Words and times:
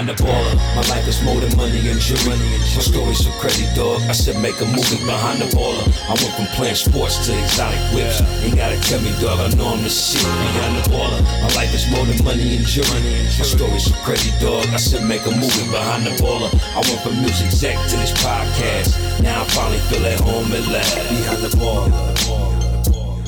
behind 0.00 0.18
the 0.18 0.24
baller. 0.24 0.56
My 0.76 0.82
life 0.88 1.06
is 1.08 1.22
more 1.22 1.40
than 1.40 1.54
money 1.56 1.88
and 1.88 2.00
jewelry. 2.00 2.38
My 2.38 2.82
story's 2.82 3.24
so 3.24 3.30
crazy, 3.40 3.66
dog. 3.74 4.00
I 4.08 4.12
said 4.12 4.40
make 4.40 4.60
a 4.60 4.64
movie 4.64 5.04
behind 5.04 5.40
the 5.40 5.48
baller. 5.56 5.84
I 6.08 6.14
went 6.16 6.32
from 6.36 6.46
playing 6.56 6.76
sports 6.76 7.26
to 7.26 7.36
exotic 7.36 7.80
whips. 7.92 8.20
Ain't 8.42 8.56
gotta 8.56 8.80
tell 8.80 9.00
me, 9.02 9.12
dog. 9.20 9.40
I 9.40 9.48
know 9.56 9.68
I'm 9.68 9.82
the 9.82 9.90
shit 9.90 10.22
behind 10.22 10.76
the 10.76 10.88
baller. 10.90 11.20
My 11.42 11.50
life 11.54 11.74
is 11.74 11.84
more 11.90 12.04
than 12.06 12.22
money 12.24 12.56
and 12.56 12.64
jewelry. 12.64 13.00
My 13.36 13.44
story's 13.44 13.84
so 13.84 13.94
crazy, 14.04 14.32
dog. 14.40 14.66
I 14.72 14.76
said 14.76 15.04
make 15.06 15.24
a 15.26 15.30
movie 15.30 15.68
behind 15.70 16.06
the 16.06 16.16
baller. 16.22 16.48
I 16.72 16.80
went 16.80 17.00
from 17.04 17.20
music 17.20 17.46
exec 17.46 17.76
to 17.90 17.96
this 17.96 18.12
podcast. 18.24 18.96
Now 19.22 19.42
I 19.42 19.44
finally 19.52 19.80
feel 19.90 20.04
at 20.06 20.20
home 20.20 20.52
at 20.52 20.66
last. 20.68 20.96
Behind 21.10 21.40
the 21.44 21.52
baller. 21.60 21.92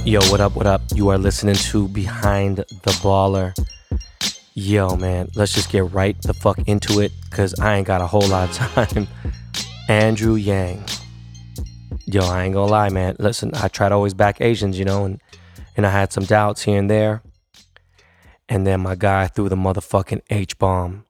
Yo, 0.04 0.20
what 0.32 0.40
up, 0.40 0.56
what 0.56 0.66
up? 0.66 0.82
You 0.94 1.10
are 1.10 1.18
listening 1.18 1.54
to 1.70 1.86
Behind 1.88 2.56
the 2.56 2.92
Baller. 3.04 3.54
Yo, 4.54 4.96
man, 4.96 5.30
let's 5.34 5.54
just 5.54 5.70
get 5.70 5.90
right 5.92 6.20
the 6.22 6.34
fuck 6.34 6.58
into 6.68 7.00
it 7.00 7.10
because 7.30 7.58
I 7.58 7.76
ain't 7.76 7.86
got 7.86 8.02
a 8.02 8.06
whole 8.06 8.26
lot 8.26 8.50
of 8.50 8.56
time. 8.90 9.08
Andrew 9.88 10.34
Yang. 10.34 10.84
Yo, 12.04 12.20
I 12.20 12.44
ain't 12.44 12.52
gonna 12.52 12.70
lie, 12.70 12.90
man. 12.90 13.16
Listen, 13.18 13.52
I 13.54 13.68
try 13.68 13.88
to 13.88 13.94
always 13.94 14.12
back 14.12 14.42
Asians, 14.42 14.78
you 14.78 14.84
know, 14.84 15.06
and, 15.06 15.22
and 15.74 15.86
I 15.86 15.90
had 15.90 16.12
some 16.12 16.24
doubts 16.24 16.62
here 16.62 16.78
and 16.78 16.90
there. 16.90 17.22
And 18.46 18.66
then 18.66 18.80
my 18.80 18.94
guy 18.94 19.26
threw 19.26 19.48
the 19.48 19.56
motherfucking 19.56 20.20
H 20.28 20.58
bomb. 20.58 21.06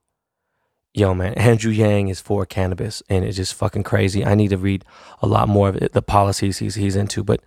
Yo, 0.94 1.12
man, 1.12 1.34
Andrew 1.36 1.72
Yang 1.72 2.08
is 2.08 2.20
for 2.20 2.46
cannabis, 2.46 3.02
and 3.08 3.24
it's 3.24 3.38
just 3.38 3.54
fucking 3.54 3.82
crazy. 3.82 4.24
I 4.24 4.36
need 4.36 4.50
to 4.50 4.58
read 4.58 4.84
a 5.20 5.26
lot 5.26 5.48
more 5.48 5.68
of 5.68 5.76
it, 5.76 5.94
the 5.94 6.02
policies 6.02 6.58
he's, 6.58 6.76
he's 6.76 6.94
into. 6.94 7.24
But 7.24 7.40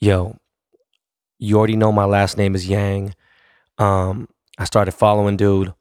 yo, 0.00 0.38
you 1.38 1.58
already 1.58 1.76
know 1.76 1.92
my 1.92 2.06
last 2.06 2.38
name 2.38 2.54
is 2.54 2.66
Yang. 2.66 3.14
Um, 3.76 4.28
I 4.58 4.64
started 4.64 4.92
following 4.92 5.36
dude 5.36 5.74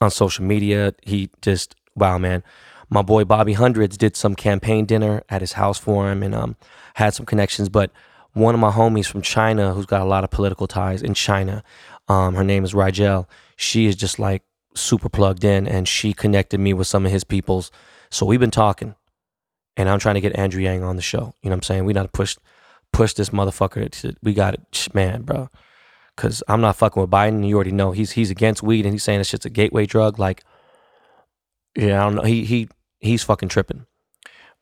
on 0.00 0.10
social 0.10 0.44
media. 0.44 0.94
He 1.02 1.30
just 1.42 1.74
wow, 1.94 2.18
man. 2.18 2.42
My 2.88 3.02
boy 3.02 3.24
Bobby 3.24 3.52
Hundreds 3.52 3.96
did 3.96 4.16
some 4.16 4.34
campaign 4.34 4.84
dinner 4.84 5.22
at 5.28 5.40
his 5.40 5.52
house 5.52 5.78
for 5.78 6.10
him, 6.10 6.22
and 6.22 6.34
um, 6.34 6.56
had 6.94 7.14
some 7.14 7.26
connections. 7.26 7.68
But 7.68 7.92
one 8.32 8.54
of 8.54 8.60
my 8.60 8.70
homies 8.70 9.06
from 9.06 9.22
China, 9.22 9.72
who's 9.74 9.86
got 9.86 10.02
a 10.02 10.04
lot 10.04 10.24
of 10.24 10.30
political 10.30 10.66
ties 10.66 11.02
in 11.02 11.14
China, 11.14 11.62
um, 12.08 12.34
her 12.34 12.44
name 12.44 12.64
is 12.64 12.74
Rigel. 12.74 13.28
She 13.56 13.86
is 13.86 13.96
just 13.96 14.18
like 14.18 14.42
super 14.74 15.08
plugged 15.08 15.44
in, 15.44 15.66
and 15.66 15.86
she 15.86 16.12
connected 16.12 16.58
me 16.58 16.72
with 16.74 16.86
some 16.86 17.06
of 17.06 17.12
his 17.12 17.24
peoples. 17.24 17.70
So 18.10 18.26
we've 18.26 18.40
been 18.40 18.50
talking, 18.50 18.96
and 19.76 19.88
I'm 19.88 19.98
trying 19.98 20.16
to 20.16 20.20
get 20.20 20.36
Andrew 20.36 20.62
Yang 20.62 20.82
on 20.82 20.96
the 20.96 21.02
show. 21.02 21.34
You 21.42 21.50
know 21.50 21.54
what 21.54 21.58
I'm 21.58 21.62
saying? 21.62 21.84
We 21.84 21.94
got 21.94 22.02
to 22.02 22.08
push 22.08 22.36
push 22.92 23.14
this 23.14 23.30
motherfucker. 23.30 23.90
To, 23.90 24.14
we 24.22 24.34
got 24.34 24.54
it, 24.54 24.88
man, 24.92 25.22
bro. 25.22 25.48
Cause 26.20 26.42
I'm 26.48 26.60
not 26.60 26.76
fucking 26.76 27.00
with 27.00 27.10
Biden. 27.10 27.48
You 27.48 27.54
already 27.54 27.72
know 27.72 27.92
he's 27.92 28.10
he's 28.10 28.30
against 28.30 28.62
weed 28.62 28.84
and 28.84 28.92
he's 28.92 29.02
saying 29.02 29.20
it's 29.20 29.30
just 29.30 29.46
a 29.46 29.50
gateway 29.50 29.86
drug. 29.86 30.18
Like, 30.18 30.44
yeah, 31.74 31.98
I 31.98 32.04
don't 32.04 32.16
know. 32.16 32.22
He 32.22 32.44
he 32.44 32.68
he's 32.98 33.22
fucking 33.22 33.48
tripping. 33.48 33.86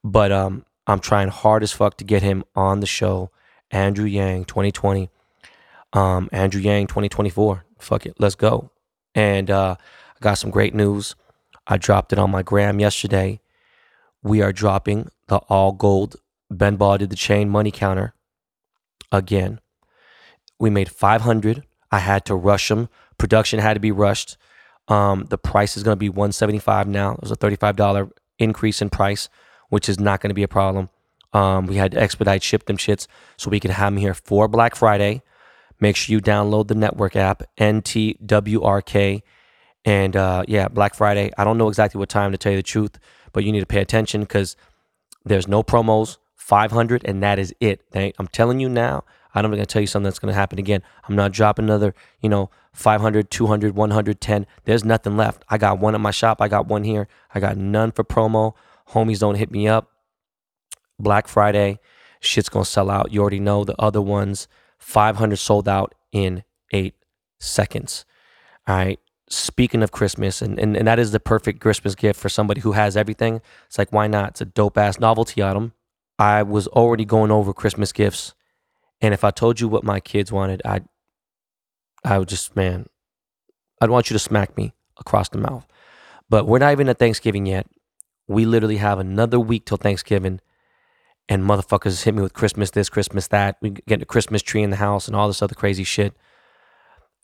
But 0.05 0.31
um, 0.31 0.65
I'm 0.87 1.01
trying 1.01 1.31
hard 1.31 1.65
as 1.65 1.73
fuck 1.73 1.97
to 1.97 2.05
get 2.05 2.23
him 2.23 2.45
on 2.55 2.79
the 2.79 2.87
show. 2.87 3.33
Andrew 3.73 4.07
Yang, 4.07 4.45
2020. 4.45 5.11
Um, 5.93 6.29
Andrew 6.31 6.61
Yang, 6.61 6.87
2024. 6.87 7.65
Fuck 7.81 8.07
it, 8.07 8.15
let's 8.21 8.37
go. 8.37 8.71
And 9.17 9.51
uh, 9.51 9.75
I 9.81 10.19
got 10.21 10.35
some 10.35 10.51
great 10.51 10.77
news. 10.77 11.17
I 11.67 11.77
dropped 11.77 12.13
it 12.13 12.21
on 12.21 12.31
my 12.31 12.45
gram 12.45 12.79
yesterday. 12.79 13.41
We 14.23 14.43
are 14.43 14.53
dropping 14.53 15.11
the 15.27 15.39
all 15.49 15.73
gold 15.73 16.17
Ben 16.51 16.77
Ball 16.77 16.99
did 16.99 17.11
the 17.11 17.17
chain 17.17 17.49
money 17.49 17.71
counter 17.71 18.15
again. 19.13 19.61
We 20.59 20.71
made 20.71 20.91
500. 20.91 21.65
I 21.91 21.99
had 21.99 22.25
to 22.27 22.35
rush 22.35 22.69
them. 22.69 22.89
Production 23.17 23.61
had 23.61 23.75
to 23.75 23.81
be 23.81 23.93
rushed. 23.93 24.37
Um, 24.89 25.27
the 25.29 25.39
price 25.39 25.77
is 25.77 25.83
going 25.83 25.95
to 25.95 25.99
be 25.99 26.09
175 26.09 26.89
now. 26.89 27.17
There's 27.21 27.31
a 27.31 27.37
$35 27.37 28.11
increase 28.39 28.81
in 28.81 28.91
price, 28.91 29.29
which 29.69 29.89
is 29.89 30.01
not 30.01 30.21
going 30.21 30.31
to 30.31 30.35
be 30.35 30.43
a 30.43 30.49
problem. 30.49 30.89
Um, 31.33 31.67
we 31.67 31.77
had 31.77 31.93
to 31.93 32.01
expedite 32.01 32.43
ship 32.43 32.65
them 32.65 32.79
shits 32.79 33.07
so 33.37 33.51
we 33.51 33.61
can 33.61 33.71
have 33.71 33.93
them 33.93 33.99
here 33.99 34.15
for 34.15 34.49
Black 34.49 34.75
Friday. 34.75 35.23
Make 35.81 35.97
sure 35.97 36.13
you 36.13 36.21
download 36.21 36.69
the 36.69 36.75
network 36.75 37.17
app, 37.17 37.43
NTWRK. 37.59 39.23
And 39.85 40.17
uh, 40.17 40.45
yeah, 40.49 40.69
Black 40.69 40.95
Friday. 40.95 41.31
I 41.39 41.45
don't 41.45 41.59
know 41.59 41.69
exactly 41.69 41.99
what 41.99 42.09
time 42.09 42.33
to 42.33 42.39
tell 42.39 42.53
you 42.53 42.59
the 42.59 42.63
truth, 42.63 42.99
but 43.33 43.45
you 43.45 43.53
need 43.53 43.61
to 43.61 43.67
pay 43.67 43.81
attention 43.81 44.23
because 44.23 44.57
there's 45.25 45.47
no 45.47 45.63
promos, 45.63 46.17
500, 46.37 47.05
and 47.05 47.23
that 47.23 47.39
is 47.39 47.55
it. 47.61 47.83
I'm 47.95 48.29
telling 48.29 48.59
you 48.59 48.69
now, 48.69 49.05
I'm 49.45 49.51
not 49.51 49.57
going 49.57 49.67
to 49.67 49.73
tell 49.73 49.81
you 49.81 49.87
something 49.87 50.05
that's 50.05 50.19
going 50.19 50.33
to 50.33 50.39
happen 50.39 50.59
again. 50.59 50.83
I'm 51.09 51.17
not 51.17 51.33
dropping 51.33 51.67
another, 51.67 51.95
you 52.21 52.29
know, 52.29 52.51
500, 52.73 53.31
200, 53.31 53.75
110. 53.75 54.47
There's 54.65 54.85
nothing 54.85 55.17
left. 55.17 55.45
I 55.49 55.59
got 55.59 55.79
one 55.79 55.95
in 55.95 56.01
my 56.01 56.11
shop. 56.11 56.41
I 56.41 56.49
got 56.49 56.67
one 56.67 56.85
here. 56.85 57.09
I 57.35 57.41
got 57.41 57.57
none 57.57 57.93
for 57.93 58.05
promo. 58.05 58.55
Homies 58.91 59.19
don't 59.19 59.37
hit 59.37 59.51
me 59.51 59.69
up. 59.69 59.91
Black 60.99 61.29
Friday, 61.29 61.79
shit's 62.21 62.49
going 62.49 62.65
to 62.65 62.71
sell 62.71 62.91
out. 62.91 63.13
You 63.13 63.21
already 63.21 63.41
know 63.41 63.65
the 63.65 63.81
other 63.81 64.03
ones. 64.03 64.49
500 64.79 65.37
sold 65.37 65.69
out 65.69 65.95
in 66.13 66.45
eight 66.73 66.95
seconds. 67.39 68.05
All 68.67 68.77
right. 68.77 69.01
Speaking 69.31 69.83
of 69.83 69.93
Christmas, 69.93 70.41
and, 70.41 70.59
and, 70.59 70.77
and 70.77 70.89
that 70.89 70.99
is 70.99 71.13
the 71.13 71.21
perfect 71.21 71.61
Christmas 71.61 71.95
gift 71.95 72.19
for 72.19 72.31
somebody 72.31 72.63
who 72.63 72.73
has 72.73 72.97
everything. 72.97 73.43
It's 73.67 73.77
like, 73.77 73.93
why 73.93 74.07
not? 74.07 74.31
It's 74.31 74.41
a 74.41 74.47
dope 74.47 74.79
ass 74.79 74.99
novelty 74.99 75.43
item. 75.43 75.75
I 76.19 76.43
was 76.43 76.67
already 76.69 77.05
going 77.05 77.31
over 77.31 77.53
Christmas 77.53 77.93
gifts, 77.93 78.35
and 79.01 79.15
if 79.15 79.25
I 79.25 79.31
told 79.31 79.61
you 79.61 79.69
what 79.69 79.85
my 79.85 80.01
kids 80.01 80.33
wanted, 80.33 80.63
I, 80.65 80.81
I 82.05 82.19
would 82.19 82.29
just 82.29 82.57
man, 82.57 82.87
I'd 83.81 83.91
want 83.91 84.11
you 84.11 84.15
to 84.15 84.19
smack 84.19 84.57
me 84.57 84.75
across 84.99 85.29
the 85.29 85.39
mouth. 85.39 85.67
But 86.29 86.47
we're 86.47 86.59
not 86.59 86.73
even 86.73 86.89
at 86.89 86.99
Thanksgiving 86.99 87.47
yet. 87.47 87.67
We 88.27 88.45
literally 88.45 88.77
have 88.77 88.99
another 88.99 89.41
week 89.41 89.65
till 89.65 89.79
Thanksgiving, 89.79 90.41
and 91.29 91.43
motherfuckers 91.43 92.05
hit 92.05 92.15
me 92.15 92.23
with 92.23 92.35
Christmas 92.35 92.71
this, 92.71 92.89
Christmas 92.89 93.29
that. 93.29 93.57
We 93.63 93.71
get 93.71 94.03
a 94.03 94.07
Christmas 94.07 94.43
tree 94.43 94.63
in 94.63 94.71
the 94.71 94.77
house 94.77 95.07
and 95.07 95.17
all 95.17 95.29
this 95.29 95.43
other 95.43 95.55
crazy 95.55 95.85
shit. 95.85 96.15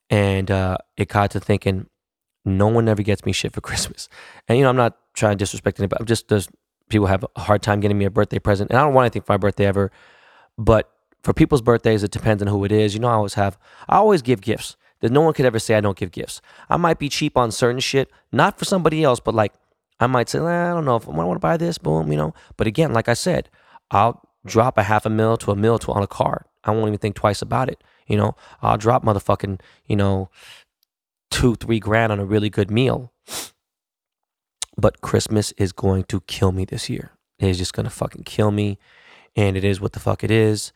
And 0.09 0.51
uh, 0.51 0.79
it 0.97 1.09
got 1.09 1.31
to 1.33 1.41
thinking, 1.41 1.89
no 2.45 2.69
one 2.69 2.89
ever 2.89 3.03
gets 3.03 3.25
me 3.25 3.33
shit 3.33 3.53
for 3.53 3.61
Christmas. 3.63 4.09
And 4.49 4.57
you 4.59 4.65
know, 4.65 4.71
I'm 4.71 4.77
not 4.77 4.97
trying 5.13 5.33
to 5.33 5.43
disrespect 5.43 5.79
anybody. 5.81 6.01
I'm 6.01 6.07
just 6.07 6.29
there's 6.29 6.49
people 6.89 7.07
have 7.07 7.25
a 7.37 7.41
hard 7.41 7.63
time 7.63 7.81
getting 7.81 7.99
me 7.99 8.05
a 8.05 8.11
birthday 8.11 8.39
present. 8.39 8.71
And 8.71 8.79
I 8.79 8.83
don't 8.83 8.95
want 8.95 9.07
anything 9.07 9.23
for 9.23 9.33
my 9.33 9.39
birthday 9.39 9.67
ever. 9.67 9.91
But 10.57 10.91
for 11.25 11.33
people's 11.33 11.63
birthdays, 11.63 12.05
it 12.05 12.11
depends 12.11 12.43
on 12.43 12.49
who 12.49 12.65
it 12.65 12.73
is. 12.73 12.95
You 12.95 13.01
know, 13.01 13.09
I 13.09 13.15
always 13.15 13.35
have, 13.35 13.59
I 13.89 13.97
always 13.97 14.23
give 14.23 14.41
gifts. 14.41 14.77
That 15.01 15.13
no 15.13 15.21
one 15.21 15.35
could 15.35 15.45
ever 15.45 15.59
say 15.59 15.75
I 15.75 15.83
don't 15.83 15.99
give 15.99 16.13
gifts. 16.13 16.41
I 16.71 16.79
might 16.79 16.99
be 16.99 17.11
cheap 17.11 17.37
on 17.37 17.51
certain 17.51 17.81
shit, 17.81 18.11
not 18.33 18.59
for 18.59 18.65
somebody 18.65 19.05
else, 19.05 19.21
but 19.21 19.35
like 19.35 19.53
I 20.01 20.07
might 20.07 20.31
say, 20.31 20.39
eh, 20.39 20.71
I 20.71 20.73
don't 20.73 20.87
know 20.87 20.97
if 20.97 21.07
I 21.07 21.11
want 21.11 21.37
to 21.37 21.41
buy 21.41 21.59
this, 21.59 21.77
boom, 21.77 22.11
you 22.11 22.17
know. 22.17 22.33
But 22.57 22.67
again, 22.67 22.95
like 22.95 23.09
I 23.09 23.13
said, 23.13 23.51
I'll 23.91 24.23
drop 24.47 24.79
a 24.79 24.85
half 24.85 25.05
a 25.05 25.11
mil 25.11 25.37
to 25.39 25.51
a 25.51 25.57
mil 25.57 25.79
to 25.81 25.93
on 25.93 26.03
a 26.03 26.07
card. 26.07 26.45
I 26.63 26.71
won't 26.71 26.87
even 26.87 26.99
think 26.99 27.17
twice 27.17 27.43
about 27.43 27.69
it. 27.69 27.85
You 28.07 28.17
know, 28.17 28.35
I'll 28.63 28.79
drop 28.79 29.05
motherfucking, 29.05 29.61
you 29.87 29.97
know, 29.97 30.31
two, 31.31 31.55
three 31.57 31.81
grand 31.81 32.11
on 32.11 32.21
a 32.21 32.25
really 32.25 32.49
good 32.49 32.71
meal 32.71 33.13
but 34.77 35.01
Christmas 35.01 35.53
is 35.53 35.73
going 35.73 36.05
to 36.05 36.21
kill 36.23 36.53
me 36.53 36.65
this 36.65 36.89
year. 36.91 37.13
It 37.39 37.49
is 37.49 37.59
just 37.59 37.75
to 37.75 37.91
fucking 37.91 38.25
kill 38.25 38.51
me. 38.51 38.79
And 39.37 39.57
it 39.57 39.65
is 39.65 39.81
what 39.81 39.93
the 39.93 40.01
fuck 40.01 40.23
it 40.23 40.31
is. 40.31 40.73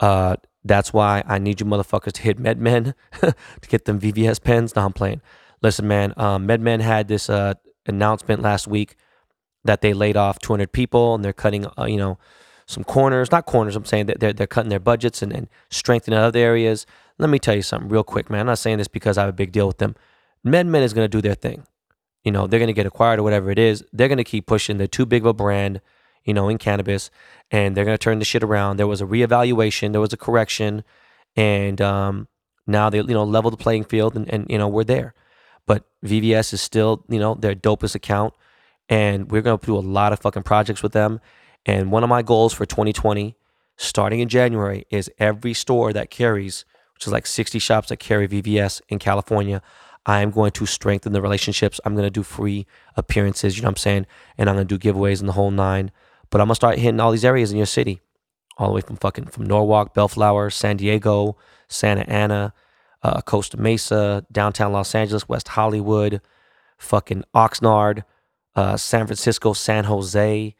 Uh, 0.00 0.36
that's 0.64 0.92
why 0.92 1.22
I 1.26 1.38
need 1.38 1.60
you 1.60 1.66
motherfuckers 1.66 2.12
to 2.12 2.22
hit 2.22 2.38
MedMen 2.38 2.94
to 3.20 3.34
get 3.68 3.84
them 3.84 4.00
VVS 4.00 4.42
pens. 4.42 4.74
No, 4.76 4.84
I'm 4.84 4.92
playing. 4.92 5.20
Listen, 5.62 5.86
man, 5.88 6.14
um, 6.16 6.46
MedMen 6.46 6.80
had 6.80 7.08
this 7.08 7.30
uh, 7.30 7.54
announcement 7.86 8.42
last 8.42 8.66
week 8.66 8.96
that 9.64 9.82
they 9.82 9.92
laid 9.92 10.16
off 10.16 10.38
200 10.38 10.72
people 10.72 11.14
and 11.14 11.24
they're 11.24 11.32
cutting, 11.32 11.66
uh, 11.78 11.84
you 11.84 11.96
know, 11.96 12.18
some 12.66 12.84
corners. 12.84 13.30
Not 13.30 13.46
corners, 13.46 13.76
I'm 13.76 13.84
saying 13.84 14.06
that 14.06 14.20
they're, 14.20 14.32
they're 14.32 14.46
cutting 14.46 14.70
their 14.70 14.80
budgets 14.80 15.22
and, 15.22 15.32
and 15.32 15.48
strengthening 15.70 16.18
other 16.18 16.38
areas. 16.38 16.86
Let 17.18 17.30
me 17.30 17.38
tell 17.38 17.54
you 17.54 17.62
something 17.62 17.88
real 17.88 18.04
quick, 18.04 18.30
man. 18.30 18.40
I'm 18.40 18.46
not 18.46 18.58
saying 18.58 18.78
this 18.78 18.88
because 18.88 19.18
I 19.18 19.22
have 19.22 19.30
a 19.30 19.34
big 19.34 19.52
deal 19.52 19.66
with 19.66 19.78
them. 19.78 19.96
MedMen 20.46 20.82
is 20.82 20.94
going 20.94 21.04
to 21.04 21.08
do 21.08 21.20
their 21.20 21.34
thing 21.34 21.66
you 22.24 22.32
know, 22.32 22.46
they're 22.46 22.60
going 22.60 22.68
to 22.68 22.74
get 22.74 22.86
acquired 22.86 23.18
or 23.18 23.22
whatever 23.22 23.50
it 23.50 23.58
is. 23.58 23.84
They're 23.92 24.08
going 24.08 24.18
to 24.18 24.24
keep 24.24 24.46
pushing. 24.46 24.78
They're 24.78 24.86
too 24.86 25.06
big 25.06 25.22
of 25.22 25.26
a 25.26 25.34
brand, 25.34 25.80
you 26.24 26.34
know, 26.34 26.48
in 26.48 26.58
cannabis, 26.58 27.10
and 27.50 27.76
they're 27.76 27.84
going 27.84 27.96
to 27.96 28.02
turn 28.02 28.18
the 28.18 28.24
shit 28.24 28.42
around. 28.42 28.76
There 28.76 28.86
was 28.86 29.00
a 29.00 29.06
reevaluation, 29.06 29.92
there 29.92 30.00
was 30.00 30.12
a 30.12 30.16
correction, 30.16 30.84
and 31.36 31.80
um, 31.80 32.28
now 32.66 32.90
they, 32.90 32.98
you 32.98 33.04
know, 33.08 33.24
level 33.24 33.50
the 33.50 33.56
playing 33.56 33.84
field, 33.84 34.16
and, 34.16 34.28
and 34.32 34.46
you 34.48 34.58
know, 34.58 34.68
we're 34.68 34.84
there. 34.84 35.14
But 35.66 35.84
VVS 36.04 36.52
is 36.52 36.60
still, 36.60 37.04
you 37.08 37.18
know, 37.18 37.34
their 37.34 37.54
dopest 37.54 37.94
account, 37.94 38.34
and 38.88 39.30
we're 39.30 39.42
going 39.42 39.58
to 39.58 39.66
do 39.66 39.76
a 39.76 39.80
lot 39.80 40.12
of 40.12 40.20
fucking 40.20 40.42
projects 40.42 40.82
with 40.82 40.92
them. 40.92 41.20
And 41.66 41.92
one 41.92 42.02
of 42.02 42.08
my 42.08 42.22
goals 42.22 42.52
for 42.52 42.66
2020, 42.66 43.36
starting 43.76 44.20
in 44.20 44.28
January, 44.28 44.86
is 44.90 45.10
every 45.18 45.54
store 45.54 45.92
that 45.92 46.10
carries, 46.10 46.64
which 46.94 47.06
is 47.06 47.12
like 47.12 47.26
60 47.26 47.58
shops 47.58 47.88
that 47.88 47.98
carry 47.98 48.26
VVS 48.26 48.80
in 48.88 48.98
California. 48.98 49.62
I'm 50.06 50.30
going 50.30 50.50
to 50.52 50.66
strengthen 50.66 51.12
the 51.12 51.20
relationships. 51.20 51.80
I'm 51.84 51.94
going 51.94 52.06
to 52.06 52.10
do 52.10 52.22
free 52.22 52.66
appearances, 52.96 53.56
you 53.56 53.62
know 53.62 53.66
what 53.66 53.72
I'm 53.72 53.76
saying? 53.76 54.06
And 54.38 54.48
I'm 54.48 54.56
going 54.56 54.66
to 54.66 54.78
do 54.78 54.92
giveaways 54.92 55.20
in 55.20 55.26
the 55.26 55.34
whole 55.34 55.50
nine. 55.50 55.90
But 56.30 56.40
I'm 56.40 56.48
to 56.48 56.54
start 56.54 56.78
hitting 56.78 57.00
all 57.00 57.10
these 57.10 57.24
areas 57.24 57.50
in 57.50 57.56
your 57.56 57.66
city, 57.66 58.00
all 58.56 58.68
the 58.68 58.74
way 58.74 58.80
from 58.80 58.96
fucking 58.96 59.26
from 59.26 59.46
Norwalk, 59.46 59.94
Bellflower, 59.94 60.50
San 60.50 60.76
Diego, 60.76 61.36
Santa 61.68 62.08
Ana, 62.08 62.52
uh, 63.02 63.20
Costa 63.22 63.56
Mesa, 63.56 64.24
downtown 64.30 64.72
Los 64.72 64.94
Angeles, 64.94 65.28
West 65.28 65.48
Hollywood, 65.48 66.20
fucking 66.78 67.24
Oxnard, 67.34 68.04
uh, 68.54 68.76
San 68.76 69.06
Francisco, 69.06 69.52
San 69.52 69.84
Jose. 69.84 70.54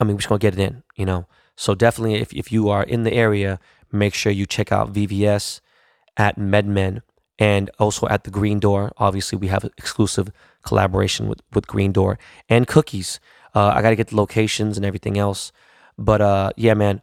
I 0.00 0.04
mean, 0.04 0.14
we're 0.14 0.20
just 0.20 0.28
gonna 0.28 0.38
get 0.38 0.54
it 0.54 0.60
in, 0.60 0.82
you 0.96 1.06
know. 1.06 1.26
So 1.56 1.74
definitely, 1.74 2.14
if 2.16 2.32
if 2.32 2.52
you 2.52 2.68
are 2.68 2.82
in 2.82 3.02
the 3.02 3.12
area, 3.12 3.58
make 3.90 4.14
sure 4.14 4.32
you 4.32 4.46
check 4.46 4.72
out 4.72 4.92
VVS 4.92 5.60
at 6.16 6.38
MedMen 6.38 7.02
and 7.38 7.70
also 7.78 8.06
at 8.08 8.24
the 8.24 8.30
Green 8.30 8.58
Door. 8.58 8.92
Obviously, 8.98 9.38
we 9.38 9.48
have 9.48 9.64
exclusive 9.76 10.30
collaboration 10.62 11.28
with 11.28 11.40
with 11.52 11.66
Green 11.66 11.92
Door 11.92 12.18
and 12.48 12.66
Cookies. 12.66 13.20
Uh, 13.54 13.68
I 13.68 13.82
got 13.82 13.90
to 13.90 13.96
get 13.96 14.08
the 14.08 14.16
locations 14.16 14.76
and 14.76 14.86
everything 14.86 15.18
else, 15.18 15.52
but 15.98 16.20
uh, 16.20 16.50
yeah, 16.56 16.74
man, 16.74 17.02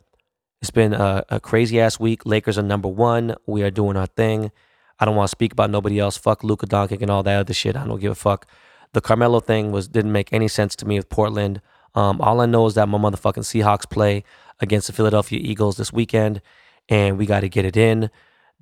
it's 0.61 0.71
been 0.71 0.93
a, 0.93 1.23
a 1.29 1.39
crazy 1.39 1.79
ass 1.79 1.99
week. 1.99 2.25
Lakers 2.25 2.57
are 2.57 2.63
number 2.63 2.87
one. 2.87 3.35
We 3.45 3.63
are 3.63 3.71
doing 3.71 3.95
our 3.95 4.07
thing. 4.07 4.51
I 4.99 5.05
don't 5.05 5.15
want 5.15 5.27
to 5.29 5.31
speak 5.31 5.53
about 5.53 5.69
nobody 5.69 5.99
else. 5.99 6.17
Fuck 6.17 6.43
Luka 6.43 6.67
Doncic 6.67 7.01
and 7.01 7.09
all 7.09 7.23
that 7.23 7.39
other 7.39 7.53
shit. 7.53 7.77
I 7.77 7.85
don't 7.85 7.99
give 7.99 8.11
a 8.11 8.15
fuck. 8.15 8.45
The 8.93 9.01
Carmelo 9.01 9.39
thing 9.39 9.71
was 9.71 9.87
didn't 9.87 10.11
make 10.11 10.33
any 10.33 10.47
sense 10.47 10.75
to 10.77 10.85
me 10.85 10.97
with 10.97 11.09
Portland. 11.09 11.61
Um, 11.95 12.19
all 12.21 12.41
I 12.41 12.45
know 12.45 12.65
is 12.65 12.73
that 12.75 12.89
my 12.89 12.97
motherfucking 12.97 13.45
Seahawks 13.45 13.89
play 13.89 14.23
against 14.59 14.87
the 14.87 14.93
Philadelphia 14.93 15.39
Eagles 15.41 15.77
this 15.77 15.93
weekend, 15.93 16.41
and 16.89 17.17
we 17.17 17.25
got 17.25 17.41
to 17.41 17.49
get 17.49 17.65
it 17.65 17.77
in. 17.77 18.09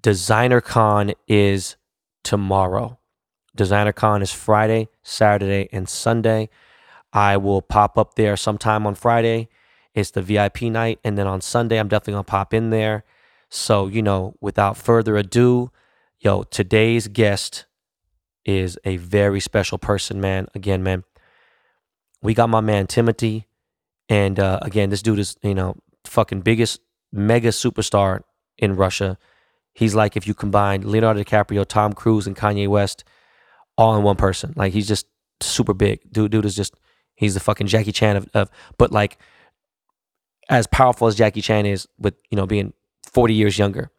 Designer 0.02 0.62
Con 0.62 1.14
is 1.28 1.76
tomorrow. 2.24 3.00
Designer 3.56 3.94
Con 3.94 4.22
is 4.22 4.32
Friday, 4.32 4.90
Saturday, 5.02 5.68
and 5.72 5.90
Sunday. 5.90 6.50
I 7.18 7.36
will 7.36 7.64
pop 7.64 7.98
up 7.98 8.14
there 8.14 8.38
sometime 8.38 8.86
on 8.86 8.94
Friday. 8.94 9.50
It's 9.96 10.12
the 10.12 10.22
VIP 10.22 10.62
night. 10.62 11.00
And 11.04 11.18
then 11.18 11.26
on 11.26 11.42
Sunday, 11.42 11.80
I'm 11.80 11.88
definitely 11.88 12.14
going 12.14 12.26
to 12.26 12.30
pop 12.30 12.54
in 12.54 12.70
there. 12.70 13.06
So, 13.50 13.88
you 13.88 14.04
know, 14.04 14.36
without 14.40 14.78
further 14.78 15.18
ado, 15.18 15.72
yo, 16.20 16.44
today's 16.44 17.08
guest 17.08 17.66
is 18.46 18.78
a 18.86 18.98
very 18.98 19.40
special 19.40 19.80
person, 19.80 20.22
man. 20.22 20.46
Again, 20.54 20.84
man, 20.84 21.06
we 22.22 22.36
got 22.36 22.50
my 22.50 22.62
man 22.62 22.86
Timothy. 22.86 23.48
And 24.08 24.40
uh, 24.40 24.60
again, 24.62 24.92
this 24.92 25.02
dude 25.02 25.18
is, 25.18 25.38
you 25.42 25.56
know, 25.56 25.76
fucking 26.06 26.42
biggest 26.42 26.82
mega 27.12 27.50
superstar 27.50 28.22
in 28.60 28.76
Russia. 28.76 29.18
He's 29.74 29.96
like 29.96 30.16
if 30.16 30.28
you 30.28 30.36
combine 30.36 30.84
Leonardo 30.88 31.24
DiCaprio, 31.24 31.66
Tom 31.66 31.94
Cruise, 31.94 32.28
and 32.28 32.36
Kanye 32.36 32.68
West 32.68 33.04
all 33.76 33.98
in 33.98 34.04
one 34.04 34.18
person. 34.18 34.54
Like 34.56 34.74
he's 34.74 34.88
just 34.88 35.08
super 35.42 35.74
big. 35.74 36.02
Dude, 36.12 36.32
dude 36.32 36.46
is 36.46 36.56
just 36.56 36.76
he's 37.18 37.34
the 37.34 37.42
fucking 37.42 37.68
Jackie 37.68 37.92
Chan 37.92 38.16
of, 38.16 38.30
of 38.34 38.50
but 38.78 38.94
like 38.94 39.18
as 40.50 40.68
powerful 40.68 41.08
as 41.08 41.16
Jackie 41.16 41.42
Chan 41.42 41.66
is 41.66 41.88
with, 42.00 42.16
you 42.32 42.38
know, 42.38 42.48
being 42.48 42.72
40 43.04 43.34
years 43.34 43.60
younger. 43.60 43.92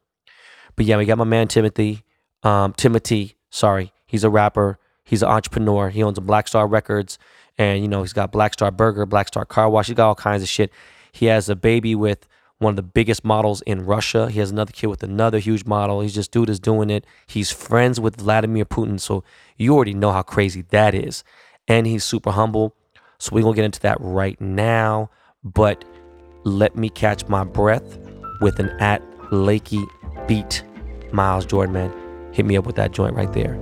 But 0.77 0.87
yeah, 0.87 0.97
we 0.97 1.05
got 1.05 1.19
my 1.19 1.25
man 1.25 1.49
Timothy. 1.49 2.05
Um, 2.43 2.73
Timothy, 2.73 3.37
sorry. 3.51 3.93
He's 4.07 4.25
a 4.25 4.31
rapper. 4.31 4.79
He's 5.05 5.23
an 5.23 5.29
entrepreneur. 5.29 5.91
He 5.91 6.03
owns 6.03 6.17
a 6.17 6.23
Black 6.23 6.49
Star 6.49 6.67
Records. 6.67 7.19
And, 7.59 7.83
you 7.83 7.89
know, 7.89 8.03
he's 8.03 8.13
got 8.13 8.31
Black 8.33 8.55
Star 8.55 8.71
Burger, 8.71 9.05
Black 9.05 9.29
Star 9.29 9.45
Car 9.45 9.69
Wash. 9.69 9.89
He's 9.89 9.97
got 9.97 10.09
all 10.09 10.15
kinds 10.15 10.43
of 10.43 10.49
shit. 10.49 10.73
He 11.13 11.27
has 11.27 11.49
a 11.49 11.57
baby 11.57 11.95
with 11.95 12.27
one 12.59 12.73
of 12.73 12.77
the 12.77 12.83
biggest 12.83 13.25
models 13.25 13.61
in 13.63 13.85
Russia. 13.85 14.31
He 14.31 14.39
has 14.39 14.51
another 14.51 14.73
kid 14.73 14.87
with 14.87 15.03
another 15.03 15.39
huge 15.39 15.65
model. 15.65 16.01
He's 16.01 16.15
just 16.15 16.31
dude 16.31 16.51
is 16.51 16.61
doing 16.61 16.91
it. 16.91 17.05
He's 17.27 17.51
friends 17.51 18.01
with 18.01 18.17
Vladimir 18.17 18.65
Putin, 18.65 19.01
so 19.01 19.25
you 19.57 19.75
already 19.75 19.95
know 19.95 20.13
how 20.13 20.23
crazy 20.23 20.63
that 20.71 20.95
is. 20.95 21.25
And 21.67 21.87
he's 21.87 22.05
super 22.05 22.33
humble. 22.33 22.75
So 23.19 23.31
we're 23.33 23.43
gonna 23.43 23.57
get 23.57 23.65
into 23.65 23.81
that 23.81 23.99
right 24.01 24.41
now. 24.41 25.11
But 25.45 25.85
let 26.45 26.77
me 26.77 26.89
catch 26.89 27.27
my 27.29 27.45
breath 27.45 27.99
with 28.41 28.59
an 28.59 28.71
at 28.81 29.03
Lakey 29.31 29.85
beat. 30.27 30.63
Miles 31.13 31.47
Jordan, 31.47 31.73
man. 31.73 32.33
Hit 32.33 32.47
me 32.47 32.57
up 32.57 32.67
with 32.67 32.77
that 32.77 32.93
joint 32.93 33.15
right 33.15 33.33
there. 33.33 33.55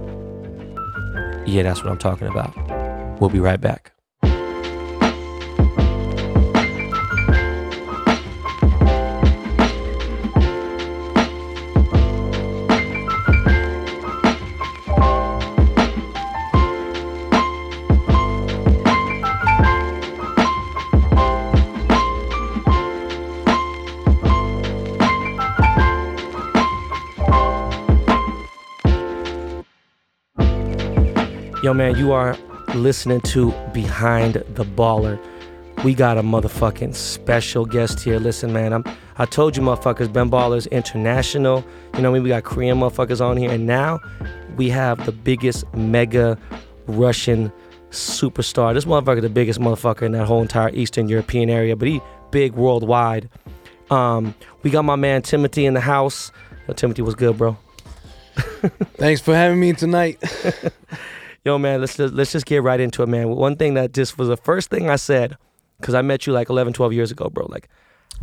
Yeah, 1.46 1.62
that's 1.62 1.82
what 1.82 1.90
I'm 1.90 1.98
talking 1.98 2.28
about. 2.28 2.54
We'll 3.20 3.30
be 3.30 3.38
right 3.40 3.60
back. 3.60 3.92
Yo, 31.66 31.74
man, 31.74 31.96
you 31.96 32.12
are 32.12 32.38
listening 32.76 33.20
to 33.22 33.50
Behind 33.72 34.34
the 34.34 34.64
Baller. 34.64 35.18
We 35.82 35.94
got 35.94 36.16
a 36.16 36.22
motherfucking 36.22 36.94
special 36.94 37.66
guest 37.66 37.98
here. 37.98 38.20
Listen, 38.20 38.52
man, 38.52 38.72
I'm 38.72 38.84
I 39.18 39.24
told 39.24 39.56
you 39.56 39.64
motherfuckers, 39.64 40.12
Ben 40.12 40.30
Ballers 40.30 40.70
International. 40.70 41.64
You 41.94 42.02
know, 42.02 42.10
I 42.10 42.12
mean, 42.12 42.22
we 42.22 42.28
got 42.28 42.44
Korean 42.44 42.78
motherfuckers 42.78 43.20
on 43.20 43.36
here, 43.36 43.50
and 43.50 43.66
now 43.66 43.98
we 44.56 44.68
have 44.68 45.04
the 45.06 45.10
biggest 45.10 45.64
mega 45.74 46.38
Russian 46.86 47.50
superstar. 47.90 48.72
This 48.72 48.84
motherfucker, 48.84 49.20
the 49.20 49.28
biggest 49.28 49.58
motherfucker 49.58 50.02
in 50.02 50.12
that 50.12 50.26
whole 50.26 50.42
entire 50.42 50.70
Eastern 50.70 51.08
European 51.08 51.50
area, 51.50 51.74
but 51.74 51.88
he 51.88 52.00
big 52.30 52.52
worldwide. 52.52 53.28
Um, 53.90 54.36
we 54.62 54.70
got 54.70 54.82
my 54.82 54.94
man 54.94 55.22
Timothy 55.22 55.66
in 55.66 55.74
the 55.74 55.80
house. 55.80 56.30
Yo, 56.68 56.74
Timothy, 56.74 57.02
what's 57.02 57.16
good, 57.16 57.36
bro? 57.36 57.56
Thanks 58.98 59.20
for 59.20 59.34
having 59.34 59.58
me 59.58 59.72
tonight. 59.72 60.22
Yo, 61.46 61.58
man, 61.58 61.78
let's 61.80 61.96
just, 61.96 62.12
let's 62.12 62.32
just 62.32 62.44
get 62.44 62.64
right 62.64 62.80
into 62.80 63.04
it, 63.04 63.08
man. 63.08 63.28
One 63.28 63.54
thing 63.54 63.74
that 63.74 63.92
just 63.92 64.18
was 64.18 64.26
the 64.26 64.36
first 64.36 64.68
thing 64.68 64.90
I 64.90 64.96
said, 64.96 65.36
because 65.78 65.94
I 65.94 66.02
met 66.02 66.26
you 66.26 66.32
like 66.32 66.50
11, 66.50 66.72
12 66.72 66.92
years 66.92 67.12
ago, 67.12 67.30
bro. 67.30 67.46
Like, 67.46 67.68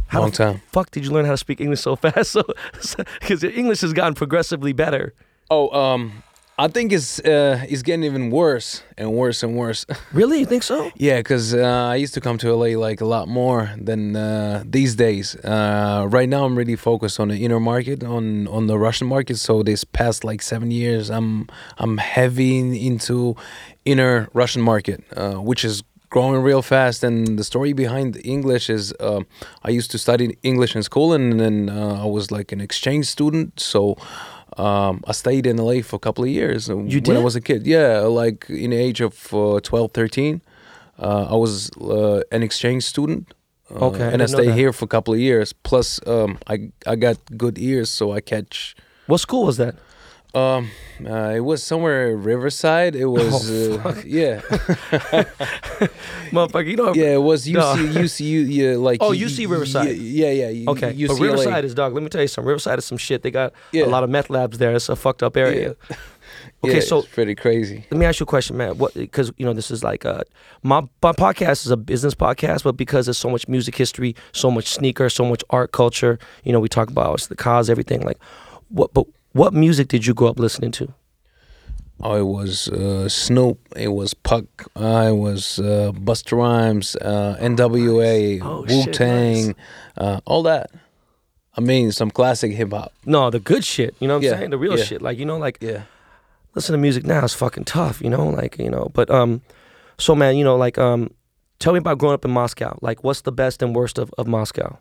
how 0.08 0.20
Long 0.20 0.32
the 0.32 0.36
time. 0.36 0.62
fuck 0.74 0.92
did 0.92 1.06
you 1.06 1.12
learn 1.12 1.24
how 1.24 1.32
to 1.32 1.38
speak 1.38 1.62
English 1.62 1.80
so 1.80 1.96
fast? 1.96 2.32
So, 2.32 2.44
because 3.22 3.42
your 3.42 3.54
English 3.54 3.80
has 3.80 3.94
gotten 3.94 4.14
progressively 4.14 4.74
better. 4.74 5.14
Oh, 5.50 5.70
um, 5.70 6.22
I 6.58 6.68
think 6.68 6.92
it's 6.92 7.20
uh, 7.20 7.66
it's 7.68 7.82
getting 7.82 8.04
even 8.04 8.30
worse 8.30 8.84
and 8.96 9.12
worse 9.14 9.42
and 9.42 9.58
worse. 9.58 9.86
Really, 10.14 10.40
you 10.40 10.46
think 10.46 10.62
so? 10.64 10.92
yeah, 10.96 11.18
because 11.18 11.56
uh, 11.56 11.92
I 11.92 11.96
used 11.96 12.14
to 12.14 12.22
come 12.22 12.38
to 12.40 12.54
LA 12.54 12.78
like 12.78 13.02
a 13.02 13.06
lot 13.06 13.28
more 13.28 13.72
than 13.78 14.16
uh, 14.16 14.64
these 14.64 14.96
days. 14.96 15.36
Uh, 15.36 16.06
right 16.08 16.30
now, 16.30 16.46
I'm 16.46 16.56
really 16.56 16.76
focused 16.76 17.20
on 17.20 17.30
the 17.30 17.44
inner 17.44 17.60
market, 17.60 18.04
on 18.04 18.48
on 18.48 18.68
the 18.68 18.78
Russian 18.78 19.08
market. 19.08 19.38
So 19.38 19.64
this 19.64 19.84
past 19.84 20.24
like 20.24 20.44
seven 20.44 20.70
years, 20.70 21.10
I'm 21.10 21.48
I'm 21.80 21.98
heavy 21.98 22.60
into 22.86 23.36
inner 23.86 24.28
Russian 24.34 24.62
market, 24.62 25.04
uh, 25.18 25.42
which 25.42 25.66
is 25.66 25.82
growing 26.12 26.44
real 26.44 26.62
fast. 26.62 27.04
And 27.04 27.40
the 27.40 27.44
story 27.44 27.74
behind 27.74 28.22
English 28.24 28.70
is 28.70 28.94
uh, 29.00 29.22
I 29.64 29.72
used 29.72 29.90
to 29.92 29.98
study 29.98 30.38
English 30.44 30.76
in 30.76 30.84
school, 30.84 31.14
and 31.14 31.40
then 31.40 31.70
uh, 31.70 32.04
I 32.04 32.06
was 32.06 32.30
like 32.30 32.52
an 32.52 32.62
exchange 32.62 33.08
student. 33.08 33.60
So. 33.60 33.98
Um, 34.58 35.04
I 35.08 35.12
stayed 35.14 35.46
in 35.48 35.58
LA 35.58 35.82
for 35.82 35.96
a 35.96 36.00
couple 36.00 36.24
of 36.24 36.30
years 36.30 36.70
uh, 36.70 36.76
when 36.76 37.18
I 37.18 37.24
was 37.24 37.36
a 37.36 37.42
kid. 37.42 37.66
Yeah, 37.66 38.00
like 38.02 38.50
in 38.50 38.70
the 38.72 38.78
age 38.78 39.02
of 39.02 39.34
uh, 39.34 39.60
12, 39.62 39.92
13. 39.94 40.42
Uh, 41.00 41.28
I 41.32 41.36
was 41.36 41.72
uh, 41.82 42.22
an 42.32 42.44
exchange 42.44 42.84
student. 42.84 43.34
Uh, 43.72 43.88
Okay, 43.88 44.04
and 44.04 44.22
I 44.22 44.26
didn't 44.26 44.30
stayed 44.30 44.54
here 44.54 44.72
for 44.74 44.86
a 44.86 44.88
couple 44.88 45.14
of 45.14 45.20
years. 45.20 45.54
Plus, 45.54 46.00
um, 46.06 46.38
I 46.48 46.70
I 46.86 46.96
got 46.96 47.18
good 47.38 47.58
ears, 47.58 47.90
so 47.90 48.12
I 48.12 48.22
catch. 48.22 48.76
What 49.08 49.20
school 49.20 49.46
was 49.46 49.58
that? 49.58 49.76
Um, 50.36 50.72
uh, 51.06 51.34
it 51.36 51.42
was 51.42 51.62
somewhere 51.64 52.16
Riverside. 52.18 52.96
It 52.96 53.06
was 53.06 53.50
Oh, 53.52 53.80
uh, 53.86 54.02
yeah, 54.06 54.42
Motherfucker, 56.32 56.68
you 56.70 56.76
know. 56.76 56.94
yeah. 56.94 57.14
It 57.14 57.22
was 57.22 57.46
UC, 57.46 57.54
No. 57.54 57.76
UC, 58.02 58.46
yeah, 58.50 58.76
like 58.78 58.98
Oh, 59.02 59.12
UC 59.12 59.48
Riverside. 59.50 59.96
Yeah, 59.96 60.32
yeah. 60.32 60.50
yeah 60.50 60.70
Okay, 60.72 60.94
UCLA. 60.94 61.08
but 61.08 61.20
Riverside 61.20 61.66
is 61.66 61.76
dog. 61.76 61.94
Let 61.94 62.04
me 62.04 62.10
tell 62.10 62.22
you 62.22 62.28
something. 62.28 62.48
Riverside 62.48 62.80
is 62.80 62.86
some 62.86 62.98
shit. 62.98 63.22
They 63.22 63.32
got 63.32 63.54
Yeah. 63.72 63.86
a 63.86 63.88
lot 63.88 64.04
of 64.04 64.10
meth 64.10 64.30
labs 64.30 64.58
there. 64.58 64.74
It's 64.74 64.90
a 64.90 64.96
fucked 64.96 65.24
up 65.24 65.38
area. 65.38 65.76
Yeah. 65.90 65.96
Okay, 66.64 66.76
Yeah, 66.76 66.80
so 66.82 67.00
it's 67.00 67.08
pretty 67.10 67.36
crazy. 67.36 67.86
let 67.92 68.00
me 68.00 68.06
ask 68.06 68.20
you 68.20 68.24
a 68.24 68.28
question, 68.28 68.58
man. 68.58 68.78
What? 68.78 68.94
Because 68.94 69.32
you 69.38 69.46
know 69.46 69.54
this 69.54 69.70
is 69.70 69.84
like 69.84 70.04
uh, 70.06 70.24
my 70.64 70.82
my 71.02 71.12
podcast 71.12 71.66
is 71.66 71.72
a 71.72 71.78
business 71.78 72.16
podcast, 72.16 72.64
but 72.64 72.76
because 72.76 73.06
there's 73.06 73.18
so 73.18 73.30
much 73.30 73.48
music 73.48 73.76
history, 73.76 74.16
so 74.32 74.50
much 74.50 74.68
sneaker, 74.68 75.10
so 75.10 75.26
much 75.26 75.44
art 75.52 75.74
culture. 75.74 76.18
You 76.44 76.52
know, 76.54 76.60
we 76.62 76.70
talk 76.70 76.90
about 76.90 77.20
the 77.24 77.36
cars, 77.36 77.70
everything. 77.70 78.02
Like, 78.02 78.18
what? 78.70 78.94
But 78.94 79.06
what 79.34 79.54
music 79.54 79.88
did 79.90 80.06
you 80.06 80.14
grow 80.14 80.30
up 80.30 80.40
listening 80.40 80.72
to? 80.72 80.94
Oh, 82.02 82.16
it 82.16 82.24
was 82.26 82.68
uh, 82.70 83.08
Snoop. 83.08 83.60
It 83.76 83.90
was 83.90 84.14
Pac. 84.14 84.44
Uh, 84.76 85.08
it 85.10 85.16
was 85.18 85.60
uh, 85.60 85.92
Busta 85.94 86.38
Rhymes, 86.38 86.96
uh, 86.98 87.38
N.W.A., 87.40 88.42
Oh, 88.42 88.66
shit, 88.66 88.88
Wu 88.88 88.92
Tang, 88.94 89.56
uh, 89.98 90.20
all 90.26 90.44
that. 90.44 90.72
I 91.56 91.62
mean, 91.62 91.92
some 91.92 92.10
classic 92.12 92.52
hip 92.54 92.72
hop. 92.72 92.92
No, 93.06 93.30
the 93.30 93.40
good 93.40 93.64
shit. 93.64 93.96
You 94.00 94.08
know 94.08 94.16
what 94.16 94.18
I'm 94.18 94.24
Yeah, 94.24 94.38
saying? 94.40 94.50
The 94.50 94.58
real 94.58 94.78
yeah. 94.78 94.84
shit. 94.84 95.02
Like 95.04 95.18
you 95.20 95.26
know, 95.26 95.38
like 95.38 95.60
Yeah. 95.62 95.84
listen 96.56 96.74
to 96.74 96.80
music 96.80 97.06
now 97.06 97.24
is 97.24 97.34
fucking 97.36 97.66
tough. 97.66 98.02
You 98.02 98.10
know, 98.10 98.28
like 98.28 98.58
you 98.58 98.72
know. 98.72 98.90
But 98.94 99.10
um, 99.12 99.42
so 100.00 100.16
man, 100.16 100.36
you 100.36 100.44
know, 100.44 100.56
like 100.58 100.80
um, 100.80 101.12
tell 101.60 101.74
me 101.74 101.78
about 101.80 102.00
growing 102.00 102.16
up 102.16 102.26
in 102.26 102.32
Moscow. 102.32 102.76
Like, 102.82 103.04
what's 103.04 103.22
the 103.22 103.32
best 103.32 103.62
and 103.62 103.76
worst 103.76 104.00
of 104.00 104.12
of 104.18 104.26
Moscow? 104.28 104.80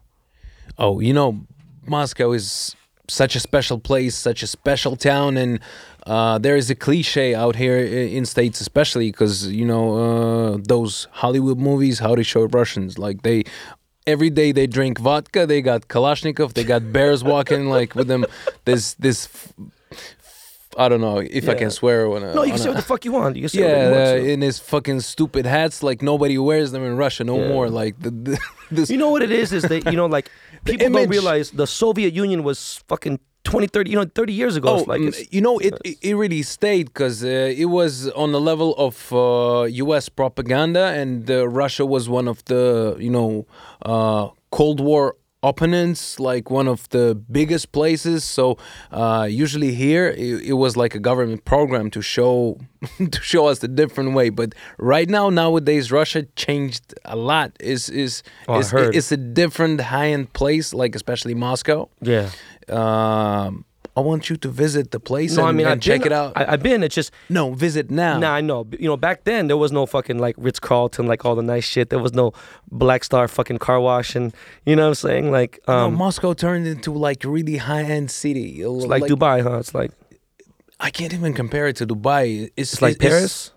Oh, 0.78 0.98
you 0.98 1.12
know, 1.12 1.44
Moscow 1.86 2.32
is 2.32 2.74
such 3.08 3.36
a 3.36 3.40
special 3.40 3.78
place, 3.78 4.14
such 4.14 4.42
a 4.42 4.46
special 4.46 4.96
town, 4.96 5.36
and 5.36 5.60
uh, 6.06 6.38
there 6.38 6.56
is 6.56 6.70
a 6.70 6.74
cliche 6.74 7.34
out 7.34 7.56
here 7.56 7.78
in 7.78 8.24
states, 8.24 8.60
especially 8.60 9.10
because 9.10 9.46
you 9.48 9.64
know 9.64 10.54
uh, 10.54 10.58
those 10.62 11.08
Hollywood 11.12 11.58
movies, 11.58 11.98
how 11.98 12.14
they 12.14 12.22
show 12.22 12.44
Russians, 12.44 12.98
like 12.98 13.22
they. 13.22 13.44
Every 14.04 14.30
day 14.30 14.50
they 14.50 14.66
drink 14.66 14.98
vodka. 14.98 15.46
They 15.46 15.62
got 15.62 15.86
Kalashnikov. 15.86 16.54
They 16.54 16.64
got 16.64 16.92
bears 16.92 17.22
walking 17.22 17.66
like 17.66 17.94
with 17.94 18.08
them. 18.08 18.24
This 18.64 18.94
this, 18.94 19.28
I 20.78 20.88
don't 20.88 21.00
know 21.00 21.18
if 21.18 21.48
I 21.48 21.54
can 21.54 21.70
swear 21.70 22.06
or 22.06 22.16
I, 22.18 22.34
No, 22.34 22.42
you 22.44 22.52
can 22.52 22.58
say 22.60 22.68
what 22.68 22.76
the 22.76 22.82
fuck 22.82 23.04
you 23.04 23.12
want. 23.12 23.36
You 23.36 23.42
can 23.42 23.48
say 23.50 23.60
yeah, 23.60 23.84
you 23.86 23.90
want, 23.90 24.02
uh, 24.02 24.06
so. 24.06 24.16
in 24.16 24.40
his 24.40 24.58
fucking 24.58 25.00
stupid 25.00 25.46
hats, 25.46 25.82
like 25.82 26.02
nobody 26.02 26.38
wears 26.38 26.72
them 26.72 26.82
in 26.84 26.96
Russia 26.96 27.24
no 27.24 27.38
Yeah. 27.38 27.48
more. 27.48 27.68
Like 27.68 27.98
the, 28.00 28.10
the 28.10 28.38
this, 28.70 28.90
You 28.90 28.96
know 28.98 29.10
what 29.10 29.22
it 29.22 29.30
is? 29.30 29.52
Is 29.52 29.62
that 29.64 29.86
you 29.86 29.96
know, 29.96 30.06
like 30.06 30.30
people 30.64 30.88
don't 30.90 31.08
realize 31.08 31.50
the 31.50 31.66
Soviet 31.66 32.14
Union 32.14 32.42
was 32.42 32.82
fucking 32.88 33.18
20, 33.44 33.66
30, 33.66 33.90
you 33.90 33.96
know, 33.96 34.04
30 34.14 34.32
years 34.32 34.56
ago. 34.56 34.68
Oh, 34.68 34.84
like 34.86 35.00
you 35.32 35.40
know, 35.40 35.58
it 35.58 35.74
it, 35.84 35.98
it 36.00 36.14
really 36.14 36.42
stayed 36.42 36.86
because 36.86 37.24
uh, 37.24 37.52
it 37.62 37.66
was 37.66 38.08
on 38.10 38.32
the 38.32 38.40
level 38.40 38.74
of 38.76 39.12
uh, 39.12 39.64
U.S. 39.64 40.08
propaganda, 40.08 40.86
and 41.00 41.28
uh, 41.30 41.48
Russia 41.48 41.84
was 41.84 42.08
one 42.08 42.28
of 42.28 42.44
the 42.44 42.96
you 43.00 43.10
know 43.10 43.46
uh, 43.84 44.28
Cold 44.50 44.80
War 44.80 45.16
opponents, 45.42 46.20
like 46.20 46.50
one 46.50 46.68
of 46.68 46.88
the 46.90 47.14
biggest 47.14 47.72
places. 47.72 48.24
So 48.24 48.58
uh, 48.90 49.26
usually 49.28 49.74
here, 49.74 50.08
it, 50.08 50.42
it 50.42 50.52
was 50.54 50.76
like 50.76 50.94
a 50.94 50.98
government 51.00 51.44
program 51.44 51.90
to 51.90 52.02
show 52.02 52.58
to 52.98 53.20
show 53.22 53.46
us 53.46 53.58
the 53.60 53.68
different 53.68 54.14
way. 54.14 54.30
But 54.30 54.54
right 54.78 55.08
now, 55.08 55.30
nowadays, 55.30 55.90
Russia 55.90 56.22
changed 56.36 56.94
a 57.04 57.16
lot. 57.16 57.52
Is 57.60 57.88
is 57.88 58.22
Oh, 58.48 58.58
is 58.58 58.72
it's 58.72 59.12
a 59.12 59.16
different 59.16 59.80
high 59.80 60.10
end 60.10 60.32
place, 60.32 60.72
like 60.74 60.94
especially 60.94 61.34
Moscow 61.34 61.88
yeah. 62.00 62.30
um, 62.68 63.64
I 63.94 64.00
want 64.00 64.30
you 64.30 64.36
to 64.36 64.48
visit 64.48 64.90
the 64.90 65.00
place 65.00 65.36
No, 65.36 65.42
and, 65.42 65.48
I 65.48 65.52
mean, 65.52 65.66
and 65.66 65.74
I've 65.74 65.80
check 65.80 66.02
been, 66.02 66.12
it 66.12 66.14
out. 66.14 66.32
I, 66.34 66.52
I've 66.52 66.62
been. 66.62 66.82
It's 66.82 66.94
just 66.94 67.12
no, 67.28 67.52
visit 67.52 67.90
now. 67.90 68.18
Nah, 68.18 68.32
I 68.32 68.40
know. 68.40 68.66
You 68.78 68.88
know, 68.88 68.96
back 68.96 69.24
then 69.24 69.48
there 69.48 69.58
was 69.58 69.70
no 69.70 69.84
fucking 69.84 70.18
like 70.18 70.34
Ritz 70.38 70.58
Carlton, 70.58 71.06
like 71.06 71.24
all 71.26 71.34
the 71.34 71.42
nice 71.42 71.64
shit. 71.64 71.90
There 71.90 71.98
was 71.98 72.14
no 72.14 72.32
Black 72.70 73.04
Star 73.04 73.28
fucking 73.28 73.58
car 73.58 73.80
wash, 73.80 74.16
and 74.16 74.34
you 74.64 74.76
know 74.76 74.84
what 74.84 74.88
I'm 74.88 74.94
saying? 74.94 75.30
Like, 75.30 75.60
No, 75.68 75.74
um, 75.74 75.94
Moscow 75.94 76.32
turned 76.32 76.66
into 76.66 76.92
like 76.92 77.22
really 77.24 77.58
high 77.58 77.82
end 77.82 78.10
city. 78.10 78.62
it's 78.62 78.86
like, 78.86 79.02
Dubai, 79.04 79.42
huh? 79.42 79.58
It's 79.58 79.74
like 79.74 79.90
I 80.80 80.90
can't 80.90 81.12
even 81.12 81.34
compare 81.34 81.68
it 81.68 81.76
to 81.76 81.86
Dubai. 81.86 82.50
It's, 82.56 82.72
it's 82.74 82.82
like 82.82 82.98
Paris. 82.98 83.52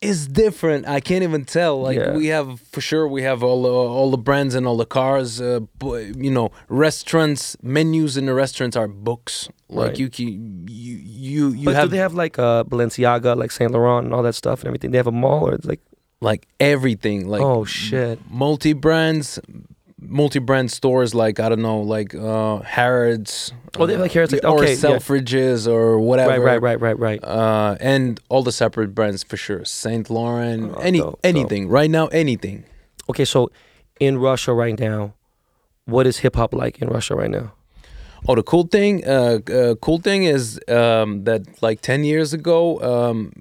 It's, 0.00 0.26
different. 0.26 0.88
I 0.88 1.00
can't 1.00 1.22
even 1.22 1.44
tell. 1.44 1.82
Like 1.82 1.98
Yeah. 1.98 2.16
we 2.16 2.28
have 2.28 2.58
for 2.72 2.80
sure, 2.80 3.06
we 3.06 3.22
have 3.22 3.42
all 3.42 3.62
the 3.62 3.68
all 3.70 4.10
the 4.10 4.18
brands 4.18 4.54
and 4.54 4.66
all 4.66 4.76
the 4.76 4.86
cars. 4.86 5.40
Uh, 5.40 5.60
you 6.16 6.30
know, 6.30 6.50
restaurants 6.68 7.56
menus 7.62 8.16
in 8.16 8.24
the 8.26 8.34
restaurants 8.34 8.76
are 8.76 8.88
books. 8.88 9.48
Like 9.68 9.88
Right. 9.88 9.98
you 9.98 10.08
can 10.08 10.26
you 10.68 10.94
you 10.96 11.48
you 11.50 11.64
but 11.66 11.74
have 11.74 11.84
do 11.88 11.90
they 11.90 11.98
have 11.98 12.14
like 12.14 12.38
uh, 12.38 12.64
Balenciaga, 12.64 13.36
like 13.36 13.50
Saint 13.50 13.72
Laurent, 13.72 14.04
and 14.06 14.14
all 14.14 14.22
that 14.22 14.34
stuff 14.34 14.60
and 14.60 14.68
everything? 14.68 14.90
They 14.90 14.98
have 14.98 15.06
a 15.06 15.12
mall, 15.12 15.48
or 15.48 15.54
it's 15.54 15.66
like, 15.66 15.80
like 16.20 16.46
everything. 16.58 17.28
Like 17.28 17.42
oh 17.42 17.64
shit, 17.64 18.18
multi 18.30 18.72
brands 18.72 19.38
multi 20.02 20.38
brand 20.38 20.70
stores 20.70 21.14
like 21.14 21.38
I 21.40 21.48
don't 21.48 21.62
know 21.62 21.80
like 21.80 22.14
uh 22.14 22.58
Harrods 22.60 23.52
Oh, 23.78 23.86
they 23.86 23.96
like, 23.96 24.10
Harrods, 24.12 24.32
like, 24.32 24.42
or 24.44 24.58
okay, 24.62 24.72
yeah. 24.72 24.76
Selfridges 24.78 25.68
or 25.70 26.00
whatever 26.00 26.30
right, 26.30 26.40
right, 26.40 26.60
right, 26.62 26.80
right, 26.80 26.98
right. 26.98 27.24
uh 27.24 27.76
and 27.80 28.18
all 28.28 28.42
the 28.42 28.52
separate 28.52 28.94
brands 28.94 29.22
for 29.22 29.36
sure 29.36 29.64
Saint 29.64 30.10
Laurent 30.10 30.72
Oh, 30.74 30.80
any 30.80 30.98
dope, 30.98 31.12
dope. 31.12 31.20
anything 31.24 31.68
right 31.68 31.90
now 31.90 32.06
anything 32.08 32.64
Okay, 33.08 33.24
so 33.24 33.50
in 33.98 34.18
Russia 34.18 34.52
right 34.54 34.78
now, 34.78 35.14
what 35.84 36.06
is 36.06 36.18
hip 36.18 36.36
hop 36.36 36.54
like 36.54 36.80
in 36.80 36.88
Russia 36.88 37.14
right 37.16 37.30
now? 37.30 37.52
Oh, 38.28 38.34
the 38.34 38.42
cool 38.42 38.64
thing, 38.66 39.06
uh, 39.06 39.38
uh, 39.50 39.74
cool 39.76 39.98
thing 39.98 40.24
is 40.24 40.60
um, 40.68 41.24
that 41.24 41.42
like 41.62 41.80
ten 41.80 42.04
years 42.04 42.32
ago, 42.32 42.78
um, 42.80 43.32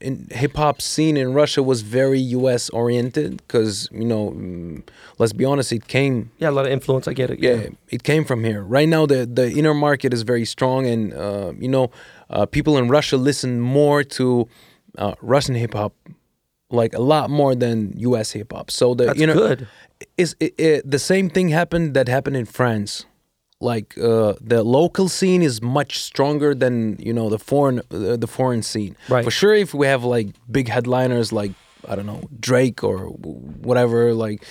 in 0.00 0.26
hip 0.30 0.56
hop 0.56 0.82
scene 0.82 1.16
in 1.16 1.32
Russia 1.34 1.62
was 1.62 1.82
very 1.82 2.18
U.S. 2.36 2.68
oriented 2.70 3.36
because 3.38 3.88
you 3.92 4.04
know, 4.04 4.30
mm, 4.32 4.82
let's 5.18 5.32
be 5.32 5.44
honest, 5.44 5.72
it 5.72 5.86
came 5.86 6.30
Yeah, 6.38 6.50
a 6.50 6.56
lot 6.58 6.66
of 6.66 6.72
influence. 6.72 7.06
I 7.06 7.12
get 7.12 7.30
it. 7.30 7.38
yeah, 7.38 7.68
it 7.90 8.02
came 8.02 8.24
from 8.24 8.44
here. 8.44 8.62
Right 8.62 8.88
now, 8.88 9.06
the 9.06 9.24
the 9.24 9.50
inner 9.52 9.74
market 9.74 10.12
is 10.12 10.22
very 10.22 10.44
strong, 10.44 10.86
and 10.86 11.12
uh, 11.14 11.52
you 11.58 11.68
know, 11.68 11.90
uh, 12.28 12.44
people 12.46 12.76
in 12.76 12.88
Russia 12.88 13.16
listen 13.16 13.60
more 13.60 14.02
to 14.04 14.48
uh, 14.98 15.14
Russian 15.22 15.54
hip 15.54 15.74
hop, 15.74 15.94
like 16.70 16.92
a 16.92 17.00
lot 17.02 17.30
more 17.30 17.54
than 17.54 17.94
U.S. 17.98 18.32
hip 18.32 18.52
hop. 18.52 18.70
So 18.70 18.94
the 18.94 19.06
that's 19.06 19.18
you 19.20 19.26
know, 19.28 19.34
good. 19.34 19.68
is 20.16 20.34
it, 20.40 20.54
it, 20.58 20.90
the 20.90 20.98
same 20.98 21.30
thing 21.30 21.50
happened 21.50 21.94
that 21.94 22.08
happened 22.08 22.36
in 22.36 22.46
France. 22.46 23.06
Like 23.60 23.98
uh, 23.98 24.34
the 24.40 24.62
local 24.62 25.08
scene 25.08 25.42
is 25.42 25.60
much 25.60 25.98
stronger 25.98 26.54
than 26.54 26.96
you 27.00 27.12
know 27.12 27.28
the 27.28 27.40
foreign 27.40 27.80
uh, 27.90 28.16
the 28.16 28.28
foreign 28.28 28.62
scene. 28.62 28.96
Right. 29.08 29.24
For 29.24 29.32
sure, 29.32 29.54
if 29.54 29.74
we 29.74 29.86
have 29.88 30.04
like 30.04 30.28
big 30.50 30.68
headliners 30.68 31.32
like 31.32 31.52
I 31.88 31.96
don't 31.96 32.06
know 32.06 32.22
Drake 32.38 32.84
or 32.84 33.06
whatever, 33.08 34.14
like 34.14 34.44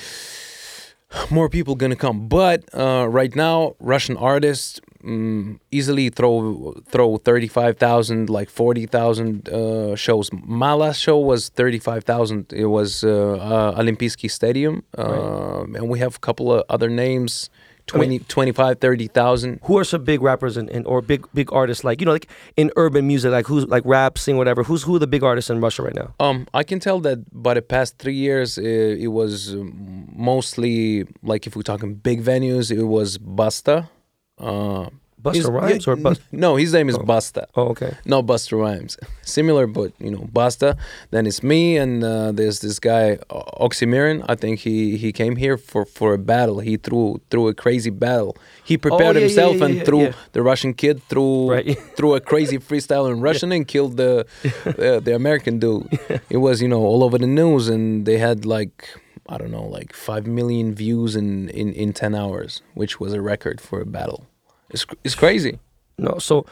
more 1.29 1.49
people 1.49 1.75
gonna 1.75 1.95
come. 1.95 2.27
But 2.27 2.65
uh, 2.73 3.07
right 3.09 3.33
now, 3.35 3.75
Russian 3.79 4.17
artists 4.17 4.81
mm, 5.03 5.59
easily 5.71 6.09
throw 6.09 6.73
throw 6.89 7.17
thirty 7.17 7.47
five 7.47 7.77
thousand, 7.77 8.29
like 8.29 8.49
forty 8.49 8.85
thousand 8.85 9.49
uh, 9.49 9.95
shows. 9.95 10.29
My 10.33 10.73
last 10.73 10.99
show 10.99 11.17
was 11.17 11.49
thirty 11.49 11.79
five 11.79 12.03
thousand. 12.03 12.51
It 12.53 12.65
was 12.65 13.03
uh, 13.03 13.73
uh, 13.77 14.27
Stadium, 14.27 14.83
uh, 14.97 15.63
and 15.63 15.89
we 15.89 15.99
have 15.99 16.15
a 16.17 16.19
couple 16.19 16.51
of 16.51 16.63
other 16.69 16.89
names. 16.89 17.49
20, 17.87 18.19
25, 18.19 18.79
30,000. 18.79 19.59
Who 19.63 19.77
are 19.77 19.83
some 19.83 20.03
big 20.03 20.21
rappers 20.21 20.57
and, 20.57 20.85
or 20.85 21.01
big 21.01 21.25
big 21.33 21.51
artists 21.51 21.83
like 21.83 22.01
you 22.01 22.05
know 22.05 22.11
like 22.11 22.27
in 22.55 22.71
urban 22.75 23.07
music 23.07 23.31
like 23.31 23.47
who's 23.47 23.65
like 23.67 23.83
rap, 23.85 24.17
sing, 24.17 24.37
whatever? 24.37 24.63
Who's 24.63 24.83
who 24.83 24.95
are 24.95 24.99
the 24.99 25.07
big 25.07 25.23
artists 25.23 25.49
in 25.49 25.61
Russia 25.61 25.83
right 25.83 25.95
now? 25.95 26.13
Um, 26.19 26.47
I 26.53 26.63
can 26.63 26.79
tell 26.79 26.99
that 27.01 27.19
by 27.31 27.53
the 27.53 27.61
past 27.61 27.97
three 27.97 28.15
years, 28.15 28.57
uh, 28.57 28.61
it 28.61 29.07
was 29.07 29.53
um, 29.53 30.07
mostly 30.13 31.05
like 31.23 31.47
if 31.47 31.55
we're 31.55 31.63
talking 31.63 31.95
big 31.95 32.23
venues, 32.23 32.71
it 32.71 32.83
was 32.83 33.17
Basta. 33.17 33.89
Uh, 34.37 34.89
Busta 35.21 35.35
his- 35.35 35.45
Rhymes 35.47 35.87
or 35.87 35.95
Bust? 35.95 36.21
No, 36.31 36.55
his 36.57 36.71
name 36.73 36.89
is 36.89 36.97
Busta. 36.97 37.45
Oh, 37.55 37.69
okay. 37.69 37.95
No, 38.05 38.21
Busta 38.21 38.57
Rhymes. 38.59 38.97
Similar, 39.23 39.65
but 39.67 39.91
you 39.99 40.11
know, 40.11 40.29
Busta. 40.31 40.77
Then 41.11 41.25
it's 41.25 41.41
me, 41.41 41.75
and 41.77 42.03
uh, 42.03 42.31
there's 42.31 42.59
this 42.61 42.79
guy 42.79 43.17
O- 43.29 43.67
Oxxxymiron. 43.67 44.23
I 44.29 44.35
think 44.35 44.59
he 44.59 44.95
he 44.97 45.11
came 45.11 45.35
here 45.35 45.57
for 45.57 45.85
for 45.85 46.13
a 46.13 46.17
battle. 46.19 46.59
He 46.59 46.77
threw 46.77 47.19
threw 47.31 47.47
a 47.47 47.53
crazy 47.53 47.89
battle. 47.89 48.37
He 48.63 48.77
prepared 48.77 49.01
Oh, 49.17 49.19
yeah, 49.19 49.25
yeah, 49.25 49.27
himself 49.27 49.55
yeah, 49.57 49.65
and 49.65 49.75
yeah, 49.75 49.83
threw 49.83 50.01
yeah. 50.03 50.11
the 50.33 50.41
Russian 50.43 50.73
kid 50.73 51.01
through 51.09 51.51
Right. 51.51 51.77
threw 51.97 52.13
a 52.15 52.21
crazy 52.21 52.57
freestyle 52.59 53.11
in 53.11 53.19
Russian 53.29 53.51
and 53.51 53.67
killed 53.67 53.97
the 53.97 54.25
uh, 54.65 54.99
the 54.99 55.13
American 55.15 55.57
dude. 55.59 55.87
It 56.29 56.37
was 56.37 56.61
you 56.61 56.67
know 56.67 56.81
all 56.85 57.03
over 57.03 57.17
the 57.17 57.27
news, 57.27 57.69
and 57.69 58.05
they 58.05 58.17
had 58.19 58.45
like. 58.45 58.87
I 59.29 59.37
don't 59.37 59.51
know, 59.51 59.65
like 59.65 59.91
five 59.91 60.25
million 60.25 60.73
views 60.73 61.17
in, 61.17 61.49
in, 61.49 61.73
in 61.73 61.91
ten 61.91 62.15
hours, 62.15 62.61
which 62.75 62.97
was 63.01 63.11
a 63.11 63.19
record 63.21 63.59
for 63.59 63.81
a 63.81 63.85
battle. 63.85 64.25
It's 64.69 64.85
it's 65.03 65.15
crazy 65.15 65.59
No, 65.97 66.17
so 66.19 66.45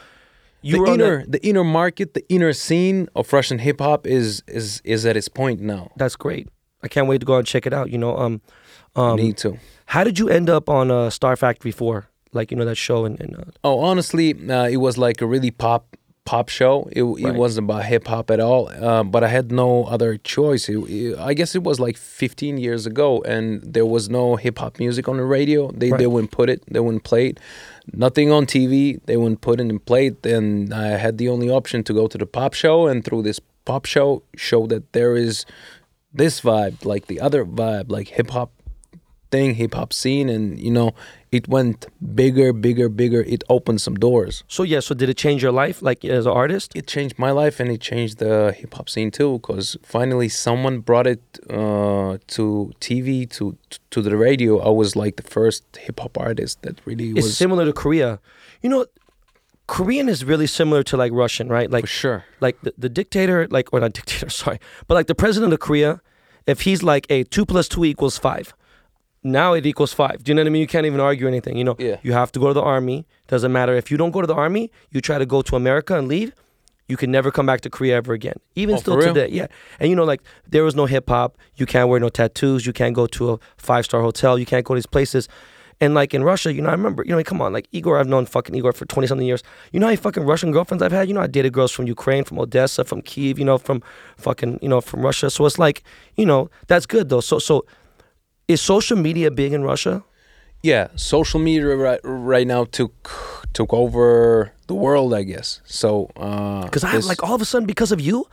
you 0.62 0.84
the 0.84 0.92
inner 0.92 1.18
that- 1.22 1.32
the 1.32 1.46
inner 1.46 1.64
market, 1.64 2.14
the 2.14 2.24
inner 2.28 2.52
scene 2.52 3.08
of 3.14 3.32
Russian 3.32 3.58
hip 3.58 3.80
hop 3.80 4.06
is 4.06 4.42
is 4.48 4.80
is 4.84 5.04
at 5.06 5.16
its 5.16 5.28
point 5.28 5.60
now. 5.60 5.90
that's 5.96 6.16
great. 6.16 6.48
I 6.82 6.88
can't 6.88 7.08
wait 7.08 7.18
to 7.20 7.26
go 7.26 7.36
and 7.36 7.46
check 7.46 7.66
it 7.66 7.72
out. 7.72 7.90
You 7.90 7.98
know, 7.98 8.16
um, 8.16 8.40
um, 8.94 9.16
Need 9.16 9.36
to. 9.38 9.58
how 9.86 10.04
did 10.04 10.18
you 10.18 10.28
end 10.28 10.48
up 10.50 10.68
on 10.68 10.90
uh, 10.90 11.10
Star 11.10 11.36
Factory 11.36 11.72
Four? 11.72 12.08
Like 12.32 12.50
you 12.50 12.56
know 12.58 12.64
that 12.66 12.76
show 12.76 13.04
and, 13.06 13.20
and 13.20 13.36
uh, 13.36 13.44
Oh, 13.64 13.78
honestly, 13.80 14.34
uh, 14.50 14.68
it 14.68 14.76
was 14.78 14.96
like 14.98 15.20
a 15.22 15.26
really 15.26 15.50
pop 15.50 15.96
pop 16.24 16.48
show. 16.48 16.88
It 16.92 17.02
it 17.28 17.34
wasn't 17.34 17.64
about 17.70 17.84
hip 17.84 18.06
hop 18.08 18.30
at 18.30 18.40
all. 18.40 18.68
Uh, 18.68 19.04
but 19.04 19.22
I 19.24 19.28
had 19.28 19.50
no 19.52 19.84
other 19.84 20.16
choice. 20.18 20.68
It- 20.68 20.90
it- 20.90 21.18
I 21.18 21.34
guess 21.34 21.54
it 21.54 21.62
was 21.62 21.78
like 21.78 21.96
15 21.96 22.58
years 22.58 22.84
ago, 22.86 23.22
and 23.22 23.62
there 23.62 23.86
was 23.86 24.08
no 24.10 24.36
hip 24.36 24.58
hop 24.58 24.78
music 24.78 25.08
on 25.08 25.16
the 25.16 25.24
radio. 25.24 25.70
They 25.72 25.90
Right. 25.90 25.98
they 26.00 26.06
wouldn't 26.08 26.32
put 26.32 26.50
it. 26.50 26.60
They 26.70 26.80
wouldn't 26.80 27.04
play 27.04 27.28
it. 27.30 27.38
Nothing 27.92 28.30
on 28.32 28.46
TV. 28.46 29.00
They 29.06 29.16
wouldn't 29.16 29.40
put 29.40 29.60
it 29.60 29.68
in 29.68 29.78
plate. 29.78 30.24
And 30.26 30.72
I 30.72 30.96
had 30.96 31.18
the 31.18 31.28
only 31.28 31.48
option 31.48 31.82
to 31.84 31.94
go 31.94 32.06
to 32.06 32.18
the 32.18 32.26
pop 32.26 32.54
show, 32.54 32.86
and 32.86 33.04
through 33.04 33.22
this 33.22 33.40
pop 33.64 33.84
show, 33.84 34.22
show 34.36 34.66
that 34.66 34.92
there 34.92 35.16
is 35.16 35.44
this 36.12 36.40
vibe, 36.40 36.84
like 36.84 37.06
the 37.06 37.20
other 37.20 37.44
vibe, 37.44 37.90
like 37.90 38.08
hip 38.08 38.30
hop 38.30 38.50
thing, 39.36 39.54
hip 39.60 39.74
hop 39.74 39.90
scene, 39.92 40.28
and 40.34 40.44
you 40.66 40.72
know, 40.78 40.88
it 41.38 41.44
went 41.56 41.78
bigger, 42.22 42.48
bigger, 42.66 42.88
bigger. 42.88 43.22
It 43.34 43.42
opened 43.56 43.80
some 43.86 43.96
doors. 44.08 44.34
so 44.56 44.62
yeah. 44.72 44.80
So 44.86 44.92
did 45.00 45.08
it 45.12 45.18
change 45.24 45.40
your 45.46 45.54
life 45.62 45.76
like 45.88 46.00
as 46.18 46.24
an 46.30 46.34
artist? 46.42 46.68
It 46.80 46.86
changed 46.94 47.14
my 47.26 47.32
life, 47.42 47.56
and 47.60 47.68
it 47.76 47.80
changed 47.90 48.14
the 48.24 48.34
hip 48.58 48.72
hop 48.76 48.88
scene 48.92 49.10
too. 49.18 49.32
Because 49.40 49.66
finally, 49.96 50.28
someone 50.28 50.76
brought 50.88 51.08
it 51.14 51.22
uh, 51.50 52.12
to 52.34 52.44
TV, 52.86 53.08
to 53.36 53.44
to 53.94 53.98
the 54.06 54.14
radio. 54.26 54.50
I 54.70 54.72
was 54.82 54.90
like 55.02 55.14
the 55.22 55.28
first 55.38 55.62
hip 55.84 55.98
hop 56.02 56.14
artist 56.28 56.54
that 56.64 56.74
really 56.88 57.08
It's 57.10 57.26
was 57.26 57.36
similar 57.44 57.64
to 57.70 57.74
Korea. 57.82 58.10
You 58.62 58.70
know, 58.72 58.82
Korean 59.66 60.08
is 60.14 60.20
really 60.30 60.48
similar 60.60 60.82
to 60.90 60.94
like 61.02 61.12
Russian, 61.24 61.46
right? 61.56 61.70
Like 61.76 61.84
for 61.84 62.00
sure. 62.02 62.20
like 62.46 62.56
the, 62.64 62.72
the 62.84 62.88
dictator, 62.88 63.38
like 63.56 63.66
or 63.72 63.80
not 63.80 63.92
dictator, 64.00 64.30
sorry, 64.42 64.58
but 64.86 64.94
like 64.94 65.08
the 65.12 65.20
president 65.24 65.52
of 65.52 65.60
Korea, 65.60 66.00
if 66.46 66.58
he's 66.66 66.82
like 66.92 67.04
a 67.10 67.18
two 67.24 67.44
plus 67.44 67.66
two 67.68 67.84
equals 67.84 68.16
five, 68.28 68.46
now 69.26 69.52
it 69.54 69.66
equals 69.66 69.92
five. 69.92 70.22
Do 70.22 70.30
you 70.30 70.34
know 70.34 70.42
what 70.42 70.46
I 70.46 70.50
mean? 70.50 70.60
You 70.60 70.66
can't 70.66 70.86
even 70.86 71.00
argue 71.00 71.26
anything. 71.28 71.56
You 71.56 71.64
know, 71.64 71.76
Yeah. 71.78 71.96
you 72.02 72.12
have 72.12 72.30
to 72.32 72.40
go 72.40 72.48
to 72.48 72.54
the 72.54 72.62
army. 72.62 73.06
Doesn't 73.28 73.52
matter 73.52 73.74
if 73.74 73.90
you 73.90 73.96
don't 73.96 74.12
go 74.12 74.20
to 74.20 74.26
the 74.26 74.34
army, 74.34 74.70
you 74.92 75.00
try 75.00 75.18
to 75.18 75.26
go 75.26 75.42
to 75.42 75.56
America 75.56 75.96
and 75.98 76.08
leave. 76.08 76.32
You 76.88 76.96
can 76.96 77.10
never 77.10 77.32
come 77.32 77.46
back 77.46 77.60
to 77.62 77.70
Korea 77.70 77.96
ever 77.96 78.12
again. 78.12 78.38
Even 78.54 78.76
Oh, 78.76 78.78
still 78.78 79.00
today, 79.00 79.28
yeah. 79.32 79.48
And 79.80 79.90
you 79.90 79.96
know, 79.96 80.04
like 80.04 80.22
there 80.48 80.62
was 80.62 80.74
no 80.76 80.86
hip 80.86 81.08
hop. 81.08 81.36
You 81.56 81.66
can't 81.66 81.88
wear 81.88 81.98
no 81.98 82.08
tattoos. 82.08 82.64
You 82.64 82.72
can't 82.72 82.94
go 82.94 83.06
to 83.08 83.32
a 83.32 83.38
five 83.56 83.84
star 83.84 84.00
hotel. 84.02 84.38
You 84.38 84.46
can't 84.46 84.64
go 84.64 84.74
to 84.74 84.78
these 84.78 84.86
places. 84.86 85.28
And 85.80 85.92
like 85.94 86.14
in 86.14 86.22
Russia, 86.24 86.54
you 86.54 86.62
know, 86.62 86.68
I 86.70 86.72
remember, 86.72 87.02
you 87.04 87.14
know, 87.14 87.22
come 87.24 87.42
on, 87.42 87.52
like 87.52 87.66
Igor, 87.72 87.98
I've 87.98 88.06
known 88.06 88.24
fucking 88.24 88.54
Igor 88.54 88.72
for 88.72 88.86
twenty 88.86 89.08
something 89.08 89.26
years. 89.26 89.42
You 89.72 89.80
know 89.80 89.86
how 89.86 89.90
many 89.90 89.96
fucking 89.96 90.22
Russian 90.24 90.50
girlfriends 90.52 90.82
I've 90.82 90.92
had? 90.92 91.08
You 91.08 91.14
know, 91.14 91.20
I 91.20 91.26
dated 91.26 91.52
girls 91.52 91.70
from 91.72 91.86
Ukraine, 91.86 92.24
from 92.24 92.38
Odessa, 92.38 92.82
from 92.84 93.02
Kiev, 93.02 93.38
you 93.38 93.44
know, 93.44 93.58
from 93.58 93.82
fucking, 94.16 94.60
you 94.62 94.68
know, 94.70 94.80
from 94.80 95.00
Russia. 95.02 95.28
So 95.28 95.44
it's 95.44 95.58
like, 95.58 95.82
you 96.16 96.24
know, 96.24 96.48
that's 96.68 96.86
good 96.86 97.08
though. 97.10 97.20
So 97.20 97.38
so 97.40 97.66
is 98.48 98.60
social 98.60 98.96
media 98.96 99.30
big 99.30 99.52
in 99.52 99.62
Russia? 99.62 100.02
yeah 100.62 100.88
social 100.96 101.38
media 101.38 101.76
right, 101.76 102.00
right 102.02 102.46
now 102.46 102.64
took 102.64 102.92
took 103.52 103.72
over 103.72 104.52
the 104.66 104.74
world 104.74 105.12
i 105.14 105.22
guess 105.22 105.60
so 105.64 106.10
uh 106.16 106.62
Because 106.64 106.82
I 106.82 106.88
have 106.88 107.04
like 107.04 107.22
all 107.22 107.34
of 107.34 107.42
a 107.42 107.44
sudden 107.44 107.66
because 107.66 107.92
of 107.92 108.00
you, 108.00 108.24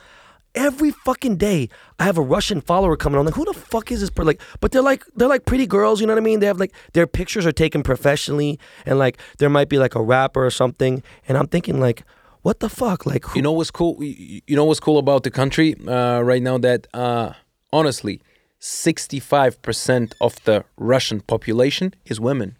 every 0.55 0.91
fucking 0.91 1.35
day 1.37 1.69
I 1.99 2.05
have 2.05 2.17
a 2.17 2.21
Russian 2.35 2.61
follower 2.61 2.95
coming 2.95 3.19
on. 3.19 3.25
Like, 3.25 3.35
who 3.35 3.45
the 3.45 3.53
fuck 3.53 3.91
is 3.91 3.99
this? 4.01 4.09
Per 4.09 4.23
like, 4.23 4.41
but 4.61 4.71
they're 4.71 4.81
like 4.91 5.03
they're 5.15 5.27
like 5.35 5.45
pretty 5.45 5.67
girls. 5.67 5.99
You 5.99 6.07
know 6.07 6.13
what 6.13 6.23
I 6.23 6.29
mean? 6.29 6.39
They 6.39 6.47
have 6.47 6.59
like 6.59 6.73
their 6.93 7.07
pictures 7.07 7.45
are 7.45 7.51
taken 7.51 7.83
professionally, 7.83 8.57
and 8.85 8.97
like 8.97 9.17
there 9.39 9.49
might 9.49 9.69
be 9.69 9.77
like 9.77 9.93
a 9.95 10.01
rapper 10.01 10.43
or 10.45 10.51
something. 10.51 11.03
And 11.27 11.37
I'm 11.37 11.47
thinking 11.47 11.79
like, 11.79 12.03
what 12.41 12.59
the 12.59 12.69
fuck? 12.69 13.05
Like, 13.05 13.25
who, 13.25 13.39
you 13.39 13.43
know 13.43 13.51
what's 13.51 13.71
cool 13.71 13.93
you 14.01 14.41
you 14.47 14.55
know 14.55 14.65
what's 14.65 14.79
cool 14.79 14.97
about 14.97 15.21
the 15.23 15.31
country 15.31 15.75
uh 15.87 16.21
right 16.31 16.41
now 16.41 16.57
that 16.67 16.87
uh 16.93 17.33
honestly 17.71 18.21
65% 18.63 20.13
of 20.21 20.41
the 20.45 20.63
russian 20.77 21.19
population 21.21 21.93
is 22.05 22.17
women. 22.19 22.55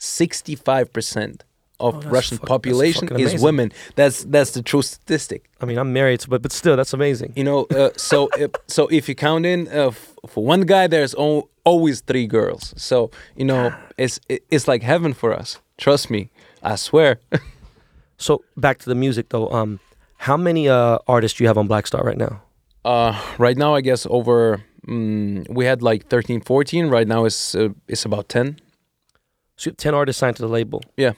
65% 0.00 1.40
of 1.78 1.94
that's 1.94 2.06
russian 2.06 2.38
fuck- 2.38 2.48
population 2.48 3.08
is 3.16 3.40
women. 3.42 3.72
That's 3.94 4.24
that's 4.24 4.50
the 4.56 4.62
true 4.62 4.82
statistic. 4.82 5.40
I 5.60 5.64
mean, 5.66 5.78
I'm 5.78 5.92
married, 5.92 6.24
but 6.28 6.42
but 6.42 6.52
still, 6.52 6.76
that's 6.76 6.92
amazing. 6.92 7.32
you 7.36 7.44
know 7.44 7.60
uh, 7.80 7.90
so 7.96 8.28
if, 8.38 8.50
so 8.66 8.82
if 8.88 9.08
you 9.08 9.14
count 9.14 9.46
in 9.46 9.68
uh, 9.68 9.88
f- 9.88 10.14
for 10.26 10.42
one 10.44 10.62
guy 10.62 10.86
there's 10.88 11.14
al- 11.14 11.48
always 11.64 12.00
three 12.02 12.26
girls. 12.26 12.74
So 12.76 13.10
you 13.36 13.44
know 13.50 13.72
it's 13.96 14.18
it- 14.28 14.44
it's 14.50 14.66
like 14.68 14.82
heaven 14.82 15.12
for 15.14 15.30
us. 15.40 15.58
Trust 15.78 16.10
me 16.10 16.30
i 16.62 16.76
swear. 16.76 17.10
So 18.26 18.32
back 18.56 18.76
to 18.80 18.86
the 18.92 18.94
music 18.94 19.28
though. 19.30 19.48
Um, 19.58 19.80
how 20.28 20.36
many 20.36 20.68
uh 20.68 20.98
artists 21.06 21.38
do 21.38 21.44
you 21.44 21.48
have 21.48 21.56
on 21.62 21.66
Black 21.68 21.86
Star 21.86 22.02
right 22.10 22.18
now? 22.18 22.42
uh 22.82 23.12
right 23.36 23.58
now 23.58 23.74
i 23.78 23.82
guess 23.82 24.06
over 24.08 24.62
mm, 24.86 25.46
we 25.48 25.64
had 25.64 25.82
like 25.82 26.08
13 26.08 26.40
14 26.40 26.88
right 26.88 27.06
now 27.06 27.24
it's 27.24 27.54
uh, 27.54 27.68
it's 27.88 28.04
about 28.04 28.28
10 28.28 28.56
So 29.56 29.68
you 29.68 29.72
have 29.72 29.76
ten 29.76 29.94
artists 29.94 30.20
signed 30.20 30.36
to 30.36 30.42
the 30.42 30.48
label, 30.48 30.82
yeah 30.96 31.12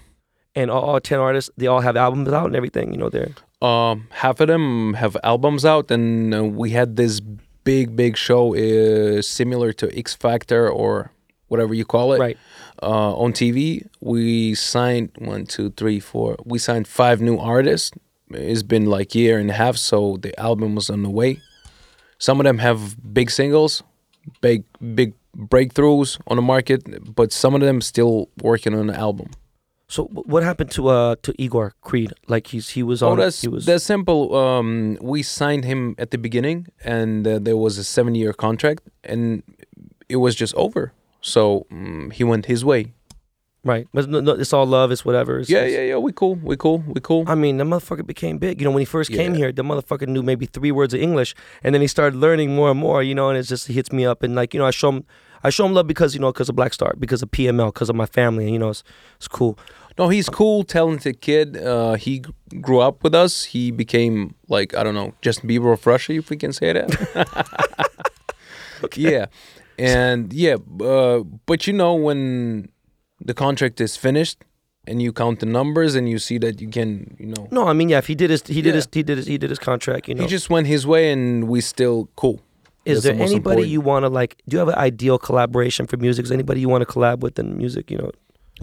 and 0.54 0.70
all, 0.70 0.82
all 0.82 1.00
ten 1.00 1.18
artists 1.18 1.50
they 1.56 1.66
all 1.66 1.80
have 1.80 1.96
albums 1.96 2.28
out 2.28 2.46
and 2.46 2.56
everything. 2.56 2.92
You 2.92 2.98
know, 2.98 3.08
they're 3.08 3.34
um 3.60 4.08
half 4.10 4.40
of 4.40 4.48
them 4.48 4.94
have 4.94 5.16
albums 5.22 5.64
out 5.64 5.90
and 5.90 6.34
uh, 6.34 6.44
we 6.44 6.70
had 6.70 6.96
this 6.96 7.20
big 7.64 7.94
big 7.96 8.16
show 8.16 8.54
uh, 8.54 9.22
similar 9.22 9.72
to 9.72 9.96
x 9.96 10.14
factor 10.14 10.68
or 10.68 11.12
whatever 11.46 11.74
you 11.74 11.84
call 11.84 12.12
it 12.14 12.18
right. 12.18 12.38
uh, 12.82 13.14
on 13.14 13.32
TV. 13.32 13.86
We 14.00 14.54
signed 14.54 15.10
one, 15.18 15.44
two, 15.44 15.70
three, 15.70 16.00
four. 16.00 16.36
We 16.44 16.58
signed 16.58 16.88
five 16.88 17.20
new 17.20 17.38
artists. 17.38 17.92
It's 18.30 18.62
been 18.62 18.86
like 18.86 19.14
year 19.14 19.38
and 19.38 19.50
a 19.50 19.52
half, 19.52 19.76
so 19.76 20.16
the 20.16 20.38
album 20.40 20.74
was 20.74 20.88
on 20.88 21.02
the 21.02 21.10
way. 21.10 21.40
Some 22.26 22.38
of 22.40 22.44
them 22.44 22.58
have 22.58 22.78
big 23.18 23.28
singles, 23.30 23.82
big 24.40 24.62
big 24.94 25.10
breakthroughs 25.36 26.20
on 26.30 26.36
the 26.36 26.42
market, 26.54 26.80
but 27.20 27.32
some 27.32 27.52
of 27.56 27.60
them 27.60 27.80
still 27.80 28.28
working 28.40 28.74
on 28.78 28.86
the 28.86 28.96
album. 29.08 29.28
So 29.88 30.04
what 30.32 30.42
happened 30.44 30.70
to 30.76 30.82
uh 30.88 31.16
to 31.24 31.30
Igor 31.44 31.74
Creed? 31.88 32.12
Like 32.28 32.44
he's 32.52 32.66
he 32.76 32.82
was 32.90 33.02
Oh, 33.02 33.10
on. 33.10 33.18
that's 33.18 33.42
he 33.42 33.48
was 33.48 33.66
that's 33.66 33.84
simple. 33.84 34.20
Um, 34.36 34.96
we 35.00 35.22
signed 35.22 35.64
him 35.64 35.80
at 35.98 36.08
the 36.12 36.18
beginning, 36.26 36.58
and 36.84 37.26
uh, 37.26 37.38
there 37.46 37.56
was 37.56 37.76
a 37.78 37.84
seven-year 37.96 38.32
contract, 38.34 38.82
and 39.12 39.42
it 40.08 40.18
was 40.24 40.34
just 40.42 40.54
over. 40.54 40.92
So 41.20 41.66
mm 41.70 42.12
he 42.12 42.22
went 42.24 42.46
his 42.46 42.62
way. 42.64 42.82
Right. 43.64 43.86
But 43.92 44.08
no, 44.08 44.20
no, 44.20 44.32
it's 44.32 44.52
all 44.52 44.66
love. 44.66 44.90
It's 44.90 45.04
whatever. 45.04 45.38
It's, 45.40 45.50
Yeah, 45.50 45.58
it's- 45.58 45.72
yeah, 45.72 45.82
yeah. 45.82 45.96
We 45.98 46.12
cool. 46.12 46.34
We 46.36 46.56
cool. 46.56 46.82
We 46.86 47.00
cool. 47.00 47.24
I 47.26 47.34
mean, 47.34 47.56
the 47.58 47.64
motherfucker 47.64 48.06
became 48.06 48.38
big. 48.38 48.60
You 48.60 48.64
know, 48.66 48.70
when 48.70 48.80
he 48.80 48.84
first 48.86 49.10
came 49.10 49.34
here, 49.34 49.52
the 49.52 49.62
motherfucker 49.62 50.06
knew 50.08 50.22
maybe 50.22 50.46
three 50.46 50.72
words 50.72 50.94
of 50.94 51.00
English, 51.00 51.34
and 51.62 51.74
then 51.74 51.80
he 51.80 51.86
started 51.88 52.16
learning 52.18 52.54
more 52.54 52.70
and 52.70 52.78
more. 52.80 53.02
You 53.02 53.14
know, 53.14 53.28
and 53.28 53.38
it 53.38 53.44
just 53.44 53.66
hits 53.68 53.92
me 53.92 54.04
up, 54.06 54.22
and 54.22 54.34
like 54.34 54.54
you 54.54 54.60
know, 54.60 54.66
I 54.66 54.70
show 54.72 54.90
him, 54.90 55.04
I 55.44 55.50
show 55.50 55.66
him 55.66 55.74
love 55.74 55.86
because 55.86 56.14
you 56.14 56.20
know, 56.20 56.32
because 56.32 56.48
of 56.48 56.56
Black 56.56 56.72
Star, 56.72 56.94
because 56.98 57.22
of 57.22 57.30
PML, 57.30 57.68
because 57.72 57.88
of 57.90 57.96
my 57.96 58.06
family, 58.06 58.44
and 58.44 58.52
you 58.52 58.58
know, 58.58 58.70
it's 58.70 58.82
it's 59.16 59.28
cool. 59.28 59.58
No, 59.98 60.08
he's 60.08 60.28
cool, 60.30 60.64
talented 60.64 61.20
kid. 61.20 61.56
Uh, 61.58 61.94
he 61.94 62.22
grew 62.62 62.80
up 62.80 63.04
with 63.04 63.14
us. 63.14 63.44
He 63.44 63.70
became 63.70 64.34
like 64.48 64.74
I 64.74 64.82
don't 64.82 64.94
know, 64.94 65.12
Justin 65.20 65.48
Bieber 65.50 65.72
of 65.72 65.86
Russia, 65.86 66.14
if 66.14 66.30
we 66.30 66.36
can 66.36 66.52
say 66.52 66.72
that. 66.72 66.88
Yeah, 68.96 69.26
and 69.78 70.32
yeah, 70.32 70.56
uh, 70.80 71.20
but 71.46 71.66
you 71.68 71.72
know 71.72 71.94
when 71.94 72.68
the 73.24 73.34
contract 73.34 73.80
is 73.80 73.96
finished 73.96 74.38
and 74.86 75.00
you 75.00 75.12
count 75.12 75.38
the 75.40 75.46
numbers 75.46 75.94
and 75.94 76.08
you 76.08 76.18
see 76.18 76.38
that 76.38 76.60
you 76.60 76.68
can, 76.68 77.16
you 77.18 77.26
know, 77.26 77.46
No, 77.50 77.66
I 77.68 77.72
mean, 77.72 77.88
yeah, 77.88 77.98
if 77.98 78.06
he 78.08 78.14
did 78.14 78.30
his, 78.30 78.42
he 78.46 78.60
did 78.62 78.66
Yeah. 78.70 78.74
his, 78.74 78.88
he 78.92 79.02
did 79.02 79.16
his, 79.18 79.26
he 79.26 79.38
did 79.38 79.50
his 79.50 79.58
contract. 79.58 80.08
You 80.08 80.14
know, 80.14 80.22
he 80.22 80.28
just 80.28 80.50
went 80.50 80.66
his 80.66 80.86
way 80.86 81.12
and 81.12 81.48
we 81.48 81.60
still 81.60 82.08
cool. 82.16 82.40
is 82.84 83.02
That's 83.02 83.04
there 83.04 83.14
the 83.14 83.22
anybody 83.22 83.36
important. 83.36 83.68
you 83.68 83.80
want 83.80 84.02
to 84.04 84.08
like? 84.08 84.36
Do 84.48 84.54
you 84.56 84.58
have 84.58 84.68
an 84.68 84.74
ideal 84.90 85.18
collaboration 85.18 85.86
for 85.86 85.96
music? 85.98 86.24
Is 86.24 86.32
anybody 86.32 86.60
you 86.60 86.68
want 86.68 86.82
to 86.86 86.92
collab 86.92 87.20
with 87.20 87.38
in 87.38 87.56
music? 87.56 87.90
You 87.92 87.98
know, 87.98 88.10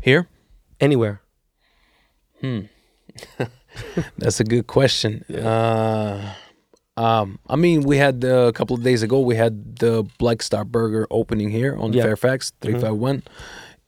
Here? 0.04 0.28
anywhere. 0.82 1.22
Hmm. 2.42 2.60
That's 4.18 4.40
a 4.40 4.44
good 4.44 4.68
question. 4.68 5.24
Uh, 5.34 6.34
um, 6.98 7.40
I 7.48 7.56
mean, 7.56 7.82
we 7.84 7.98
had 7.98 8.26
uh, 8.26 8.48
a 8.48 8.54
couple 8.54 8.76
of 8.76 8.84
days 8.84 9.04
ago. 9.04 9.20
We 9.22 9.36
had 9.36 9.78
the 9.78 10.06
Black 10.18 10.42
Star 10.42 10.66
Burger 10.66 11.08
opening 11.12 11.50
here 11.50 11.76
on 11.78 11.94
Yeah. 11.94 12.04
Fairfax 12.04 12.52
three 12.62 12.78
five 12.80 12.96
one, 12.96 13.24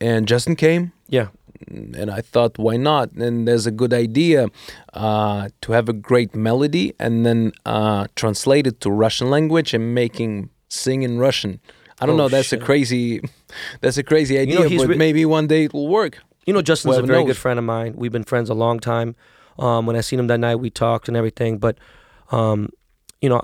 and 0.01 0.27
Justin 0.27 0.55
came, 0.55 0.91
Yeah, 1.07 1.27
and 1.69 2.09
I 2.11 2.21
thought, 2.21 2.57
why 2.57 2.75
not? 2.77 3.11
And 3.13 3.47
there's 3.47 3.65
a 3.67 3.71
good 3.71 3.93
idea 3.93 4.47
uh, 4.93 5.49
to 5.61 5.71
have 5.71 5.87
a 5.89 5.93
great 5.93 6.35
melody 6.35 6.93
and 6.99 7.25
then 7.25 7.51
uh, 7.65 8.07
translate 8.15 8.65
it 8.67 8.81
to 8.81 8.89
Russian 8.89 9.29
language 9.29 9.73
and 9.73 9.93
making 9.95 10.49
sing 10.69 11.03
in 11.03 11.19
Russian. 11.19 11.59
I 12.01 12.05
don't 12.07 12.15
Oh, 12.15 12.23
know. 12.23 12.29
That's 12.29 12.47
shit. 12.47 12.61
a 12.61 12.65
crazy, 12.65 13.21
that's 13.81 13.97
a 13.97 14.03
crazy 14.03 14.39
idea. 14.39 14.67
know, 14.67 14.87
but 14.87 14.97
maybe 14.97 15.23
one 15.25 15.45
day 15.47 15.65
it 15.65 15.73
will 15.73 15.87
work. 15.87 16.17
You 16.47 16.53
know, 16.53 16.61
Justin's 16.63 16.97
a 16.97 17.03
very 17.03 17.19
knows. 17.19 17.27
good 17.27 17.37
friend 17.37 17.59
of 17.59 17.65
mine. 17.65 17.93
We've 17.95 18.11
been 18.11 18.23
friends 18.23 18.49
a 18.49 18.55
long 18.55 18.79
time. 18.79 19.15
Um, 19.59 19.85
when 19.85 19.95
I 19.95 20.01
seen 20.01 20.17
him 20.19 20.27
that 20.27 20.39
night, 20.39 20.55
we 20.55 20.71
talked 20.71 21.07
and 21.07 21.15
everything. 21.15 21.59
But, 21.59 21.77
um, 22.31 22.69
you 23.21 23.29
know, 23.29 23.39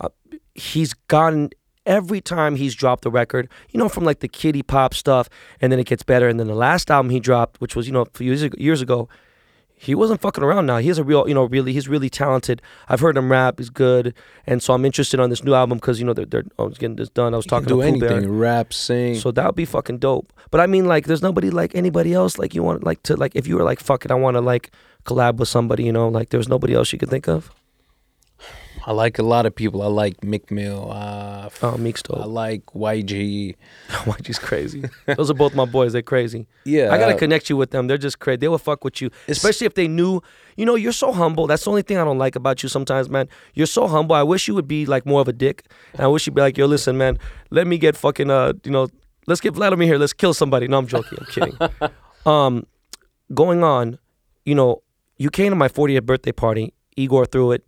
he's 0.55 0.95
gotten 1.07 1.51
every 1.87 2.21
time 2.21 2.55
he's 2.55 2.75
dropped 2.75 3.05
a 3.07 3.09
record, 3.09 3.49
you 3.71 3.79
know, 3.79 3.89
from 3.89 4.03
like 4.03 4.19
the 4.19 4.27
kiddie 4.27 4.61
pop 4.61 4.93
stuff, 4.93 5.29
and 5.59 5.71
then 5.71 5.79
it 5.79 5.87
gets 5.87 6.03
better. 6.03 6.27
And 6.27 6.39
then 6.39 6.47
the 6.47 6.53
last 6.53 6.91
album 6.91 7.09
he 7.09 7.19
dropped, 7.19 7.59
which 7.59 7.75
was 7.75 7.87
you 7.87 7.93
know 7.93 8.01
a 8.01 8.05
few 8.13 8.27
years 8.27 8.43
ago, 8.43 8.55
years 8.59 8.81
ago 8.81 9.09
he 9.79 9.93
wasn't 9.93 10.19
fucking 10.19 10.43
around. 10.43 10.65
Now 10.65 10.77
he's 10.77 10.97
a 10.97 11.03
real, 11.03 11.27
you 11.27 11.35
know, 11.35 11.45
really, 11.45 11.71
he's 11.71 11.87
really 11.87 12.09
talented. 12.09 12.61
I've 12.89 12.99
heard 12.99 13.15
him 13.15 13.31
rap; 13.31 13.59
he's 13.59 13.69
good, 13.69 14.13
and 14.47 14.61
so 14.61 14.73
I'm 14.73 14.83
interested 14.83 15.19
on 15.19 15.29
this 15.29 15.43
new 15.43 15.53
album 15.53 15.77
because 15.77 15.99
you 15.99 16.05
know 16.05 16.13
they're, 16.13 16.25
they're 16.25 16.43
oh, 16.57 16.65
I 16.65 16.67
was 16.67 16.77
getting 16.79 16.95
this 16.95 17.09
done. 17.09 17.33
I 17.33 17.37
was 17.37 17.45
talking 17.45 17.69
to 17.69 17.75
Pooh 17.75 17.99
Bear. 17.99 18.11
anything, 18.11 18.37
rap, 18.37 18.73
sing. 18.73 19.15
So 19.15 19.31
that 19.31 19.45
would 19.45 19.55
be 19.55 19.65
fucking 19.65 19.99
dope. 19.99 20.33
But 20.49 20.61
I 20.61 20.67
mean, 20.67 20.85
like, 20.85 21.05
there's 21.05 21.21
nobody 21.21 21.51
like 21.51 21.75
anybody 21.75 22.13
else. 22.13 22.39
Like, 22.39 22.55
you 22.55 22.63
want 22.63 22.83
like 22.83 23.03
to 23.03 23.15
like 23.15 23.35
if 23.35 23.47
you 23.47 23.55
were 23.55 23.63
like, 23.63 23.79
fuck 23.79 24.03
it, 24.03 24.11
I 24.11 24.15
want 24.15 24.35
to 24.35 24.41
like 24.41 24.71
collab 25.05 25.35
with 25.37 25.47
somebody. 25.47 25.83
You 25.83 25.93
know, 25.93 26.09
like 26.09 26.29
there's 26.29 26.49
nobody 26.49 26.73
else 26.73 26.91
you 26.91 26.97
could 26.97 27.09
think 27.09 27.27
of. 27.27 27.51
I 28.85 28.91
like 28.91 29.19
a 29.19 29.23
lot 29.23 29.45
of 29.45 29.55
people. 29.55 29.81
I 29.81 29.87
like 29.87 30.23
Meek 30.23 30.51
Mill. 30.51 30.91
Uh, 30.91 31.49
Oh, 31.61 31.77
I 32.21 32.25
like 32.25 32.65
YG. 32.67 33.55
YG's 33.89 34.39
crazy. 34.39 34.83
Those 35.05 35.29
are 35.31 35.33
both 35.33 35.55
my 35.55 35.65
boys. 35.65 35.93
They're 35.93 36.01
crazy. 36.01 36.47
Yeah, 36.65 36.91
I 36.93 36.97
gotta 36.97 37.15
uh, 37.15 37.17
connect 37.17 37.49
you 37.49 37.57
with 37.57 37.71
them. 37.71 37.87
They're 37.87 37.97
just 37.97 38.19
crazy. 38.19 38.37
They 38.37 38.47
will 38.47 38.57
fuck 38.57 38.83
with 38.83 39.01
you, 39.01 39.09
especially 39.27 39.65
if 39.65 39.73
they 39.75 39.87
knew. 39.87 40.21
You 40.55 40.65
know, 40.65 40.75
you're 40.75 40.91
so 40.91 41.11
humble. 41.11 41.47
That's 41.47 41.63
the 41.63 41.69
only 41.69 41.81
thing 41.83 41.97
I 41.97 42.03
don't 42.03 42.17
like 42.17 42.35
about 42.35 42.63
you 42.63 42.69
sometimes, 42.69 43.09
man. 43.09 43.27
You're 43.53 43.67
so 43.67 43.87
humble. 43.87 44.15
I 44.15 44.23
wish 44.23 44.47
you 44.47 44.55
would 44.55 44.67
be 44.67 44.85
like 44.85 45.05
more 45.05 45.21
of 45.21 45.27
a 45.27 45.33
dick. 45.33 45.65
And 45.93 46.01
I 46.01 46.07
wish 46.07 46.25
you'd 46.27 46.35
be 46.35 46.41
like, 46.41 46.57
yo, 46.57 46.65
listen, 46.65 46.97
man, 46.97 47.17
let 47.49 47.67
me 47.67 47.77
get 47.77 47.95
fucking 47.95 48.29
uh, 48.29 48.53
you 48.63 48.71
know, 48.71 48.87
let's 49.27 49.41
get 49.41 49.53
Vladimir 49.53 49.87
here. 49.87 49.97
Let's 49.97 50.13
kill 50.13 50.33
somebody. 50.33 50.67
No, 50.67 50.77
I'm 50.77 50.87
joking. 50.87 51.17
I'm 51.19 51.25
kidding. 51.27 51.57
um, 52.25 52.65
going 53.33 53.63
on, 53.63 53.99
you 54.45 54.55
know, 54.55 54.81
you 55.17 55.29
came 55.29 55.51
to 55.51 55.55
my 55.55 55.67
40th 55.67 56.03
birthday 56.03 56.31
party. 56.31 56.73
Igor 56.95 57.25
threw 57.25 57.51
it. 57.51 57.67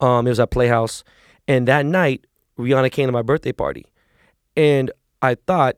Um, 0.00 0.26
it 0.26 0.30
was 0.30 0.40
at 0.40 0.50
Playhouse, 0.50 1.04
and 1.46 1.68
that 1.68 1.84
night 1.84 2.26
Rihanna 2.58 2.90
came 2.90 3.06
to 3.06 3.12
my 3.12 3.22
birthday 3.22 3.52
party, 3.52 3.86
and 4.56 4.90
I 5.22 5.34
thought, 5.34 5.76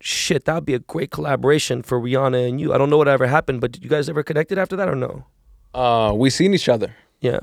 shit, 0.00 0.46
that'd 0.46 0.64
be 0.64 0.74
a 0.74 0.78
great 0.78 1.10
collaboration 1.10 1.82
for 1.82 2.00
Rihanna 2.00 2.48
and 2.48 2.60
you. 2.60 2.72
I 2.72 2.78
don't 2.78 2.90
know 2.90 2.96
what 2.96 3.08
ever 3.08 3.26
happened, 3.26 3.60
but 3.60 3.72
did 3.72 3.84
you 3.84 3.90
guys 3.90 4.08
ever 4.08 4.22
connected 4.22 4.58
after 4.58 4.76
that 4.76 4.88
or 4.88 4.96
no? 4.96 5.26
Uh, 5.74 6.12
we 6.14 6.30
seen 6.30 6.54
each 6.54 6.68
other. 6.68 6.94
Yeah, 7.20 7.40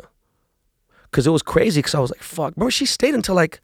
because 1.03 1.27
it 1.27 1.32
was 1.32 1.43
crazy. 1.43 1.80
Because 1.80 1.95
I 1.95 1.99
was 1.99 2.12
like, 2.12 2.23
fuck, 2.23 2.56
bro, 2.56 2.69
she 2.69 2.86
stayed 2.86 3.13
until 3.13 3.36
like 3.36 3.62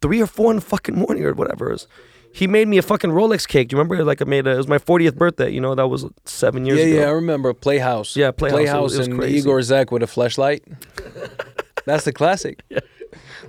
three 0.00 0.20
or 0.20 0.26
four 0.26 0.50
in 0.50 0.56
the 0.56 0.62
fucking 0.62 0.96
morning 0.96 1.24
or 1.24 1.34
whatever. 1.34 1.68
It 1.68 1.72
was, 1.72 1.88
he 2.32 2.46
made 2.46 2.68
me 2.68 2.78
a 2.78 2.82
fucking 2.82 3.10
Rolex 3.10 3.46
cake. 3.46 3.68
Do 3.68 3.74
you 3.74 3.78
remember? 3.78 4.04
Like 4.04 4.22
I 4.22 4.24
made 4.24 4.46
a, 4.46 4.52
it 4.52 4.56
was 4.56 4.68
my 4.68 4.78
40th 4.78 5.16
birthday. 5.16 5.50
You 5.50 5.60
know 5.60 5.74
that 5.74 5.88
was 5.88 6.06
seven 6.24 6.64
years 6.64 6.78
yeah, 6.78 6.86
ago. 6.86 7.00
yeah, 7.00 7.06
I 7.06 7.10
remember 7.10 7.52
Playhouse. 7.52 8.16
Yeah, 8.16 8.30
Playhouse. 8.30 8.58
It 8.58 8.58
was- 8.60 8.70
Playhouse 8.70 8.94
it 8.94 8.98
was 8.98 9.06
and 9.08 9.18
crazy. 9.18 9.38
Igor 9.38 9.62
Zek 9.62 9.90
with 9.90 10.02
a 10.02 10.06
flashlight. 10.06 10.64
That's 11.86 12.04
the 12.04 12.12
classic. 12.12 12.62
Yeah. 12.68 12.80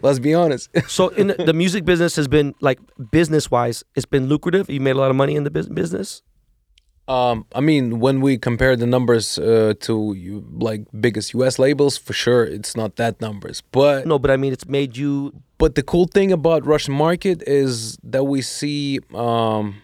Let's 0.02 0.20
be 0.20 0.34
honest. 0.34 0.70
So 0.88 1.10
in 1.10 1.28
the, 1.28 1.36
the 1.36 1.54
music 1.54 1.86
business 1.86 2.16
has 2.16 2.28
been 2.28 2.56
like 2.60 2.80
business 3.12 3.52
wise, 3.52 3.84
it's 3.96 4.06
been 4.06 4.28
lucrative. 4.28 4.70
You 4.70 4.80
made 4.80 4.96
a 4.96 5.00
lot 5.00 5.10
of 5.12 5.16
money 5.16 5.36
in 5.36 5.44
the 5.44 5.52
business. 5.52 6.22
Um, 7.08 7.46
I 7.54 7.60
mean, 7.62 8.00
when 8.00 8.22
we 8.22 8.38
compare 8.38 8.76
the 8.76 8.86
numbers 8.86 9.38
uh, 9.38 9.74
to 9.82 10.14
you, 10.14 10.46
like 10.54 10.82
biggest 11.00 11.34
U.S. 11.34 11.60
labels, 11.60 11.98
for 11.98 12.14
sure, 12.14 12.44
it's 12.46 12.76
not 12.76 12.96
that 12.96 13.20
numbers. 13.20 13.62
But 13.72 14.06
No, 14.08 14.18
but 14.20 14.32
I 14.32 14.38
mean 14.38 14.54
it's 14.54 14.68
made 14.68 14.96
you. 14.96 15.34
but 15.58 15.76
the 15.76 15.84
cool 15.84 16.06
thing 16.08 16.32
about 16.32 16.66
Russian 16.66 16.94
market 16.94 17.44
is 17.48 17.98
that 18.04 18.24
we 18.26 18.42
see 18.42 19.00
um, 19.14 19.82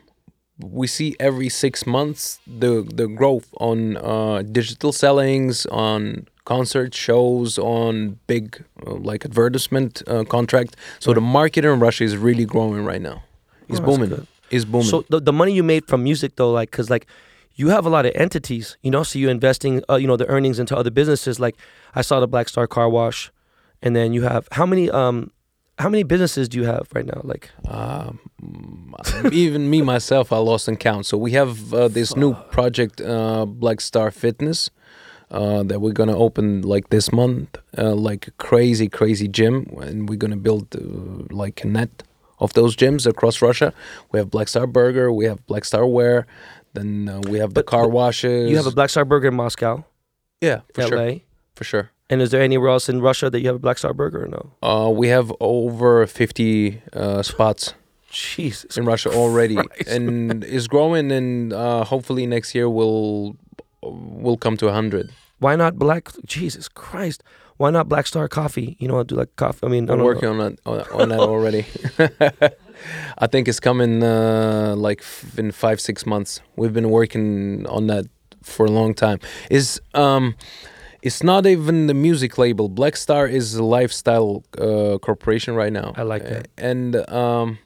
we 0.59 0.87
see 0.87 1.15
every 1.19 1.49
six 1.49 1.85
months 1.85 2.39
the 2.47 2.83
the 2.99 3.07
growth 3.07 3.47
on 3.59 3.97
uh, 3.97 4.43
digital 4.43 4.91
sellings, 4.93 5.65
on 5.67 6.27
concert 6.45 6.93
shows, 6.95 7.57
on 7.57 8.19
big 8.27 8.63
uh, 8.85 8.93
like 8.93 9.25
advertisement 9.25 10.01
uh, 10.07 10.23
contract. 10.23 10.75
So 10.99 11.13
the 11.13 11.21
market 11.21 11.65
in 11.65 11.79
Russia 11.79 12.03
is 12.05 12.15
really 12.15 12.45
growing 12.45 12.85
right 12.85 13.01
now. 13.01 13.23
It's 13.69 13.79
Oh, 13.81 13.83
booming. 13.85 14.27
It's 14.49 14.65
booming. 14.65 14.87
So 14.87 15.05
the, 15.09 15.19
the 15.19 15.33
money 15.33 15.53
you 15.53 15.63
made 15.63 15.87
from 15.87 16.03
music 16.03 16.35
though, 16.35 16.51
like, 16.51 16.71
cause 16.71 16.89
like 16.89 17.07
you 17.55 17.69
have 17.69 17.85
a 17.85 17.89
lot 17.89 18.05
of 18.05 18.11
entities, 18.15 18.77
you 18.81 18.91
know, 18.91 19.03
so 19.03 19.17
you're 19.19 19.31
investing, 19.31 19.83
uh, 19.89 19.95
you 19.95 20.07
know, 20.07 20.15
the 20.17 20.27
earnings 20.27 20.59
into 20.59 20.75
other 20.77 20.91
businesses. 20.91 21.39
Like 21.39 21.55
I 21.95 22.01
saw 22.01 22.19
the 22.19 22.27
Black 22.27 22.47
Star 22.49 22.67
Car 22.67 22.87
Wash, 22.89 23.31
and 23.81 23.95
then 23.95 24.13
you 24.13 24.23
have 24.23 24.47
how 24.51 24.65
many 24.65 24.89
um 24.89 25.31
how 25.79 25.89
many 25.89 26.03
businesses 26.03 26.49
do 26.49 26.57
you 26.59 26.65
have 26.65 26.87
right 26.93 27.05
now? 27.05 27.21
Like 27.23 27.49
Um, 27.67 28.19
even 29.31 29.69
me 29.69 29.81
myself, 29.81 30.31
I 30.31 30.37
lost 30.37 30.67
in 30.67 30.77
count. 30.77 31.05
So 31.05 31.17
we 31.17 31.31
have 31.31 31.73
uh, 31.73 31.87
this 31.87 32.15
new 32.15 32.33
project, 32.51 33.01
uh, 33.01 33.45
Black 33.45 33.81
Star 33.81 34.11
Fitness, 34.11 34.69
uh, 35.31 35.63
that 35.63 35.79
we're 35.81 35.93
gonna 35.93 36.17
open 36.17 36.61
like 36.61 36.89
this 36.89 37.11
month, 37.11 37.57
uh, 37.77 37.93
like 37.93 38.29
crazy, 38.37 38.87
crazy 38.87 39.27
gym, 39.27 39.67
and 39.81 40.09
we're 40.09 40.17
gonna 40.17 40.37
build 40.37 40.75
uh, 40.75 40.79
like 41.29 41.63
a 41.63 41.67
net 41.67 42.03
of 42.39 42.53
those 42.53 42.75
gyms 42.75 43.05
across 43.07 43.41
Russia. 43.41 43.73
We 44.11 44.19
have 44.19 44.29
Black 44.29 44.47
Star 44.47 44.67
Burger, 44.67 45.11
we 45.11 45.25
have 45.25 45.45
Black 45.47 45.65
Star 45.65 45.85
Wear, 45.85 46.25
then 46.73 47.09
uh, 47.09 47.21
we 47.29 47.39
have 47.39 47.53
the 47.53 47.61
But- 47.63 47.67
car 47.67 47.83
but 47.83 47.91
washes. 47.91 48.49
you 48.49 48.57
have 48.57 48.67
a 48.67 48.71
Black 48.71 48.89
Star 48.89 49.05
Burger 49.05 49.29
in 49.29 49.35
Moscow, 49.35 49.83
yeah, 50.41 50.61
for 50.73 50.81
LA, 50.83 50.87
sure, 50.89 51.19
for 51.55 51.63
sure. 51.63 51.89
and 52.09 52.21
is 52.21 52.29
there 52.31 52.41
anywhere 52.41 52.69
else 52.69 52.87
in 52.89 53.01
Russia 53.01 53.29
that 53.29 53.39
you 53.41 53.47
have 53.47 53.55
a 53.55 53.59
Black 53.59 53.77
Star 53.77 53.93
Burger 53.93 54.25
or 54.25 54.27
no? 54.27 54.51
Uh, 54.61 54.89
we 54.91 55.07
have 55.07 55.33
over 55.39 56.05
50 56.05 56.81
uh, 56.93 57.23
spots. 57.23 57.73
Jesus, 58.09 58.77
in 58.77 58.85
Russia 58.85 59.09
already, 59.11 59.55
Christ. 59.55 59.87
and 59.89 60.43
is 60.43 60.67
growing. 60.69 61.11
And 61.11 61.51
uh, 61.51 61.83
hopefully 61.83 62.25
next 62.25 62.55
year 62.55 62.69
we'll 62.69 63.35
will 63.83 64.37
come 64.37 64.55
to 64.57 64.71
hundred. 64.71 65.09
why 65.39 65.55
not 65.57 65.77
Black? 65.77 66.09
Jesus 66.25 66.69
Christ, 66.69 67.21
why 67.57 67.69
not 67.71 67.89
Black 67.89 68.07
Star 68.07 68.27
Coffee? 68.27 68.75
You 68.79 68.87
know, 68.87 68.99
I 68.99 69.03
do 69.03 69.15
like 69.15 69.35
coffee. 69.35 69.65
I 69.65 69.69
mean, 69.69 69.89
I 69.89 69.93
I'm 69.93 69.99
don't 69.99 70.05
working 70.05 70.29
on 70.29 70.37
that 70.37 70.59
on, 70.65 70.79
on 71.01 71.09
that 71.09 71.19
already. 71.19 71.65
I 73.17 73.27
think 73.27 73.47
it's 73.47 73.59
coming 73.59 74.03
uh, 74.03 74.75
like 74.77 75.01
f- 75.01 75.37
in 75.37 75.51
five 75.51 75.81
six 75.81 76.05
months. 76.05 76.41
We've 76.55 76.73
been 76.73 76.89
working 76.89 77.65
on 77.67 77.87
that 77.87 78.05
for 78.43 78.65
a 78.65 78.71
long 78.71 78.93
time. 78.93 79.19
Is 79.49 79.81
um. 79.93 80.35
It's 81.03 81.21
not 81.23 81.45
even 81.45 81.85
the 81.87 81.93
music 81.93 82.37
label. 82.39 82.67
Black 82.69 82.97
Star 82.97 83.27
is 83.27 83.53
a 83.55 83.63
lifestyle 83.63 84.43
uh, 84.57 84.97
corporation 84.97 85.53
right 85.55 85.71
now. 85.71 85.93
I 85.95 86.01
like 86.01 86.23
that. 86.23 86.47
And 86.57 86.95
um, 87.09 87.59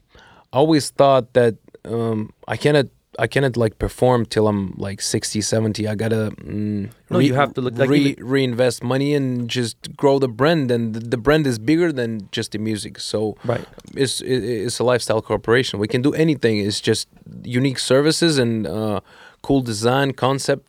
I 0.52 0.58
always 0.58 0.90
thought 0.92 1.34
that 1.34 1.56
um, 1.86 2.34
I 2.48 2.58
cannot 2.58 2.88
I 3.20 3.28
cannot 3.28 3.58
like 3.58 3.78
perform 3.78 4.26
till 4.26 4.48
I'm 4.48 4.74
like 4.78 5.02
60, 5.02 5.42
70. 5.42 5.88
I 5.88 5.96
gotta 5.96 6.32
mm, 6.38 6.90
No, 7.10 7.20
you 7.20 7.34
have 7.34 7.54
to 7.56 7.62
look 7.62 7.78
like 7.78 7.90
re- 7.90 8.16
reinvest 8.20 8.84
money 8.84 9.14
and 9.14 9.50
just 9.50 9.96
grow 9.98 10.18
the 10.18 10.30
brand. 10.30 10.72
And 10.72 10.94
the, 10.94 11.00
the 11.02 11.18
brand 11.18 11.46
is 11.46 11.60
bigger 11.60 11.92
than 11.92 12.30
just 12.32 12.52
the 12.54 12.58
music. 12.60 13.00
So 13.00 13.36
Right. 13.44 13.66
it's 13.96 14.22
it's 14.22 14.80
a 14.80 14.84
lifestyle 14.84 15.22
corporation. 15.22 15.80
We 15.80 15.88
can 15.88 16.02
do 16.02 16.14
anything. 16.14 16.60
It's 16.60 16.80
just 16.80 17.08
unique 17.44 17.80
services 17.80 18.38
and 18.38 18.66
uh, 18.66 19.02
cool 19.42 19.62
design 19.62 20.14
concept. 20.14 20.64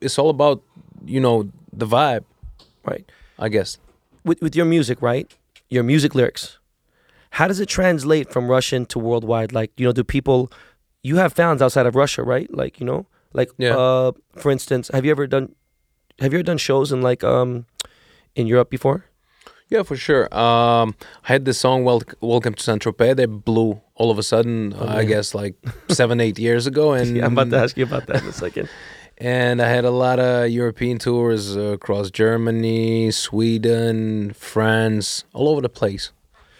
It's 0.00 0.18
all 0.18 0.30
about 0.30 0.62
you 1.04 1.20
know 1.20 1.50
the 1.72 1.86
vibe. 1.86 2.24
Right. 2.86 3.04
I 3.38 3.48
guess. 3.50 3.78
with 4.24 4.40
with 4.40 4.56
your 4.56 4.66
music, 4.66 5.02
right? 5.02 5.26
Your 5.68 5.82
music 5.84 6.14
lyrics. 6.14 6.58
How 7.36 7.48
does 7.48 7.60
it 7.60 7.68
translate 7.68 8.30
from 8.32 8.48
Russian 8.50 8.84
to 8.86 8.98
worldwide? 8.98 9.52
Like, 9.52 9.70
you 9.78 9.86
know, 9.86 9.92
do 9.92 10.04
people 10.04 10.50
you 11.02 11.16
have 11.16 11.32
fans 11.32 11.60
outside 11.62 11.86
of 11.86 11.94
Russia, 11.96 12.22
right? 12.22 12.48
Like, 12.54 12.80
you 12.80 12.86
know, 12.86 13.06
like 13.32 13.50
Yeah. 13.58 13.76
uh 13.76 14.12
for 14.36 14.50
instance, 14.50 14.88
have 14.92 15.04
you 15.04 15.10
ever 15.10 15.26
done 15.26 15.54
have 16.20 16.32
you 16.32 16.38
ever 16.38 16.44
done 16.44 16.58
shows 16.58 16.92
in 16.92 17.02
like 17.02 17.22
um 17.24 17.66
in 18.34 18.46
Europe 18.46 18.70
before? 18.70 19.04
Yeah, 19.68 19.82
for 19.84 19.96
sure. 19.96 20.24
Um, 20.36 20.94
I 21.24 21.28
had 21.32 21.46
the 21.46 21.54
song 21.54 21.82
Wel- 21.84 22.02
"Welcome 22.20 22.52
to 22.54 22.62
Saint 22.62 22.82
Tropez" 22.82 23.16
that 23.16 23.28
blew 23.44 23.80
all 23.94 24.10
of 24.10 24.18
a 24.18 24.22
sudden. 24.22 24.74
uh, 24.74 24.84
I 25.00 25.04
guess 25.04 25.34
like 25.34 25.54
seven, 25.88 26.20
eight 26.20 26.38
years 26.38 26.66
ago, 26.66 26.92
and 26.92 27.08
Yeah, 27.16 27.24
I'm 27.24 27.32
about 27.32 27.48
to 27.50 27.56
ask 27.56 27.76
you 27.78 27.84
about 27.84 28.06
that 28.08 28.22
in 28.22 28.28
a 28.28 28.32
second. 28.34 28.68
and 29.18 29.62
I 29.62 29.68
had 29.70 29.86
a 29.86 29.90
lot 29.90 30.18
of 30.20 30.50
European 30.50 30.98
tours 30.98 31.56
across 31.56 32.10
Germany, 32.10 33.10
Sweden, 33.12 34.32
France, 34.34 35.24
all 35.32 35.48
over 35.48 35.62
the 35.62 35.70
place. 35.80 36.12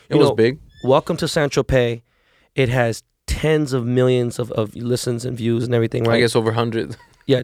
It 0.09 0.15
You 0.15 0.21
was 0.21 0.29
know, 0.31 0.35
big. 0.35 0.59
Welcome 0.83 1.17
to 1.19 1.29
Saint 1.29 1.53
Tropez. 1.53 2.01
It 2.55 2.71
has 2.71 3.03
tens 3.41 3.73
of 3.73 3.87
millions 3.87 4.39
of, 4.39 4.51
of 4.53 4.75
listens 4.77 5.25
and 5.25 5.37
views 5.37 5.65
and 5.65 5.75
everything, 5.75 6.05
right? 6.05 6.17
I 6.17 6.21
guess 6.21 6.37
over 6.37 6.53
hundred. 6.53 6.97
Yeah. 7.25 7.43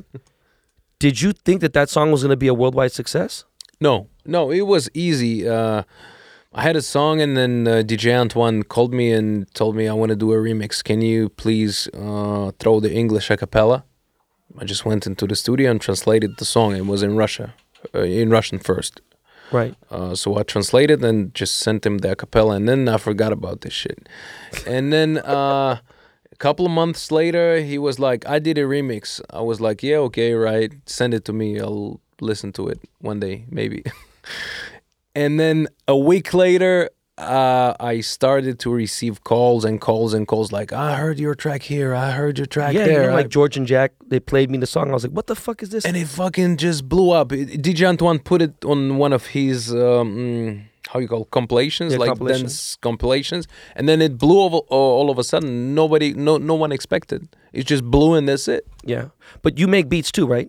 Did 0.98 1.22
you 1.22 1.32
think 1.32 1.60
that 1.60 1.72
that 1.74 1.88
song 1.88 2.10
was 2.10 2.22
going 2.22 2.30
to 2.30 2.36
be 2.36 2.48
a 2.48 2.54
worldwide 2.54 2.90
success? 2.90 3.44
No, 3.80 4.08
no, 4.26 4.50
it 4.50 4.62
was 4.62 4.90
easy. 4.92 5.48
Uh, 5.48 5.84
I 6.52 6.62
had 6.62 6.74
a 6.74 6.82
song, 6.82 7.20
and 7.20 7.36
then 7.36 7.68
uh, 7.68 7.82
DJ 7.86 8.18
Antoine 8.18 8.64
called 8.64 8.92
me 8.92 9.12
and 9.12 9.46
told 9.54 9.76
me 9.76 9.86
I 9.86 9.92
want 9.92 10.10
to 10.10 10.16
do 10.16 10.32
a 10.32 10.36
remix. 10.36 10.82
Can 10.82 11.00
you 11.00 11.28
please 11.28 11.88
uh, 11.94 12.50
throw 12.58 12.80
the 12.80 12.92
English 12.92 13.30
a 13.30 13.36
cappella? 13.36 13.84
I 14.58 14.64
just 14.64 14.84
went 14.84 15.06
into 15.06 15.26
the 15.28 15.36
studio 15.36 15.70
and 15.70 15.80
translated 15.80 16.38
the 16.38 16.44
song. 16.44 16.74
It 16.74 16.86
was 16.86 17.04
in 17.04 17.14
Russia, 17.14 17.54
uh, 17.94 18.00
in 18.00 18.30
Russian 18.30 18.58
first. 18.58 19.00
Right. 19.50 19.74
Uh, 19.90 20.14
so 20.14 20.36
I 20.36 20.42
translated 20.42 21.02
and 21.02 21.34
just 21.34 21.56
sent 21.56 21.86
him 21.86 21.98
the 21.98 22.12
a 22.12 22.16
cappella, 22.16 22.56
and 22.56 22.68
then 22.68 22.88
I 22.88 22.98
forgot 22.98 23.32
about 23.32 23.62
this 23.62 23.72
shit. 23.72 24.08
And 24.66 24.92
then 24.92 25.18
uh, 25.24 25.78
a 26.30 26.36
couple 26.36 26.66
of 26.66 26.72
months 26.72 27.10
later, 27.10 27.60
he 27.60 27.78
was 27.78 27.98
like, 27.98 28.28
"I 28.28 28.38
did 28.38 28.58
a 28.58 28.62
remix." 28.62 29.20
I 29.30 29.40
was 29.40 29.60
like, 29.60 29.82
"Yeah, 29.82 29.98
okay, 30.08 30.34
right. 30.34 30.72
Send 30.86 31.14
it 31.14 31.24
to 31.26 31.32
me. 31.32 31.60
I'll 31.60 32.00
listen 32.20 32.52
to 32.52 32.68
it 32.68 32.80
one 33.00 33.20
day, 33.20 33.44
maybe." 33.50 33.84
and 35.14 35.40
then 35.40 35.68
a 35.86 35.96
week 35.96 36.34
later, 36.34 36.90
uh, 37.18 37.74
I 37.80 38.00
started 38.00 38.58
to 38.60 38.70
receive 38.72 39.24
calls 39.24 39.64
and 39.64 39.80
calls 39.80 40.14
and 40.14 40.26
calls 40.26 40.52
like, 40.52 40.72
"I 40.72 40.96
heard 40.96 41.18
your 41.18 41.34
track 41.34 41.62
here. 41.62 41.94
I 41.94 42.10
heard 42.12 42.38
your 42.38 42.46
track 42.46 42.74
yeah, 42.74 42.84
there." 42.86 43.02
you 43.02 43.08
know, 43.08 43.14
like 43.14 43.26
I- 43.26 43.28
George 43.28 43.56
and 43.56 43.66
Jack, 43.66 43.92
they 44.06 44.20
played 44.20 44.50
me 44.50 44.58
the 44.58 44.66
song. 44.66 44.90
I 44.90 44.94
was 44.94 45.02
like, 45.04 45.12
what 45.12 45.26
the 45.26 45.34
fuck 45.36 45.62
is 45.62 45.70
this? 45.70 45.84
and 45.84 45.96
it 45.96 46.06
fucking 46.08 46.56
just 46.58 46.88
blew 46.88 47.10
up. 47.10 47.32
It- 47.32 47.60
DJ 47.62 47.86
Antoine 47.88 48.18
put 48.20 48.40
it 48.42 48.64
on 48.64 48.96
one 48.98 49.12
of 49.12 49.26
his 49.26 49.74
um, 49.74 50.64
how 50.90 51.00
you 51.00 51.08
call 51.08 51.22
it, 51.22 51.30
compilations, 51.30 51.92
Yeah, 51.92 51.98
like 51.98 52.08
compilations. 52.08 52.52
dance 52.52 52.76
compilations, 52.76 53.46
and 53.76 53.88
then 53.88 54.00
it 54.00 54.16
blew 54.16 54.40
over 54.40 54.58
all, 54.68 54.90
all 55.00 55.10
of 55.10 55.18
a 55.18 55.24
sudden. 55.24 55.74
Nobody, 55.74 56.14
no, 56.14 56.38
no 56.38 56.54
one 56.54 56.72
expected. 56.72 57.28
It 57.52 57.66
just 57.66 57.84
blew, 57.84 58.14
and 58.14 58.28
that's 58.28 58.48
it. 58.48 58.66
yeah. 58.84 59.08
But 59.42 59.58
you 59.58 59.66
make 59.68 59.88
beats 59.88 60.10
too, 60.12 60.26
right? 60.26 60.48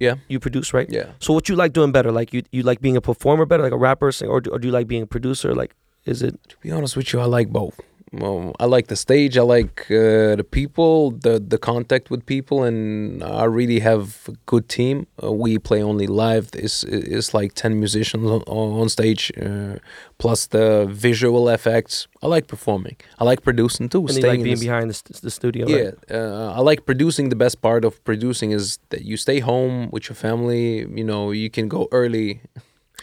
Yeah, 0.00 0.16
You 0.28 0.40
produce, 0.40 0.74
right? 0.74 0.88
yeah. 0.90 1.12
So 1.20 1.32
what 1.32 1.48
you 1.48 1.54
like 1.56 1.72
doing 1.72 1.92
better? 1.92 2.10
Like 2.10 2.32
you, 2.34 2.42
you 2.50 2.62
like 2.62 2.80
being 2.80 2.96
a 2.96 3.00
performer 3.00 3.46
better, 3.46 3.62
like 3.62 3.72
a 3.72 3.76
rapper, 3.78 4.10
or 4.26 4.40
do, 4.40 4.50
or 4.50 4.58
do 4.58 4.66
you 4.68 4.72
like 4.72 4.86
being 4.88 5.02
a 5.02 5.06
producer? 5.06 5.54
Like, 5.54 5.74
is 6.06 6.22
it? 6.22 6.38
To 6.48 6.56
be 6.60 6.70
honest 6.70 6.96
with 6.96 7.12
you, 7.12 7.20
I 7.20 7.24
like 7.24 7.48
both. 7.48 7.80
Um, 8.22 8.52
I 8.60 8.66
like 8.66 8.86
the 8.86 8.96
stage. 8.96 9.36
I 9.36 9.42
like 9.42 9.86
uh, 9.90 10.36
the 10.36 10.46
people, 10.48 11.10
the 11.10 11.40
the 11.40 11.58
contact 11.58 12.10
with 12.10 12.24
people, 12.26 12.62
and 12.62 13.22
I 13.24 13.44
really 13.44 13.80
have 13.80 14.28
a 14.28 14.32
good 14.46 14.68
team. 14.68 15.06
Uh, 15.22 15.32
we 15.32 15.58
play 15.58 15.82
only 15.82 16.06
live. 16.06 16.50
It's 16.54 16.84
it's 16.84 17.34
like 17.34 17.54
ten 17.54 17.78
musicians 17.80 18.24
on, 18.24 18.42
on 18.46 18.88
stage, 18.88 19.32
uh, 19.40 19.78
plus 20.18 20.46
the 20.46 20.86
visual 20.88 21.48
effects. 21.48 22.06
I 22.22 22.28
like 22.28 22.46
performing. 22.46 22.96
I 23.18 23.24
like 23.24 23.42
producing 23.42 23.88
too. 23.88 24.00
And 24.00 24.10
you 24.10 24.14
staying 24.14 24.30
like 24.30 24.38
in 24.38 24.44
being 24.44 24.56
the 24.56 24.66
behind 24.66 24.90
the, 24.90 24.94
st- 24.94 25.20
the 25.20 25.30
studio? 25.30 25.66
Yeah, 25.66 25.76
right? 25.76 25.94
uh, 26.10 26.52
I 26.56 26.60
like 26.60 26.86
producing. 26.86 27.30
The 27.30 27.36
best 27.36 27.60
part 27.62 27.84
of 27.84 28.02
producing 28.04 28.52
is 28.52 28.78
that 28.90 29.02
you 29.02 29.16
stay 29.16 29.40
home 29.40 29.90
with 29.90 30.08
your 30.08 30.16
family. 30.16 30.86
You 31.00 31.04
know, 31.04 31.32
you 31.32 31.50
can 31.50 31.68
go 31.68 31.88
early. 31.90 32.40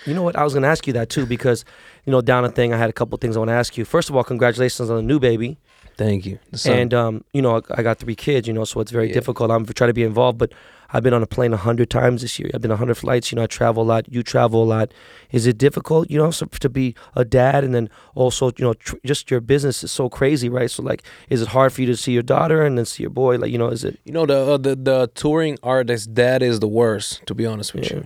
You 0.06 0.14
know 0.14 0.24
what? 0.24 0.36
I 0.36 0.44
was 0.44 0.54
gonna 0.54 0.68
ask 0.68 0.88
you 0.88 0.94
that 0.94 1.10
too 1.10 1.26
because, 1.26 1.64
you 2.06 2.12
know, 2.12 2.22
down 2.22 2.46
a 2.46 2.50
thing. 2.50 2.74
I 2.74 2.78
had 2.78 2.90
a 2.90 2.94
couple 2.94 3.18
things 3.18 3.36
I 3.36 3.40
want 3.40 3.50
to 3.50 3.54
ask 3.56 3.78
you. 3.78 3.86
First 3.86 4.10
of 4.10 4.16
all, 4.16 4.24
congratulations 4.24 4.90
on 4.90 4.96
the 4.98 5.02
new 5.04 5.20
baby. 5.20 5.58
Thank 5.98 6.26
you. 6.26 6.40
And 6.66 6.94
um, 6.94 7.24
you 7.34 7.42
know, 7.42 7.58
I, 7.58 7.80
I 7.80 7.84
got 7.84 8.00
three 8.00 8.16
kids, 8.16 8.48
you 8.48 8.54
know, 8.54 8.64
so 8.66 8.80
it's 8.80 8.92
very 8.92 9.08
Yeah. 9.10 9.14
difficult. 9.14 9.52
I'm 9.52 9.66
trying 9.66 9.90
to 9.90 9.94
be 9.94 10.04
involved, 10.04 10.38
but 10.40 10.52
I've 10.94 11.04
been 11.04 11.14
on 11.14 11.22
a 11.22 11.28
plane 11.28 11.54
a 11.54 11.58
hundred 11.58 11.90
times 11.90 12.22
this 12.22 12.38
year. 12.40 12.50
I've 12.54 12.62
been 12.62 12.72
a 12.72 12.76
hundred 12.76 12.96
flights. 12.96 13.32
You 13.32 13.36
know, 13.38 13.44
I 13.44 13.48
travel 13.48 13.84
a 13.84 13.86
lot. 13.94 14.12
You 14.12 14.24
travel 14.24 14.64
a 14.64 14.66
lot. 14.66 14.94
Is 15.32 15.46
it 15.46 15.58
difficult, 15.58 16.10
you 16.10 16.18
know, 16.18 16.32
so, 16.32 16.48
to 16.48 16.70
be 16.70 16.96
a 17.16 17.24
dad 17.24 17.64
and 17.64 17.74
then 17.76 17.90
also, 18.16 18.48
you 18.58 18.66
know, 18.66 18.74
tr- 18.74 18.96
just 19.06 19.30
your 19.32 19.42
business 19.42 19.84
is 19.84 19.92
so 19.92 20.10
crazy, 20.10 20.50
right? 20.50 20.72
So 20.72 20.82
like, 20.82 21.04
is 21.30 21.42
it 21.42 21.50
hard 21.50 21.72
for 21.72 21.82
you 21.82 21.88
to 21.88 21.96
see 21.98 22.14
your 22.14 22.24
daughter 22.24 22.64
and 22.66 22.78
then 22.78 22.86
see 22.86 23.04
your 23.04 23.10
boy? 23.12 23.38
Like, 23.38 23.52
you 23.52 23.58
know, 23.58 23.68
is 23.70 23.84
it? 23.84 24.00
You 24.06 24.12
know 24.14 24.26
the 24.26 24.38
uh, 24.54 24.58
the 24.58 24.76
the 24.76 25.12
touring 25.14 25.58
artist 25.62 26.16
that 26.16 26.42
is 26.42 26.60
the 26.60 26.68
worst 26.68 27.26
to 27.28 27.36
be 27.36 27.46
honest 27.46 27.74
with 27.74 27.86
Yeah. 27.92 27.98
you. 27.98 28.06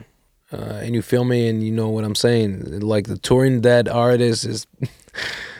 Uh, 0.52 0.80
and 0.84 0.94
you 0.94 1.02
feel 1.02 1.26
me, 1.26 1.48
and 1.48 1.64
you 1.64 1.72
know 1.72 1.90
what 1.90 2.04
I'm 2.04 2.16
saying. 2.16 2.80
Like 2.82 3.08
the 3.08 3.18
touring 3.18 3.62
dead 3.62 3.88
artist 3.88 4.46
is. 4.46 4.68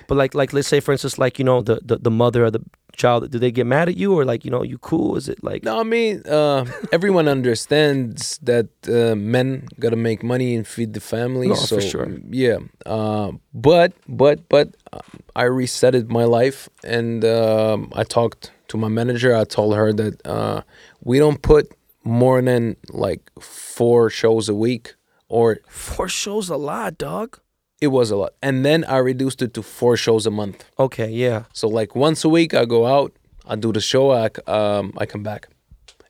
But 0.08 0.18
like, 0.18 0.36
like 0.36 0.54
let's 0.54 0.68
say 0.68 0.80
for 0.80 0.92
instance, 0.92 1.18
like 1.18 1.40
you 1.40 1.46
know, 1.46 1.62
the 1.62 1.80
the, 1.84 1.98
the 1.98 2.12
mother 2.12 2.46
of 2.46 2.54
the 2.54 2.62
child, 2.96 3.30
do 3.32 3.40
they 3.40 3.52
get 3.52 3.66
mad 3.66 3.90
at 3.90 3.98
you 3.98 4.14
or 4.14 4.26
like 4.26 4.46
you 4.46 4.52
know, 4.52 4.64
you 4.64 4.78
cool? 4.78 5.16
Is 5.16 5.28
it 5.28 5.44
like? 5.44 5.64
No, 5.64 5.80
I 5.80 5.84
mean 5.84 6.22
uh, 6.28 6.66
everyone 6.92 7.28
understands 7.28 8.38
that 8.44 8.68
uh, 8.88 9.16
men 9.16 9.68
gotta 9.80 9.96
make 9.96 10.24
money 10.24 10.56
and 10.56 10.68
feed 10.68 10.94
the 10.94 11.02
family. 11.02 11.48
No, 11.48 11.56
so 11.56 11.78
for 11.78 11.82
sure. 11.82 12.08
yeah. 12.30 12.58
Uh, 12.86 13.32
but 13.54 13.94
but 14.08 14.48
but 14.50 14.76
uh, 14.94 15.00
I 15.36 15.46
resetted 15.46 16.10
my 16.10 16.24
life, 16.26 16.70
and 16.84 17.26
um, 17.26 17.92
I 17.96 18.04
talked 18.04 18.52
to 18.68 18.78
my 18.78 18.88
manager. 18.90 19.36
I 19.36 19.44
told 19.46 19.76
her 19.76 19.92
that 19.94 20.26
uh, 20.26 20.62
we 21.04 21.20
don't 21.20 21.42
put 21.42 21.72
more 22.06 22.42
than 22.42 22.78
like 22.90 23.30
four 23.42 24.10
shows 24.10 24.48
a 24.48 24.56
week, 24.56 24.96
or 25.28 25.58
Four 25.68 26.08
shows 26.08 26.48
a 26.50 26.56
lot, 26.58 26.98
dog. 26.98 27.40
it 27.82 27.88
was 27.88 28.12
a 28.12 28.16
lot. 28.16 28.34
And 28.42 28.64
then 28.64 28.84
I 28.86 28.98
reduced 29.00 29.42
it 29.42 29.54
to 29.56 29.62
four 29.64 29.98
shows 29.98 30.26
a 30.26 30.32
month. 30.32 30.64
Okay, 30.80 31.10
yeah. 31.10 31.44
So 31.54 31.68
like 31.68 31.96
once 31.96 32.24
a 32.24 32.30
week, 32.30 32.54
I 32.54 32.66
go 32.66 32.86
out, 32.86 33.12
I 33.46 33.56
do 33.56 33.72
the 33.74 33.82
show, 33.82 34.12
I 34.12 34.28
c- 34.30 34.42
um, 34.48 34.94
I 34.98 35.06
come 35.06 35.24
back. 35.24 35.48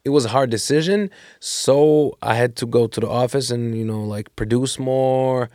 It 0.04 0.10
was 0.10 0.26
a 0.26 0.30
hard 0.30 0.52
decision, 0.52 1.10
so 1.40 2.16
I 2.22 2.36
had 2.36 2.56
to 2.58 2.66
go 2.68 2.86
to 2.88 3.00
the 3.00 3.10
office 3.10 3.50
and 3.50 3.76
you 3.76 3.84
know 3.86 4.04
like 4.04 4.28
produce 4.36 4.78
more, 4.78 5.50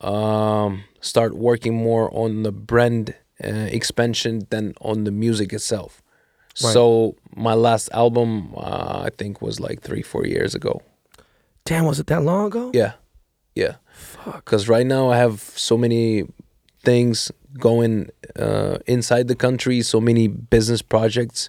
um, 0.00 0.84
start 1.00 1.34
working 1.36 1.74
more 1.74 2.14
on 2.14 2.42
the 2.42 2.52
brand 2.52 3.14
uh, 3.42 3.48
expansion 3.48 4.46
than 4.50 4.74
on 4.80 5.04
the 5.04 5.10
music 5.10 5.52
itself. 5.52 6.02
Right. 6.62 6.72
So 6.72 7.16
my 7.34 7.54
last 7.54 7.88
album, 7.92 8.54
uh, 8.56 9.02
I 9.06 9.10
think, 9.16 9.42
was 9.42 9.58
like 9.58 9.80
three 9.82 10.02
four 10.02 10.24
years 10.26 10.54
ago. 10.54 10.82
Damn, 11.64 11.84
was 11.86 11.98
it 11.98 12.06
that 12.08 12.22
long 12.22 12.46
ago? 12.46 12.70
Yeah, 12.74 12.92
yeah. 13.54 13.76
Fuck. 13.92 14.44
Because 14.44 14.68
right 14.68 14.86
now 14.86 15.08
I 15.10 15.16
have 15.16 15.40
so 15.40 15.76
many 15.78 16.24
things 16.84 17.32
going 17.58 18.10
uh, 18.38 18.78
inside 18.86 19.28
the 19.28 19.34
country, 19.34 19.80
so 19.82 20.00
many 20.00 20.28
business 20.28 20.82
projects. 20.82 21.48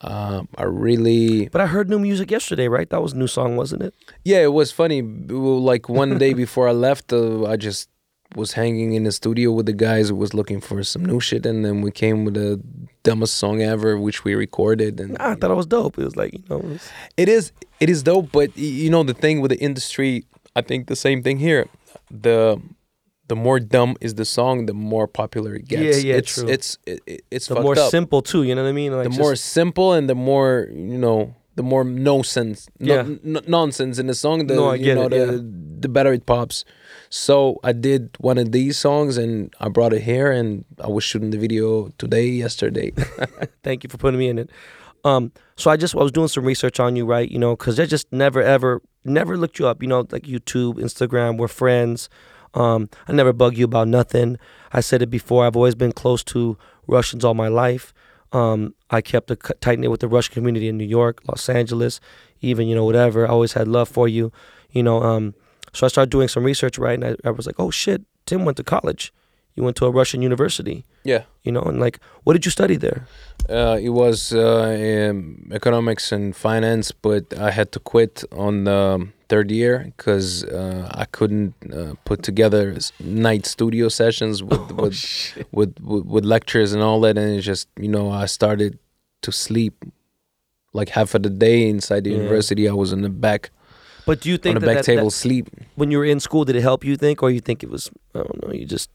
Um, 0.00 0.48
I 0.56 0.64
really, 0.64 1.48
But 1.48 1.60
I 1.60 1.66
heard 1.66 1.88
new 1.88 1.98
music 2.00 2.30
yesterday, 2.32 2.66
right? 2.66 2.90
That 2.90 3.02
was 3.02 3.12
a 3.12 3.16
new 3.16 3.28
song, 3.28 3.56
wasn't 3.56 3.82
it? 3.82 3.94
yeah, 4.24 4.40
it 4.42 4.52
was 4.52 4.72
funny. 4.72 5.02
Like 5.02 5.88
one 5.88 6.18
day 6.18 6.32
before 6.44 6.66
I 6.66 6.72
left, 6.72 7.12
uh, 7.12 7.44
I 7.44 7.54
just 7.56 7.88
was 8.36 8.52
hanging 8.52 8.94
in 8.94 9.04
the 9.04 9.12
studio 9.12 9.52
with 9.52 9.66
the 9.66 9.72
guys, 9.72 10.08
who 10.08 10.16
was 10.16 10.32
looking 10.34 10.60
for 10.60 10.82
some 10.82 11.04
new 11.04 11.20
shit, 11.20 11.44
and 11.46 11.64
then 11.64 11.82
we 11.82 11.90
came 11.90 12.24
with 12.24 12.34
the 12.34 12.60
dumbest 13.02 13.34
song 13.36 13.60
ever, 13.62 13.98
which 13.98 14.24
we 14.24 14.34
recorded. 14.34 15.00
And 15.00 15.16
I 15.18 15.34
thought 15.34 15.50
it 15.50 15.54
was 15.54 15.66
dope. 15.66 15.98
It 15.98 16.04
was 16.04 16.16
like, 16.16 16.32
you 16.32 16.42
know, 16.48 16.58
it 16.58 16.64
was- 16.64 16.88
It 17.16 17.28
is 17.28 17.52
it 17.80 17.90
is 17.90 18.02
dope, 18.02 18.30
but 18.32 18.56
you 18.56 18.90
know 18.90 19.02
the 19.02 19.14
thing 19.14 19.40
with 19.40 19.50
the 19.50 19.58
industry, 19.58 20.24
I 20.54 20.62
think 20.62 20.86
the 20.86 20.96
same 20.96 21.22
thing 21.22 21.38
here. 21.38 21.66
The 22.10 22.60
the 23.28 23.36
more 23.36 23.58
dumb 23.60 23.96
is 24.00 24.14
the 24.16 24.24
song, 24.24 24.66
the 24.66 24.74
more 24.74 25.06
popular 25.08 25.54
it 25.54 25.66
gets. 25.68 25.82
Yeah, 26.04 26.10
yeah, 26.12 26.18
it's 26.20 26.34
true. 26.34 26.48
it's 26.48 26.78
it, 26.86 27.00
it- 27.06 27.24
it's 27.30 27.46
the 27.48 27.60
more 27.60 27.78
up. 27.78 27.90
simple 27.90 28.20
too. 28.22 28.42
You 28.44 28.54
know 28.54 28.62
what 28.62 28.68
I 28.68 28.72
mean? 28.72 28.92
Like 28.92 29.04
the 29.04 29.08
just- 29.10 29.20
more 29.20 29.36
simple 29.36 29.92
and 29.94 30.08
the 30.08 30.14
more 30.14 30.68
you 30.72 30.98
know, 30.98 31.34
the 31.56 31.62
more 31.62 31.84
no 31.84 32.22
sense, 32.22 32.68
no, 32.78 32.94
Yeah. 32.94 33.00
n- 33.36 33.44
nonsense 33.46 33.98
in 33.98 34.06
the 34.06 34.14
song. 34.14 34.46
The 34.46 34.54
No, 34.54 34.72
you 34.72 34.94
know 34.94 35.06
it, 35.06 35.10
the 35.10 35.26
yeah. 35.26 35.38
the 35.84 35.88
better 35.88 36.12
it 36.12 36.24
pops. 36.26 36.64
So 37.14 37.60
I 37.62 37.72
did 37.72 38.16
one 38.20 38.38
of 38.38 38.52
these 38.52 38.78
songs 38.78 39.18
and 39.18 39.54
I 39.60 39.68
brought 39.68 39.92
it 39.92 40.00
here 40.00 40.32
and 40.32 40.64
I 40.82 40.88
was 40.88 41.04
shooting 41.04 41.28
the 41.28 41.36
video 41.36 41.88
today, 41.98 42.26
yesterday. 42.26 42.92
Thank 43.62 43.84
you 43.84 43.90
for 43.90 43.98
putting 43.98 44.18
me 44.18 44.30
in 44.30 44.38
it. 44.38 44.48
Um, 45.04 45.30
so 45.54 45.70
I 45.70 45.76
just 45.76 45.94
I 45.94 45.98
was 45.98 46.10
doing 46.10 46.28
some 46.28 46.46
research 46.46 46.80
on 46.80 46.96
you, 46.96 47.04
right? 47.04 47.30
You 47.30 47.38
know, 47.38 47.54
because 47.54 47.78
I 47.78 47.84
just 47.84 48.10
never 48.14 48.40
ever 48.40 48.80
never 49.04 49.36
looked 49.36 49.58
you 49.58 49.66
up. 49.66 49.82
You 49.82 49.88
know, 49.88 50.06
like 50.10 50.22
YouTube, 50.22 50.76
Instagram, 50.76 51.36
we're 51.36 51.48
friends. 51.48 52.08
Um, 52.54 52.88
I 53.06 53.12
never 53.12 53.34
bug 53.34 53.58
you 53.58 53.66
about 53.66 53.88
nothing. 53.88 54.38
I 54.72 54.80
said 54.80 55.02
it 55.02 55.10
before. 55.10 55.44
I've 55.44 55.56
always 55.56 55.74
been 55.74 55.92
close 55.92 56.24
to 56.24 56.56
Russians 56.86 57.26
all 57.26 57.34
my 57.34 57.48
life. 57.48 57.92
Um, 58.32 58.74
I 58.88 59.02
kept 59.02 59.30
a 59.30 59.36
tight 59.36 59.78
knit 59.78 59.90
with 59.90 60.00
the 60.00 60.08
Russian 60.08 60.32
community 60.32 60.66
in 60.66 60.78
New 60.78 60.86
York, 60.86 61.20
Los 61.28 61.50
Angeles, 61.50 62.00
even 62.40 62.68
you 62.68 62.74
know 62.74 62.86
whatever. 62.86 63.26
I 63.26 63.30
always 63.30 63.52
had 63.52 63.68
love 63.68 63.90
for 63.90 64.08
you. 64.08 64.32
You 64.70 64.82
know, 64.82 65.02
um, 65.02 65.34
so 65.72 65.86
I 65.86 65.88
started 65.88 66.10
doing 66.10 66.28
some 66.28 66.44
research, 66.44 66.78
right? 66.78 66.94
And 67.02 67.04
I, 67.24 67.28
I 67.28 67.30
was 67.30 67.46
like, 67.46 67.56
oh 67.58 67.70
shit, 67.70 68.02
Tim 68.26 68.44
went 68.44 68.56
to 68.58 68.64
college. 68.64 69.12
You 69.54 69.62
went 69.64 69.76
to 69.76 69.86
a 69.86 69.90
Russian 69.90 70.22
university. 70.22 70.84
yeah. 71.04 71.24
You 71.44 71.52
know, 71.52 71.60
and 71.62 71.78
like, 71.80 71.98
what 72.24 72.32
did 72.34 72.44
you 72.46 72.50
study 72.50 72.76
there? 72.76 73.06
Uh, 73.50 73.76
it 73.82 73.90
was 73.90 74.32
uh, 74.32 75.08
um, 75.10 75.50
economics 75.52 76.10
and 76.12 76.34
finance, 76.34 76.90
but 76.92 77.36
I 77.36 77.50
had 77.50 77.70
to 77.72 77.80
quit 77.80 78.24
on 78.32 78.64
the 78.64 79.08
third 79.28 79.50
year 79.50 79.92
because 79.96 80.44
uh, 80.44 80.88
I 80.94 81.04
couldn't 81.06 81.54
uh, 81.70 81.94
put 82.04 82.22
together 82.22 82.78
night 83.00 83.44
studio 83.44 83.88
sessions 83.88 84.42
with 84.48 84.60
Oh, 84.70 84.74
with, 84.84 85.34
with 85.52 85.80
with 85.80 86.04
with 86.06 86.24
lectures 86.24 86.72
and 86.72 86.82
all 86.82 87.00
that, 87.02 87.18
and 87.18 87.28
it 87.36 87.42
just 87.42 87.66
you 87.76 87.88
know 87.88 88.10
I 88.10 88.26
started 88.26 88.78
to 89.22 89.32
sleep 89.32 89.74
like 90.72 90.90
half 90.90 91.14
of 91.14 91.22
the 91.24 91.30
day 91.30 91.68
inside 91.68 92.04
the 92.04 92.10
Yeah. 92.10 92.18
university. 92.18 92.68
I 92.68 92.72
was 92.72 92.92
in 92.92 93.02
the 93.02 93.10
back 93.10 93.50
But 94.06 94.20
do 94.20 94.28
you 94.30 94.38
think 94.38 94.56
on 94.56 94.60
the 94.60 94.66
that, 94.66 94.74
back 94.74 94.84
that- 94.84 94.92
table 94.92 95.10
that- 95.10 95.24
sleep. 95.24 95.48
when 95.76 95.90
you 95.90 95.98
were 95.98 96.04
in 96.14 96.20
school, 96.20 96.44
did 96.44 96.56
it 96.56 96.62
help 96.62 96.84
you 96.84 96.96
think, 96.96 97.22
or 97.22 97.30
you 97.30 97.40
think 97.40 97.62
it 97.62 97.70
was? 97.70 97.90
I 98.14 98.18
don't 98.18 98.42
know. 98.46 98.52
You 98.52 98.66
just 98.66 98.90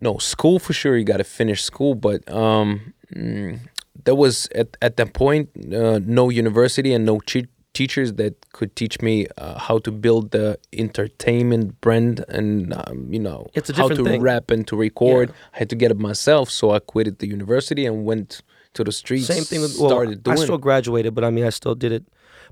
no 0.00 0.16
school 0.18 0.58
for 0.60 0.72
sure 0.72 0.96
you 0.96 1.04
got 1.04 1.16
to 1.16 1.24
finish 1.24 1.60
school 1.64 1.92
but 1.96 2.20
um 2.30 2.94
mm, 3.12 3.58
there 4.04 4.14
was 4.14 4.48
at, 4.54 4.68
at 4.80 4.96
that 4.96 5.12
point 5.12 5.48
uh, 5.74 5.98
no 6.20 6.28
university 6.30 6.92
and 6.94 7.04
no 7.04 7.18
che- 7.18 7.48
teachers 7.74 8.12
that 8.12 8.34
could 8.52 8.76
teach 8.76 9.00
me 9.02 9.26
uh, 9.38 9.58
how 9.58 9.76
to 9.80 9.90
build 9.90 10.30
the 10.30 10.56
entertainment 10.72 11.80
brand 11.80 12.24
and 12.28 12.72
um, 12.74 13.12
you 13.12 13.18
know 13.18 13.48
It's 13.54 13.70
a 13.70 13.74
how 13.74 13.88
to 13.88 14.04
thing. 14.04 14.20
rap 14.22 14.50
and 14.52 14.66
to 14.68 14.76
record 14.76 15.28
Yeah. 15.30 15.34
i 15.54 15.58
had 15.60 15.68
to 15.70 15.76
get 15.76 15.90
it 15.90 15.98
myself 15.98 16.48
so 16.50 16.70
i 16.70 16.78
quitted 16.78 17.18
the 17.18 17.26
university 17.26 17.84
and 17.86 18.04
went 18.04 18.40
to 18.74 18.84
the 18.84 18.92
streets 18.92 19.26
same 19.26 19.44
thing 19.44 19.60
with. 19.62 19.76
Well, 19.80 19.90
started 19.90 20.18
I 20.20 20.34
doing 20.34 20.38
still 20.46 20.58
graduated, 20.58 21.14
but 21.16 21.24
I 21.24 21.30
mean, 21.30 21.44
I 21.44 21.50
still 21.50 21.74
did 21.74 21.90
it. 21.90 22.04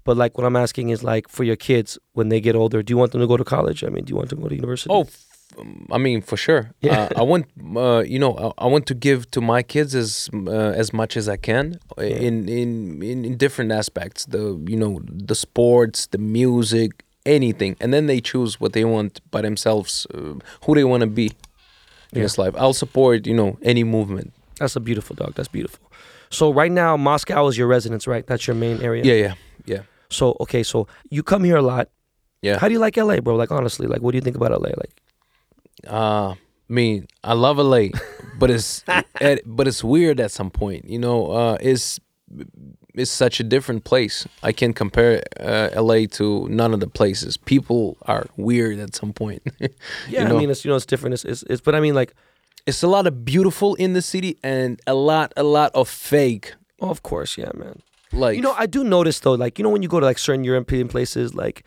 But 0.07 0.17
like, 0.17 0.33
what 0.39 0.47
I'm 0.47 0.57
asking 0.57 0.89
is 0.95 1.03
like, 1.13 1.29
for 1.29 1.45
your 1.45 1.57
kids 1.57 1.99
when 2.15 2.29
they 2.31 2.41
get 2.41 2.55
older, 2.63 2.83
do 2.83 2.91
you 2.93 2.97
want 3.03 3.11
them 3.13 3.21
to 3.21 3.27
go 3.27 3.37
to 3.37 3.45
college? 3.57 3.85
I 3.85 3.89
mean, 3.95 4.05
do 4.05 4.11
you 4.13 4.17
want 4.17 4.31
them 4.31 4.39
to 4.39 4.43
go 4.45 4.49
to 4.49 4.55
university? 4.55 4.91
Oh, 4.95 5.03
f- 5.03 5.25
I 5.93 5.99
mean, 5.99 6.23
for 6.23 6.37
sure. 6.37 6.71
Yeah. 6.81 7.09
Uh, 7.15 7.21
I 7.21 7.23
want, 7.23 7.45
uh, 7.77 8.03
you 8.07 8.19
know, 8.19 8.33
I, 8.59 8.65
I 8.65 8.67
want 8.75 8.87
to 8.87 8.95
give 8.95 9.31
to 9.33 9.41
my 9.41 9.63
kids 9.75 9.95
as 9.95 10.29
uh, 10.35 10.51
as 10.83 10.93
much 11.01 11.17
as 11.21 11.29
I 11.29 11.37
can 11.49 11.65
in, 11.99 12.49
in 12.49 13.03
in 13.11 13.25
in 13.29 13.37
different 13.37 13.71
aspects. 13.73 14.27
The 14.35 14.43
you 14.73 14.77
know 14.83 14.93
the 15.31 15.35
sports, 15.35 15.99
the 16.15 16.19
music, 16.19 16.91
anything, 17.25 17.77
and 17.81 17.93
then 17.95 18.07
they 18.07 18.21
choose 18.21 18.61
what 18.61 18.73
they 18.73 18.85
want 18.85 19.21
by 19.31 19.41
themselves, 19.43 20.07
uh, 20.15 20.35
who 20.65 20.75
they 20.75 20.85
want 20.93 21.03
to 21.03 21.11
be 21.23 21.27
in 21.27 21.33
Yeah. 22.19 22.23
this 22.25 22.37
life. 22.39 22.55
I'll 22.63 22.75
support 22.85 23.27
you 23.27 23.35
know 23.41 23.57
any 23.63 23.85
movement. 23.85 24.33
That's 24.61 24.77
a 24.77 24.81
beautiful 24.81 25.15
dog. 25.17 25.35
That's 25.37 25.49
beautiful. 25.59 25.81
So 26.31 26.53
right 26.53 26.73
now, 26.73 26.97
Moscow 26.97 27.47
is 27.51 27.57
your 27.57 27.69
residence, 27.69 28.07
right? 28.13 28.27
That's 28.27 28.47
your 28.49 28.57
main 28.57 28.83
area. 28.83 29.03
Yeah, 29.05 29.19
yeah, 29.27 29.35
yeah, 29.75 29.83
So 30.09 30.37
okay, 30.41 30.63
so 30.63 30.87
you 31.11 31.23
come 31.23 31.45
here 31.45 31.57
a 31.57 31.63
lot. 31.63 31.89
yeah. 32.43 32.59
How 32.59 32.69
do 32.69 32.75
you 32.75 32.81
like 32.81 32.97
LA, 32.97 33.21
bro? 33.21 33.37
Like 33.37 33.51
honestly, 33.51 33.87
like 33.87 34.03
what 34.03 34.13
do 34.13 34.17
you 34.17 34.23
think 34.23 34.37
about 34.37 34.51
LA? 34.51 34.71
Like 34.77 34.95
Uh, 35.87 36.35
I 36.69 36.73
mean, 36.73 37.07
I 37.23 37.35
love 37.35 37.59
LA, 37.59 37.89
but 38.39 38.51
it's 38.51 38.85
it, 39.21 39.43
but 39.45 39.69
it's 39.69 39.85
weird 39.85 40.21
at 40.21 40.31
some 40.31 40.51
point. 40.51 40.89
You 40.89 40.99
know, 40.99 41.31
uh, 41.31 41.59
it's 41.61 42.01
it's 42.95 43.11
such 43.11 43.41
a 43.41 43.45
different 43.45 43.85
place. 43.85 44.27
I 44.43 44.53
can 44.53 44.73
compare 44.73 45.23
uh, 45.39 45.69
LA 45.77 46.07
to 46.13 46.49
none 46.49 46.73
of 46.75 46.81
the 46.81 46.89
places. 46.89 47.37
People 47.37 47.99
are 48.03 48.27
weird 48.37 48.79
at 48.79 48.95
some 48.95 49.13
point. 49.13 49.43
yeah, 49.61 49.69
you 50.09 50.25
know? 50.25 50.37
I 50.37 50.41
mean, 50.41 50.51
it's 50.51 50.65
you 50.65 50.71
know, 50.71 50.77
it's 50.77 50.87
different. 50.87 51.15
It's, 51.15 51.25
it's, 51.25 51.43
it's 51.45 51.61
but 51.61 51.75
I 51.75 51.81
mean, 51.81 51.95
like, 51.95 52.15
it's 52.67 52.83
a 52.83 52.89
lot 52.89 53.07
of 53.07 53.25
beautiful 53.25 53.75
in 53.77 53.93
the 53.93 54.03
city 54.03 54.39
and 54.43 54.81
a 54.87 54.95
lot 54.95 55.33
a 55.37 55.45
lot 55.45 55.71
of 55.75 55.89
fake. 55.89 56.55
oh, 56.81 56.91
of 56.91 57.03
course, 57.03 57.39
yeah, 57.39 57.51
man. 57.55 57.83
Like 58.13 58.37
You 58.37 58.43
know, 58.43 58.55
I 58.57 58.67
do 58.67 58.85
notice 58.85 59.21
though, 59.21 59.33
like 59.35 59.59
you 59.59 59.63
know, 59.63 59.71
when 59.71 59.83
you 59.83 59.89
go 59.89 60.01
to 60.01 60.07
like 60.07 60.19
certain 60.19 60.45
European 60.45 60.89
places, 60.89 61.35
like 61.35 61.65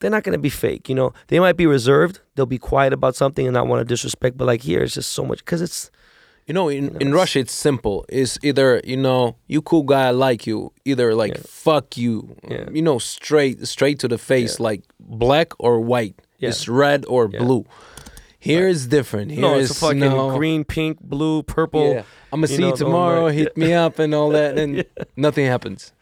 they're 0.00 0.10
not 0.10 0.22
gonna 0.22 0.38
be 0.38 0.50
fake. 0.50 0.88
You 0.88 0.94
know, 0.94 1.12
they 1.28 1.40
might 1.40 1.56
be 1.56 1.66
reserved. 1.66 2.20
They'll 2.34 2.46
be 2.46 2.58
quiet 2.58 2.92
about 2.92 3.16
something 3.16 3.46
and 3.46 3.54
not 3.54 3.66
want 3.66 3.80
to 3.80 3.84
disrespect. 3.84 4.36
But 4.36 4.44
like 4.46 4.62
here, 4.62 4.80
it's 4.82 4.94
just 4.94 5.12
so 5.12 5.24
much 5.24 5.38
because 5.44 5.60
it's 5.62 5.90
You 6.46 6.54
know, 6.54 6.68
in, 6.70 6.84
know, 6.86 6.90
in 6.92 7.08
it's- 7.08 7.12
Russia, 7.14 7.38
it's 7.40 7.52
simple. 7.52 8.04
It's 8.08 8.38
either 8.42 8.80
you 8.84 8.96
know, 8.96 9.36
you 9.48 9.60
cool 9.62 9.82
guy, 9.82 10.08
I 10.08 10.10
like 10.12 10.46
you. 10.46 10.72
Either 10.84 11.14
like 11.14 11.34
Yeah. 11.34 11.42
fuck 11.46 11.96
you, 11.96 12.36
Yeah. 12.48 12.68
you 12.72 12.82
know, 12.82 12.98
straight 12.98 13.66
straight 13.66 13.98
to 14.00 14.08
the 14.08 14.18
face, 14.18 14.58
like 14.60 14.82
black 15.00 15.52
or 15.58 15.80
white. 15.80 16.14
Yeah. 16.38 16.50
It's 16.50 16.68
red 16.68 17.04
or 17.08 17.28
Yeah. 17.32 17.40
blue. 17.40 17.64
Here 18.38 18.68
it's 18.68 18.86
different. 18.86 19.32
Here 19.32 19.40
no, 19.40 19.58
it's 19.58 19.70
a 19.70 19.72
is 19.72 19.80
fucking 19.80 19.98
no, 19.98 20.36
green, 20.36 20.64
pink, 20.64 21.00
blue, 21.00 21.42
purple. 21.42 21.92
Yeah. 21.92 22.02
I'm 22.32 22.40
gonna 22.40 22.50
you 22.50 22.56
see 22.56 22.62
know, 22.62 22.68
you 22.68 22.76
tomorrow. 22.76 23.26
night. 23.26 23.34
Hit 23.34 23.56
me 23.56 23.72
up 23.72 23.98
and 23.98 24.14
all 24.14 24.30
that, 24.30 24.56
and 24.58 24.84
nothing 25.16 25.46
happens. 25.46 25.92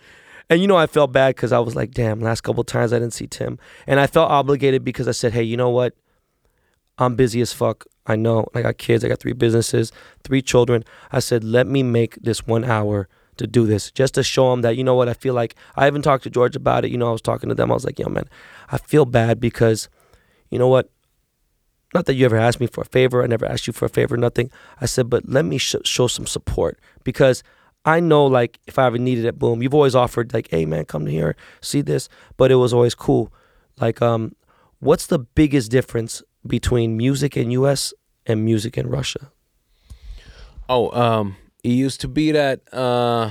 And 0.50 0.60
you 0.60 0.68
know, 0.68 0.76
I 0.76 0.86
felt 0.86 1.12
bad 1.12 1.34
because 1.34 1.52
I 1.52 1.58
was 1.58 1.74
like, 1.74 1.92
damn, 1.92 2.20
last 2.20 2.42
couple 2.42 2.62
times 2.62 2.92
I 2.92 2.98
didn't 2.98 3.14
see 3.14 3.26
Tim. 3.26 3.58
And 3.86 3.98
I 3.98 4.06
felt 4.06 4.30
obligated 4.30 4.84
because 4.84 5.08
I 5.08 5.12
said, 5.12 5.32
hey, 5.32 5.42
you 5.42 5.56
know 5.56 5.70
what? 5.70 5.94
I'm 6.98 7.16
busy 7.16 7.40
as 7.40 7.52
fuck. 7.52 7.86
I 8.06 8.16
know. 8.16 8.46
I 8.54 8.62
got 8.62 8.78
kids. 8.78 9.04
I 9.04 9.08
got 9.08 9.18
three 9.18 9.32
businesses, 9.32 9.90
three 10.22 10.42
children. 10.42 10.84
I 11.10 11.18
said, 11.18 11.42
let 11.42 11.66
me 11.66 11.82
make 11.82 12.16
this 12.22 12.46
one 12.46 12.64
hour 12.64 13.08
to 13.38 13.46
do 13.46 13.66
this 13.66 13.90
just 13.90 14.14
to 14.14 14.22
show 14.22 14.50
them 14.50 14.62
that, 14.62 14.76
you 14.76 14.84
know 14.84 14.94
what? 14.94 15.08
I 15.08 15.14
feel 15.14 15.34
like 15.34 15.54
I 15.74 15.86
even 15.86 16.00
talked 16.00 16.24
to 16.24 16.30
George 16.30 16.56
about 16.56 16.84
it. 16.84 16.90
You 16.90 16.98
know, 16.98 17.08
I 17.08 17.12
was 17.12 17.20
talking 17.20 17.48
to 17.48 17.54
them. 17.54 17.70
I 17.70 17.74
was 17.74 17.84
like, 17.84 17.98
yo, 17.98 18.08
man, 18.08 18.28
I 18.70 18.78
feel 18.78 19.04
bad 19.04 19.40
because, 19.40 19.88
you 20.50 20.58
know 20.58 20.68
what? 20.68 20.90
Not 21.94 22.06
that 22.06 22.14
you 22.14 22.24
ever 22.24 22.36
asked 22.36 22.60
me 22.60 22.66
for 22.66 22.82
a 22.82 22.86
favor. 22.86 23.22
I 23.22 23.26
never 23.26 23.46
asked 23.46 23.66
you 23.66 23.72
for 23.72 23.86
a 23.86 23.88
favor, 23.88 24.16
nothing. 24.16 24.50
I 24.80 24.86
said, 24.86 25.08
but 25.08 25.28
let 25.28 25.44
me 25.44 25.58
sh- 25.58 25.76
show 25.84 26.08
some 26.08 26.26
support 26.26 26.78
because 27.04 27.42
I 27.84 28.00
know, 28.00 28.26
like, 28.26 28.58
if 28.66 28.78
I 28.78 28.86
ever 28.86 28.98
needed 28.98 29.24
it, 29.24 29.38
boom, 29.38 29.62
you've 29.62 29.74
always 29.74 29.94
offered, 29.94 30.34
like, 30.34 30.48
hey, 30.50 30.66
man, 30.66 30.84
come 30.84 31.06
here, 31.06 31.36
see 31.60 31.82
this. 31.82 32.08
But 32.36 32.50
it 32.50 32.56
was 32.56 32.72
always 32.72 32.94
cool. 32.94 33.32
Like, 33.80 34.02
um, 34.02 34.34
what's 34.80 35.06
the 35.06 35.20
biggest 35.20 35.70
difference 35.70 36.22
between 36.46 36.96
music 36.96 37.36
in 37.36 37.50
US 37.52 37.94
and 38.26 38.44
music 38.44 38.76
in 38.76 38.88
Russia? 38.88 39.30
Oh, 40.68 40.90
um, 40.90 41.36
it 41.62 41.70
used 41.70 42.00
to 42.00 42.08
be 42.08 42.32
that 42.32 42.60
uh, 42.74 43.30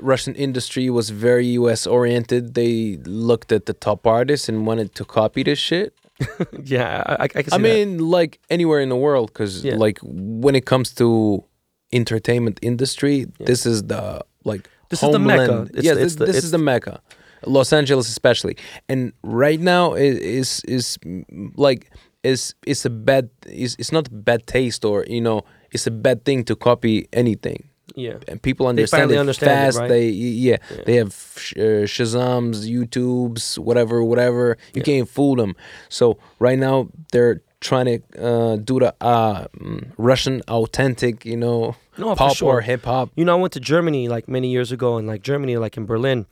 Russian 0.00 0.36
industry 0.36 0.88
was 0.88 1.10
very 1.10 1.46
U.S. 1.46 1.86
oriented. 1.86 2.54
They 2.54 2.98
looked 3.04 3.50
at 3.50 3.66
the 3.66 3.72
top 3.72 4.06
artists 4.06 4.48
and 4.48 4.66
wanted 4.66 4.94
to 4.94 5.04
copy 5.04 5.42
this 5.42 5.58
shit. 5.58 5.94
yeah, 6.64 7.02
I, 7.06 7.12
I, 7.12 7.24
I 7.24 7.28
can 7.28 7.50
see 7.50 7.54
I 7.54 7.58
mean, 7.58 7.98
like 7.98 8.38
anywhere 8.50 8.80
in 8.80 8.88
the 8.88 8.96
world, 8.96 9.28
because 9.32 9.64
Yeah. 9.64 9.76
like 9.76 9.98
when 10.02 10.54
it 10.54 10.66
comes 10.66 10.92
to 10.94 11.44
entertainment 11.92 12.58
industry, 12.62 13.26
this 13.38 13.66
is 13.66 13.84
the 13.84 14.20
like 14.44 14.68
This 14.90 15.02
is 15.02 15.10
the 15.12 15.18
mecca. 15.18 15.46
homeland. 15.46 15.70
It's 15.74 15.84
yes, 15.84 15.94
the- 15.96 16.02
this, 16.04 16.14
the- 16.16 16.24
this 16.26 16.36
it's- 16.36 16.44
is 16.44 16.50
the 16.50 16.58
mecca. 16.58 17.00
Los 17.46 17.72
Angeles, 17.72 18.06
especially, 18.08 18.54
and 18.88 19.12
right 19.22 19.58
now 19.60 19.94
is 19.94 20.60
is 20.68 20.98
like 21.56 21.90
is 22.22 22.54
it's 22.66 22.84
a 22.84 22.90
bad 22.90 23.30
is 23.46 23.76
it's 23.78 23.92
not 23.92 24.08
bad 24.12 24.46
taste 24.46 24.84
or 24.84 25.06
you 25.08 25.22
know 25.22 25.40
it's 25.72 25.86
a 25.86 25.90
bad 25.90 26.26
thing 26.26 26.44
to 26.44 26.54
copy 26.54 27.08
anything 27.14 27.69
yeah. 27.96 28.18
and 28.28 28.40
people 28.42 28.66
understand 28.66 29.02
finally 29.02 29.16
it 29.16 29.20
understand 29.20 29.50
it, 29.50 29.54
fast. 29.54 29.78
right? 29.78 29.88
They 29.88 30.08
yeah, 30.08 30.56
they 30.86 30.96
have 30.96 31.12
sh- 31.36 31.54
uh, 31.56 31.86
Shazams, 31.86 32.66
YouTubes, 32.68 33.58
whatever, 33.58 34.02
whatever. 34.04 34.56
You 34.74 34.82
can't 34.82 35.08
fool 35.08 35.36
them. 35.36 35.54
So 35.88 36.18
right 36.38 36.58
now 36.58 36.88
they're 37.12 37.42
trying 37.60 37.86
to 37.86 38.24
uh, 38.24 38.56
do 38.56 38.78
the 38.80 38.94
uh, 39.00 39.46
mm, 39.58 39.92
Russian 39.98 40.40
authentic, 40.48 41.24
you 41.26 41.36
know, 41.36 41.76
No, 41.98 42.14
pop 42.14 42.36
sure. 42.36 42.54
or 42.54 42.60
hip 42.62 42.84
hop. 42.84 43.10
You 43.16 43.24
know, 43.24 43.36
I 43.36 43.40
went 43.40 43.52
to 43.52 43.60
Germany 43.60 44.08
like 44.08 44.28
many 44.28 44.48
years 44.50 44.72
ago, 44.72 44.96
and 44.96 45.06
like 45.06 45.22
Germany, 45.22 45.56
like 45.58 45.76
in 45.76 45.84
Berlin, 45.86 46.26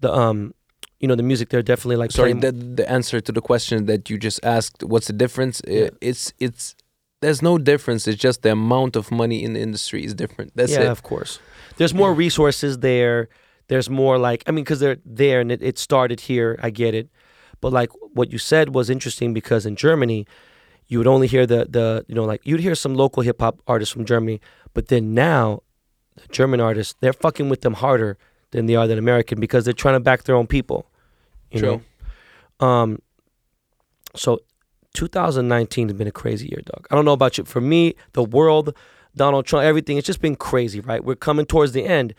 the 0.00 0.12
um, 0.12 0.52
you 1.00 1.08
know, 1.08 1.14
the 1.14 1.22
music 1.22 1.48
there 1.50 1.62
definitely 1.62 1.96
like 1.96 2.10
Sorry, 2.12 2.32
play- 2.32 2.50
the, 2.50 2.52
the 2.52 2.90
answer 2.90 3.20
to 3.20 3.32
the 3.32 3.40
question 3.40 3.86
that 3.86 4.10
you 4.10 4.18
just 4.18 4.44
asked, 4.44 4.82
what's 4.82 5.06
the 5.06 5.12
difference? 5.12 5.62
Yeah. 5.66 5.90
It's 6.00 6.32
it's 6.38 6.74
there's 7.20 7.42
no 7.42 7.58
difference. 7.58 8.06
It's 8.06 8.20
just 8.20 8.42
the 8.42 8.52
amount 8.52 8.96
of 8.96 9.10
money 9.10 9.42
in 9.42 9.54
the 9.54 9.60
industry 9.60 10.04
is 10.04 10.14
different. 10.14 10.52
That's 10.54 10.72
yeah, 10.72 10.82
it. 10.82 10.88
of 10.88 11.02
course. 11.02 11.38
There's 11.76 11.94
more 11.94 12.12
resources 12.12 12.78
there. 12.78 13.28
There's 13.68 13.90
more 13.90 14.18
like 14.18 14.44
I 14.46 14.50
mean, 14.52 14.64
because 14.64 14.80
they're 14.80 14.98
there 15.04 15.40
and 15.40 15.50
it, 15.50 15.62
it 15.62 15.78
started 15.78 16.20
here. 16.20 16.58
I 16.62 16.70
get 16.70 16.94
it, 16.94 17.08
but 17.60 17.72
like 17.72 17.90
what 18.12 18.32
you 18.32 18.38
said 18.38 18.74
was 18.74 18.90
interesting 18.90 19.34
because 19.34 19.66
in 19.66 19.76
Germany, 19.76 20.26
you 20.86 20.98
would 20.98 21.06
only 21.06 21.26
hear 21.26 21.46
the 21.46 21.66
the 21.68 22.04
you 22.06 22.14
know 22.14 22.24
like 22.24 22.42
you'd 22.44 22.60
hear 22.60 22.74
some 22.74 22.94
local 22.94 23.22
hip 23.22 23.40
hop 23.40 23.60
artists 23.66 23.92
from 23.92 24.04
Germany, 24.04 24.40
but 24.74 24.88
then 24.88 25.14
now, 25.14 25.62
the 26.14 26.28
German 26.28 26.60
artists 26.60 26.94
they're 27.00 27.12
fucking 27.12 27.48
with 27.48 27.62
them 27.62 27.74
harder 27.74 28.18
than 28.52 28.66
they 28.66 28.76
are 28.76 28.86
than 28.86 28.98
American 28.98 29.40
because 29.40 29.64
they're 29.64 29.74
trying 29.74 29.96
to 29.96 30.00
back 30.00 30.24
their 30.24 30.36
own 30.36 30.46
people. 30.46 30.88
You 31.50 31.60
True. 31.60 31.82
know. 32.60 32.66
Um. 32.66 33.02
So, 34.14 34.40
2019 34.96 35.88
has 35.88 35.96
been 35.96 36.08
a 36.08 36.12
crazy 36.12 36.48
year, 36.48 36.60
dog. 36.64 36.86
I 36.90 36.94
don't 36.96 37.04
know 37.04 37.12
about 37.12 37.38
you. 37.38 37.44
For 37.44 37.60
me, 37.60 37.94
the 38.14 38.24
world, 38.24 38.74
Donald 39.14 39.46
Trump, 39.46 39.64
everything, 39.64 39.96
it's 39.98 40.06
just 40.06 40.20
been 40.20 40.34
crazy, 40.36 40.80
right? 40.80 41.04
We're 41.04 41.14
coming 41.14 41.46
towards 41.46 41.72
the 41.72 41.84
end. 41.84 42.14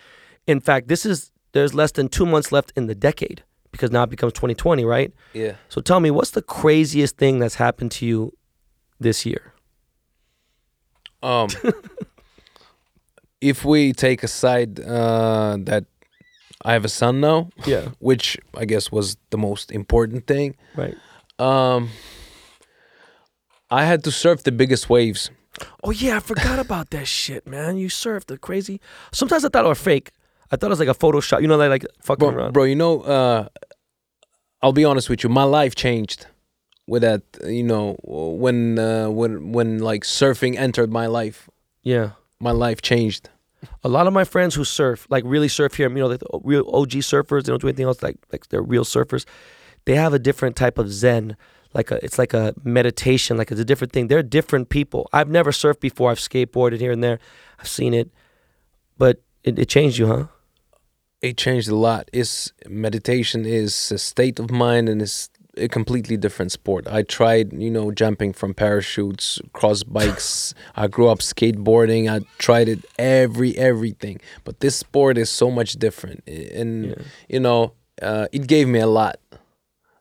In 0.45 0.59
fact, 0.61 0.87
this 0.87 1.05
is 1.05 1.31
there's 1.53 1.73
less 1.73 1.91
than 1.91 2.07
two 2.07 2.25
months 2.25 2.51
left 2.51 2.71
in 2.75 2.87
the 2.87 2.95
decade 2.95 3.43
because 3.71 3.91
now 3.91 4.03
it 4.03 4.09
becomes 4.09 4.33
2020, 4.33 4.85
right? 4.85 5.11
Yeah. 5.33 5.55
So 5.69 5.81
tell 5.81 5.99
me, 5.99 6.11
what's 6.11 6.31
the 6.31 6.41
craziest 6.41 7.17
thing 7.17 7.39
that's 7.39 7.55
happened 7.55 7.91
to 7.93 8.05
you 8.05 8.33
this 8.99 9.25
year? 9.25 9.53
Um, 11.23 11.49
if 13.41 13.65
we 13.65 13.93
take 13.93 14.23
aside 14.23 14.79
uh, 14.79 15.57
that 15.61 15.85
I 16.63 16.73
have 16.73 16.85
a 16.85 16.89
son 16.89 17.19
now, 17.21 17.49
Yeah. 17.65 17.89
which 17.99 18.37
I 18.55 18.65
guess 18.65 18.91
was 18.91 19.17
the 19.31 19.37
most 19.37 19.71
important 19.71 20.27
thing, 20.27 20.55
Right. 20.75 20.95
um, 21.39 21.89
I 23.69 23.85
had 23.85 24.03
to 24.05 24.11
surf 24.11 24.43
the 24.43 24.51
biggest 24.51 24.89
waves. 24.89 25.29
Oh 25.83 25.91
yeah, 25.91 26.17
I 26.17 26.19
forgot 26.19 26.59
about 26.59 26.91
that 26.91 27.07
shit, 27.07 27.47
man. 27.47 27.77
You 27.77 27.87
surfed 27.89 28.25
the 28.27 28.37
crazy. 28.37 28.79
Sometimes 29.11 29.43
I 29.43 29.49
thought 29.49 29.65
it 29.65 29.69
was 29.69 29.79
fake. 29.81 30.11
I 30.51 30.55
thought 30.55 30.67
it 30.67 30.69
was 30.77 30.79
like 30.79 30.87
a 30.87 30.93
Photoshop. 30.93 31.41
You 31.41 31.47
know, 31.47 31.57
like, 31.57 31.69
like 31.69 31.85
fucking 32.01 32.29
Bro, 32.29 32.37
around. 32.37 32.53
bro, 32.53 32.63
you 32.63 32.75
know, 32.75 33.01
uh, 33.01 33.47
I'll 34.61 34.71
be 34.73 34.85
honest 34.85 35.09
with 35.09 35.23
you. 35.23 35.29
My 35.29 35.43
life 35.43 35.75
changed 35.75 36.27
with 36.87 37.01
that. 37.01 37.21
You 37.43 37.63
know, 37.63 37.97
when 38.03 38.77
uh, 38.79 39.09
when 39.09 39.51
when 39.51 39.79
like 39.79 40.03
surfing 40.03 40.55
entered 40.57 40.91
my 40.91 41.07
life, 41.07 41.49
Yeah. 41.83 42.11
my 42.39 42.51
life 42.51 42.81
changed. 42.81 43.29
A 43.83 43.89
lot 43.89 44.05
of 44.05 44.13
my 44.13 44.23
friends 44.23 44.53
who 44.53 44.63
surf, 44.63 45.07
like 45.09 45.23
really 45.25 45.47
surf 45.47 45.73
here, 45.73 45.89
you 45.89 45.95
know, 45.95 46.07
like 46.07 46.19
the 46.19 46.39
real 46.43 46.69
OG 46.71 46.91
surfers, 47.01 47.43
they 47.43 47.51
don't 47.51 47.59
do 47.61 47.67
anything 47.67 47.85
else. 47.87 48.03
Like 48.03 48.17
like 48.31 48.47
they're 48.49 48.61
real 48.61 48.85
surfers. 48.85 49.25
They 49.85 49.95
have 49.95 50.13
a 50.13 50.19
different 50.19 50.55
type 50.55 50.77
of 50.77 50.91
zen. 50.91 51.35
Like 51.77 51.91
a, 51.91 52.03
it's 52.03 52.17
like 52.23 52.33
a 52.33 52.53
meditation. 52.63 53.37
Like 53.37 53.51
it's 53.51 53.61
a 53.61 53.65
different 53.71 53.93
thing. 53.93 54.07
They're 54.07 54.23
different 54.39 54.69
people. 54.69 55.01
I've 55.13 55.29
never 55.29 55.51
surfed 55.51 55.79
before. 55.79 56.09
I've 56.11 56.19
skateboarded 56.31 56.79
here 56.79 56.91
and 56.91 57.03
there. 57.03 57.19
I've 57.59 57.67
seen 57.79 57.93
it, 57.93 58.09
but 58.97 59.21
it, 59.43 59.57
it 59.59 59.69
changed 59.69 59.97
you, 59.99 60.07
huh? 60.07 60.25
it 61.21 61.35
changed 61.37 61.67
a 61.69 61.75
lot. 61.75 62.09
Is 62.13 62.51
meditation 62.67 63.45
is 63.45 63.91
a 63.91 63.97
state 63.97 64.39
of 64.39 64.51
mind 64.51 64.87
and 64.89 65.01
it's 65.01 65.29
a 65.57 65.67
completely 65.67 66.17
different 66.17 66.51
sport. 66.51 66.87
I 66.87 67.01
tried, 67.01 67.53
you 67.53 67.71
know, 67.71 67.91
jumping 67.91 68.33
from 68.33 68.53
parachutes, 68.53 69.39
cross 69.53 69.81
bikes. 69.83 70.53
I 70.75 70.87
grew 70.87 71.07
up 71.09 71.19
skateboarding. 71.19 72.03
I 72.11 72.25
tried 72.37 72.69
it 72.69 72.85
every 72.99 73.57
everything. 73.57 74.19
But 74.43 74.59
this 74.59 74.75
sport 74.75 75.17
is 75.17 75.29
so 75.31 75.49
much 75.49 75.73
different, 75.85 76.23
and 76.27 76.85
Yeah. 76.89 76.95
you 77.27 77.39
know, 77.39 77.73
uh, 78.01 78.27
it 78.31 78.45
gave 78.47 78.67
me 78.67 78.79
a 78.79 78.87
lot, 78.87 79.17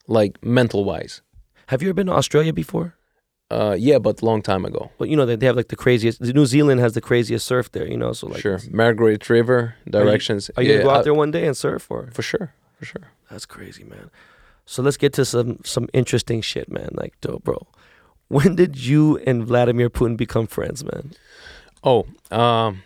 like 0.06 0.32
mental 0.44 0.84
wise. 0.84 1.22
Have 1.66 1.82
you 1.82 1.88
ever 1.88 1.94
been 1.94 2.06
to 2.06 2.12
Australia 2.12 2.52
before? 2.52 2.94
Uh, 3.50 3.76
yeah, 3.78 3.98
but 3.98 4.22
long 4.22 4.42
time 4.42 4.64
ago. 4.64 4.90
But 4.98 5.08
you 5.08 5.16
know 5.16 5.24
they 5.24 5.36
they 5.36 5.46
have 5.46 5.56
like 5.56 5.68
the 5.68 5.76
craziest. 5.76 6.20
New 6.20 6.46
Zealand 6.46 6.80
has 6.80 6.94
the 6.94 7.00
craziest 7.00 7.46
surf 7.46 7.70
there. 7.70 7.86
You 7.86 7.96
know, 7.96 8.12
so 8.12 8.26
like, 8.26 8.40
sure, 8.40 8.58
Margaret 8.70 9.28
River 9.30 9.76
directions. 9.88 10.50
Are 10.56 10.62
you 10.62 10.70
yeah, 10.70 10.76
gonna 10.78 10.84
go 10.84 10.90
out 10.90 11.00
I- 11.00 11.02
there 11.02 11.14
one 11.14 11.30
day 11.30 11.46
and 11.46 11.56
surf 11.56 11.88
or? 11.90 12.10
for 12.12 12.22
sure? 12.22 12.52
For 12.78 12.84
sure. 12.84 13.02
That's 13.30 13.46
crazy, 13.46 13.84
man. 13.84 14.10
So 14.64 14.82
let's 14.82 14.96
get 14.96 15.12
to 15.14 15.24
some 15.24 15.60
some 15.64 15.88
interesting 15.92 16.40
shit, 16.40 16.68
man. 16.70 16.88
Like, 16.92 17.14
dope, 17.20 17.44
bro. 17.44 17.66
When 18.28 18.56
did 18.56 18.76
you 18.76 19.18
and 19.18 19.46
Vladimir 19.46 19.88
Putin 19.88 20.16
become 20.16 20.48
friends, 20.48 20.82
man? 20.82 21.12
Oh, 21.84 22.06
um, 22.32 22.82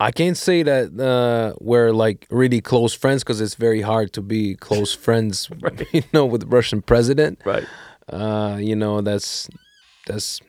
I 0.00 0.10
can't 0.10 0.36
say 0.36 0.62
that 0.62 0.98
uh, 0.98 1.54
we're 1.60 1.92
like 1.92 2.26
really 2.30 2.60
close 2.60 2.92
friends 2.92 3.22
because 3.22 3.40
it's 3.40 3.54
very 3.54 3.80
hard 3.82 4.12
to 4.14 4.22
be 4.22 4.54
close 4.56 4.92
friends, 4.94 5.48
you 5.92 6.02
know, 6.12 6.26
with 6.26 6.40
the 6.42 6.46
Russian 6.48 6.82
president. 6.82 7.40
Right. 7.44 7.66
Uh, 8.08 8.58
you 8.60 8.74
know, 8.76 9.00
that's 9.00 9.48
that's 10.06 10.40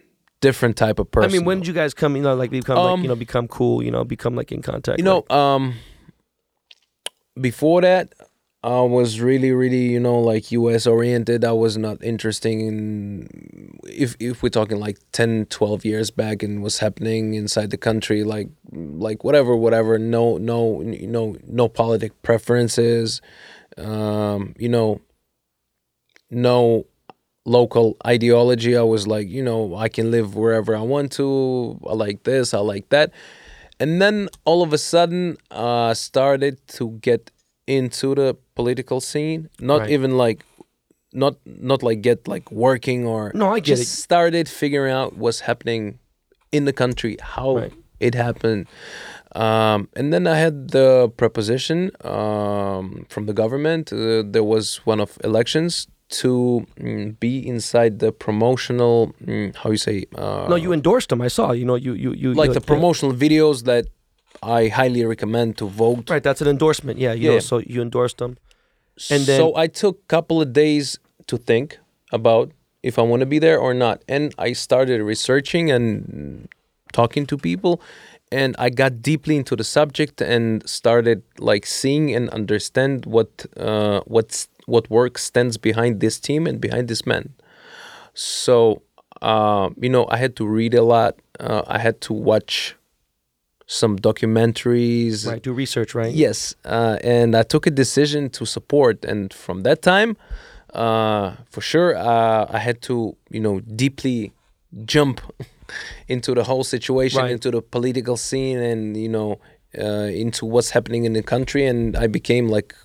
different 0.42 0.76
type 0.76 0.98
of 1.00 1.10
person. 1.12 1.30
I 1.30 1.34
mean, 1.34 1.46
when 1.46 1.60
did 1.60 1.68
you 1.68 1.74
guys 1.74 1.94
come? 1.94 2.16
You 2.16 2.24
know, 2.24 2.36
like 2.36 2.50
become 2.52 2.78
like 2.78 2.94
Um, 2.94 3.02
you 3.04 3.08
know 3.10 3.16
become 3.16 3.48
cool. 3.48 3.84
You 3.84 3.92
know, 3.92 4.04
become 4.04 4.36
like 4.36 4.52
in 4.52 4.62
contact. 4.62 4.98
you 4.98 5.04
know, 5.06 5.18
like- 5.18 5.32
um, 5.32 5.76
before 7.40 7.82
that, 7.82 8.14
I 8.64 8.80
was 8.80 9.20
really, 9.20 9.52
really, 9.52 9.92
you 9.92 10.00
know, 10.00 10.20
like 10.20 10.50
U.S. 10.54 10.88
oriented. 10.88 11.44
I 11.44 11.52
was 11.52 11.78
not 11.78 12.02
interested 12.02 12.52
in 12.52 13.78
if 13.84 14.16
if 14.22 14.42
we're 14.42 14.50
talking 14.50 14.80
like 14.80 15.00
10, 15.12 15.48
12 15.48 15.84
years 15.84 16.12
back 16.12 16.42
and 16.42 16.64
what's 16.64 16.80
happening 16.80 17.34
inside 17.34 17.72
the 17.72 17.78
country, 17.78 18.24
like 18.24 18.48
like 18.72 19.26
whatever, 19.26 19.54
whatever. 19.54 20.00
No, 20.00 20.38
no, 20.38 20.80
know, 20.82 21.36
no 21.46 21.68
politic 21.68 22.22
preferences. 22.22 23.22
Um, 23.78 24.54
you 24.58 24.70
know, 24.70 25.02
no 26.32 26.86
local 27.46 27.98
ideology. 28.08 28.78
I 28.78 28.84
was 28.84 29.08
like, 29.08 29.28
you 29.28 29.44
know, 29.44 29.76
I 29.76 29.90
can 29.90 30.10
live 30.10 30.36
wherever 30.36 30.74
I 30.74 30.82
want 30.82 31.12
to. 31.14 31.80
I 31.86 31.94
like 31.94 32.24
this. 32.24 32.54
I 32.54 32.60
like 32.60 32.88
that. 32.90 33.12
And 33.78 34.02
then 34.02 34.30
all 34.46 34.62
of 34.64 34.72
a 34.72 34.78
sudden, 34.78 35.36
uh, 35.52 35.94
started 35.94 36.66
to 36.80 36.92
get 37.02 37.32
into 37.68 38.16
the 38.16 38.38
political 38.56 39.00
scene. 39.02 39.50
Not 39.60 39.82
Right. 39.82 39.90
even 39.92 40.18
like 40.18 40.46
not 41.14 41.36
not 41.46 41.84
like 41.84 42.02
get 42.02 42.28
like 42.28 42.52
working 42.52 43.06
or 43.06 43.32
No, 43.36 43.54
I 43.56 43.60
just 43.60 43.84
it. 43.84 43.88
started 43.88 44.50
figuring 44.50 44.92
out 44.94 45.16
what's 45.18 45.42
happening 45.42 46.00
in 46.52 46.66
the 46.66 46.74
country, 46.74 47.18
how 47.22 47.50
Right. 47.58 47.74
it 48.00 48.16
happened. 48.16 48.66
Um, 49.36 49.90
and 49.96 50.14
then 50.14 50.28
I 50.28 50.38
had 50.38 50.70
the 50.72 51.10
proposition 51.18 51.92
um, 52.04 53.06
from 53.10 53.26
the 53.26 53.34
government. 53.34 53.92
Uh, 53.92 54.24
there 54.34 54.44
was 54.44 54.66
one 54.86 55.00
of 55.00 55.18
elections 55.24 55.88
to 56.22 56.66
mm, 56.80 57.20
be 57.20 57.34
inside 57.48 57.98
the 58.00 58.12
promotional. 58.12 59.14
Mm, 59.26 59.56
how 59.56 59.72
you 59.72 59.78
say? 59.78 60.06
Uh, 60.16 60.46
no, 60.50 60.56
you 60.56 60.72
endorsed 60.74 61.12
him. 61.12 61.22
I 61.22 61.30
saw. 61.30 61.52
You 61.52 61.66
know, 61.66 61.76
you 61.76 61.94
you 61.94 62.12
you 62.14 62.34
like 62.34 62.50
you- 62.50 62.54
the 62.60 62.62
promotional 62.62 63.14
videos 63.16 63.64
that 63.64 63.86
I 64.44 64.68
highly 64.68 65.06
recommend 65.06 65.58
to 65.58 65.68
vote. 65.68 66.10
Right, 66.10 66.24
that's 66.24 66.42
an 66.42 66.48
endorsement. 66.48 67.00
Yeah, 67.00 67.14
you 67.14 67.28
know, 67.30 67.34
Yeah. 67.36 67.40
so 67.40 67.58
you 67.60 67.82
endorsed 67.82 68.18
them. 68.18 68.38
And 69.10 69.26
then- 69.26 69.40
so 69.40 69.56
I 69.56 69.68
took 69.68 69.96
a 69.98 70.08
couple 70.08 70.42
of 70.42 70.54
days 70.54 71.00
to 71.28 71.38
think 71.38 71.80
about 72.12 72.52
if 72.84 73.00
I 73.00 73.02
want 73.02 73.22
to 73.22 73.26
be 73.26 73.40
there 73.40 73.58
or 73.60 73.74
not. 73.74 74.04
And 74.08 74.34
I 74.38 74.54
started 74.54 75.02
researching 75.02 75.72
and 75.72 76.48
talking 76.92 77.26
to 77.26 77.38
people 77.38 77.82
and 78.32 78.56
I 78.58 78.70
got 78.70 79.02
deeply 79.02 79.36
into 79.36 79.56
the 79.56 79.64
subject 79.64 80.22
and 80.22 80.68
started 80.68 81.22
like 81.40 81.66
seeing 81.66 82.14
and 82.16 82.30
understand 82.30 83.06
what 83.06 83.46
uh, 83.58 84.02
what's 84.06 84.48
what 84.66 84.90
work 84.90 85.18
stands 85.18 85.58
behind 85.58 86.00
this 86.00 86.20
team 86.20 86.48
and 86.48 86.60
behind 86.60 86.88
this 86.88 87.06
man. 87.06 87.34
So 88.14 88.82
uh, 89.22 89.70
you 89.80 89.90
know, 89.90 90.06
I 90.10 90.18
had 90.18 90.36
to 90.38 90.46
read 90.48 90.74
a 90.74 90.84
lot. 90.84 91.16
Uh, 91.40 91.62
I 91.68 91.80
had 91.80 92.02
to 92.02 92.14
watch 92.14 92.76
some 93.66 93.98
documentaries. 93.98 95.28
Right, 95.28 95.42
do 95.42 95.54
research. 95.54 95.96
Right. 95.96 96.14
Yes, 96.14 96.56
uh, 96.66 96.98
and 97.04 97.36
I 97.36 97.44
took 97.44 97.66
a 97.68 97.72
decision 97.72 98.30
to 98.32 98.46
support, 98.46 99.06
and 99.06 99.34
from 99.34 99.62
that 99.64 99.82
time, 99.82 100.18
uh, 100.74 101.36
for 101.50 101.62
sure, 101.62 101.96
uh, 101.96 102.46
I 102.50 102.60
had 102.60 102.82
to, 102.84 103.16
you 103.30 103.40
know, 103.40 103.60
deeply 103.62 104.32
jump 104.86 105.22
into 106.08 106.34
the 106.34 106.44
whole 106.44 106.64
situation, 106.64 107.22
Right. 107.22 107.32
into 107.32 107.52
the 107.52 107.62
political 107.62 108.18
scene, 108.18 108.58
and 108.60 108.98
you 108.98 109.10
know, 109.10 109.40
uh, 109.78 110.10
into 110.24 110.46
what's 110.46 110.72
happening 110.72 111.06
in 111.06 111.14
the 111.14 111.24
country, 111.24 111.66
and 111.66 111.96
I 111.96 112.08
became 112.08 112.48
like, 112.50 112.76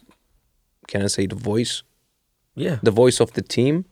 can 0.87 1.03
I 1.03 1.09
say, 1.09 1.27
the 1.27 1.35
voice, 1.37 1.83
Yeah. 2.55 2.79
the 2.83 2.91
voice 2.93 3.21
of 3.21 3.33
the 3.33 3.43
team, 3.43 3.85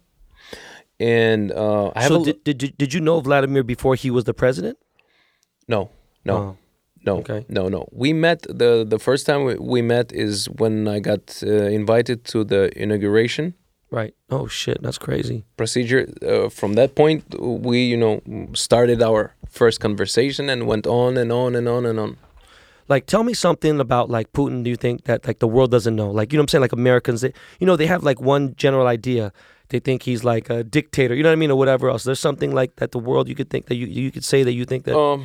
and 1.00 1.52
uh, 1.52 1.92
I 1.94 2.02
have 2.02 2.08
So 2.12 2.24
did, 2.24 2.44
did 2.44 2.62
you- 2.62 2.72
did 2.78 2.94
you 2.94 3.00
know 3.00 3.20
Vladimir 3.20 3.62
before 3.64 3.94
he 3.96 4.10
was 4.10 4.24
the 4.24 4.34
president? 4.34 4.78
no, 5.68 5.90
no. 6.24 6.36
Oh, 6.36 6.56
No, 7.06 7.18
Okay. 7.18 7.44
no, 7.48 7.68
no. 7.68 7.88
We 7.92 8.12
met 8.12 8.40
the 8.62 8.84
the 8.88 8.98
first 8.98 9.26
time 9.26 9.40
we, 9.44 9.54
we 9.74 9.80
met 9.82 10.12
is 10.12 10.46
when 10.58 10.88
I 10.88 10.98
got 11.00 11.22
uh, 11.42 11.46
invited 11.80 12.24
to 12.32 12.44
the 12.44 12.70
inauguration 12.82 13.54
right. 13.90 14.14
Oh 14.30 14.46
shit, 14.48 14.78
that's 14.82 14.98
crazy. 14.98 15.44
procedure. 15.56 16.02
Uh, 16.22 16.48
from 16.50 16.74
that 16.74 16.90
point, 16.94 17.22
we 17.38 17.78
you 17.92 17.96
know 17.96 18.20
started 18.54 19.00
our 19.02 19.34
first 19.48 19.80
conversation 19.80 20.50
and 20.50 20.66
went 20.66 20.86
on 20.86 21.16
and 21.16 21.30
on 21.32 21.54
and 21.54 21.68
on 21.68 21.86
and 21.86 21.98
on. 21.98 22.16
Like, 22.88 23.06
tell 23.06 23.24
me 23.24 23.34
something 23.34 23.80
about 23.80 24.10
like 24.10 24.32
Putin. 24.32 24.62
Do 24.64 24.70
you 24.70 24.76
think 24.76 25.04
that 25.04 25.26
like 25.26 25.38
the 25.38 25.48
world 25.48 25.70
doesn't 25.70 25.96
know? 25.96 26.10
Like, 26.18 26.32
you 26.32 26.36
know 26.36 26.42
what 26.42 26.44
I'm 26.44 26.48
saying? 26.52 26.62
Like 26.66 26.72
Americans, 26.72 27.20
they, 27.20 27.32
you 27.60 27.66
know, 27.66 27.76
they 27.76 27.86
have 27.86 28.02
like 28.04 28.20
one 28.20 28.54
general 28.56 28.86
idea. 28.86 29.32
They 29.70 29.80
think 29.80 30.02
he's 30.04 30.22
like 30.22 30.50
a 30.50 30.62
dictator. 30.62 31.14
You 31.14 31.22
know 31.24 31.30
what 31.30 31.38
I 31.38 31.42
mean, 31.42 31.50
or 31.50 31.58
whatever 31.58 31.88
else. 31.90 32.04
There's 32.04 32.20
something 32.20 32.52
like 32.54 32.76
that. 32.76 32.90
The 32.92 33.00
world, 33.00 33.28
you 33.28 33.34
could 33.34 33.50
think 33.50 33.66
that 33.66 33.74
you 33.76 33.86
you 33.86 34.10
could 34.12 34.24
say 34.24 34.44
that 34.44 34.52
you 34.52 34.64
think 34.64 34.84
that. 34.84 34.96
Um, 34.96 35.24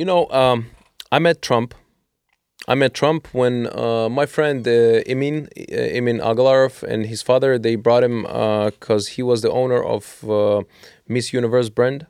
you 0.00 0.06
know, 0.06 0.26
um, 0.30 0.58
I 1.12 1.18
met 1.18 1.42
Trump. 1.42 1.74
I 2.66 2.74
met 2.74 2.94
Trump 2.94 3.28
when 3.32 3.54
uh, 3.66 4.08
my 4.08 4.24
friend 4.24 4.66
uh, 4.66 5.12
Emin 5.12 5.48
uh, 5.58 5.98
Emin 5.98 6.18
Agalarov 6.20 6.82
and 6.82 7.04
his 7.12 7.20
father 7.20 7.58
they 7.58 7.74
brought 7.86 8.02
him 8.08 8.22
because 8.22 9.02
he 9.16 9.22
was 9.22 9.42
the 9.42 9.50
owner 9.50 9.80
of 9.82 10.04
uh, 10.28 10.62
Miss 11.06 11.26
Universe 11.40 11.68
brand. 11.78 12.06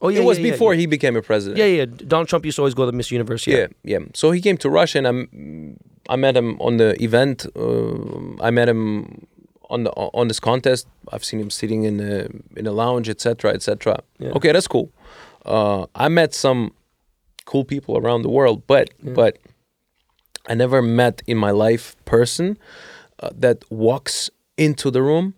oh 0.00 0.08
yeah, 0.08 0.20
it 0.20 0.24
was 0.24 0.38
yeah, 0.38 0.50
before 0.50 0.72
yeah. 0.72 0.80
he 0.82 0.86
became 0.86 1.16
a 1.16 1.24
president. 1.30 1.58
Yeah, 1.58 1.70
yeah. 1.78 1.86
Donald 2.14 2.28
Trump 2.30 2.44
used 2.46 2.56
to 2.56 2.62
always 2.62 2.78
go 2.80 2.84
to 2.90 2.92
Miss 3.00 3.10
Universe. 3.10 3.46
Yeah. 3.46 3.56
Yeah, 3.56 3.68
yeah. 3.92 4.02
So 4.20 4.30
he 4.36 4.40
came 4.46 4.56
to 4.64 4.68
Russia, 4.80 4.98
and 5.00 5.06
I, 6.08 6.14
I 6.14 6.16
met 6.16 6.34
him 6.40 6.50
on 6.66 6.72
the 6.82 6.90
event. 7.08 7.38
Uh, 7.64 8.42
I 8.48 8.50
met 8.58 8.68
him 8.72 8.84
on 9.74 9.80
the 9.84 9.90
on 10.20 10.28
this 10.28 10.40
contest. 10.40 10.86
I've 11.12 11.24
seen 11.28 11.40
him 11.44 11.50
sitting 11.50 11.82
in 11.90 11.94
a 12.00 12.16
in 12.58 12.66
a 12.72 12.74
lounge, 12.82 13.06
etc., 13.14 13.52
etc. 13.56 14.02
Okay, 14.36 14.52
that's 14.52 14.68
cool. 14.68 14.88
Uh, 15.44 15.86
I 16.06 16.08
met 16.08 16.34
some 16.34 16.72
cool 17.48 17.64
people 17.64 17.96
around 17.96 18.20
the 18.22 18.28
world, 18.28 18.58
but 18.66 18.90
yeah. 19.02 19.14
but 19.14 19.38
I 20.50 20.54
never 20.54 20.80
met 20.82 21.22
in 21.26 21.38
my 21.38 21.50
life 21.50 21.96
person 22.04 22.58
uh, 23.20 23.30
that 23.44 23.58
walks 23.70 24.30
into 24.56 24.90
the 24.90 25.02
room 25.02 25.34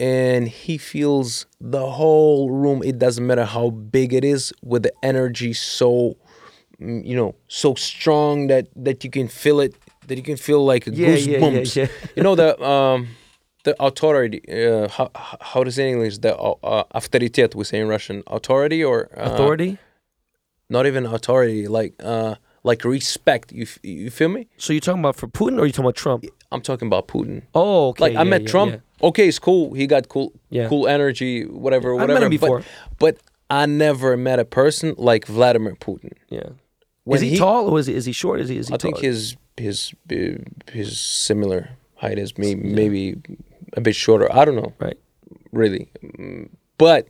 and 0.00 0.48
he 0.48 0.78
feels 0.78 1.46
the 1.60 1.86
whole 1.98 2.50
room. 2.50 2.82
It 2.82 2.98
doesn't 2.98 3.24
matter 3.24 3.44
how 3.44 3.70
big 3.70 4.12
it 4.12 4.24
is 4.24 4.52
with 4.62 4.82
the 4.82 4.92
energy 5.02 5.52
so 5.52 6.16
mm, 6.80 7.06
you 7.06 7.16
know 7.20 7.36
so 7.46 7.74
strong 7.74 8.48
that 8.48 8.66
that 8.74 9.04
you 9.04 9.10
can 9.10 9.28
feel 9.28 9.60
it 9.60 9.74
that 10.08 10.16
you 10.20 10.24
can 10.30 10.36
feel 10.48 10.64
like 10.72 10.86
yeah, 10.86 11.08
goosebumps 11.08 11.76
yeah, 11.76 11.86
yeah, 11.86 12.10
you 12.16 12.22
know 12.26 12.34
the 12.34 12.50
um 12.74 13.00
the 13.62 13.74
authority 13.78 14.40
uh, 14.50 14.88
how, 14.96 15.08
how 15.50 15.62
does 15.62 15.76
say 15.76 15.86
in 15.86 15.94
english 15.94 16.18
the 16.18 16.32
uh, 16.36 16.54
uh, 16.64 16.98
authoritet 16.98 17.54
we 17.54 17.64
say 17.70 17.78
in 17.78 17.88
russian. 17.96 18.18
Authority 18.26 18.82
or 18.82 18.98
uh, 19.16 19.30
authority? 19.30 19.78
Not 20.76 20.84
even 20.90 21.02
authority 21.16 21.62
like 21.78 21.92
uh 22.14 22.34
like 22.70 22.80
respect 22.96 23.46
you 23.58 23.64
f- 23.72 23.78
you 23.82 24.10
feel 24.18 24.28
me 24.36 24.42
So 24.64 24.72
you're 24.72 24.86
talking 24.88 25.02
about 25.04 25.16
for 25.20 25.28
Putin, 25.38 25.56
or 25.60 25.64
you 25.66 25.72
talking 25.72 25.86
about 25.88 25.96
Trump? 26.04 26.20
i'm 26.52 26.62
talking 26.70 26.88
about 26.92 27.04
putin 27.14 27.36
Oh, 27.54 27.88
okay. 27.90 28.02
like 28.04 28.16
I 28.22 28.24
met 28.34 28.42
yeah, 28.42 28.52
Trump. 28.52 28.70
yeah. 28.72 29.08
Okay, 29.08 29.26
it's 29.30 29.40
cool. 29.48 29.64
He 29.80 29.84
got 29.94 30.02
cool, 30.14 30.28
Yeah. 30.58 30.68
cool 30.72 30.84
energy, 30.96 31.32
whatever, 31.64 31.88
whatever. 31.94 32.12
I 32.12 32.20
met 32.20 32.22
him 32.26 32.30
before. 32.40 32.58
But, 32.60 32.66
but 33.04 33.14
I 33.62 33.62
never 33.86 34.10
met 34.28 34.38
a 34.46 34.48
person 34.60 34.86
like 35.10 35.22
Vladimir 35.36 35.74
Putin. 35.86 36.12
Yeah. 36.38 36.50
When 37.08 37.16
is 37.16 37.22
he, 37.32 37.36
tall 37.44 37.62
or 37.70 37.78
is 37.82 37.86
he 37.90 37.94
is 38.00 38.04
he 38.10 38.14
short? 38.22 38.36
Is 38.44 38.48
he 38.52 38.56
is 38.62 38.68
he 38.68 38.74
I 38.74 38.78
think 38.84 38.96
his 39.08 39.20
his 39.66 39.76
uh, 40.16 40.38
his 40.78 40.88
similar 41.28 41.60
height 42.02 42.18
as 42.24 42.30
me, 42.42 42.48
maybe 42.80 43.02
a 43.80 43.80
bit 43.86 43.96
shorter. 44.04 44.26
I 44.40 44.44
don't 44.46 44.58
know, 44.62 44.72
right. 44.86 44.98
really, 45.60 45.84
but 46.78 47.02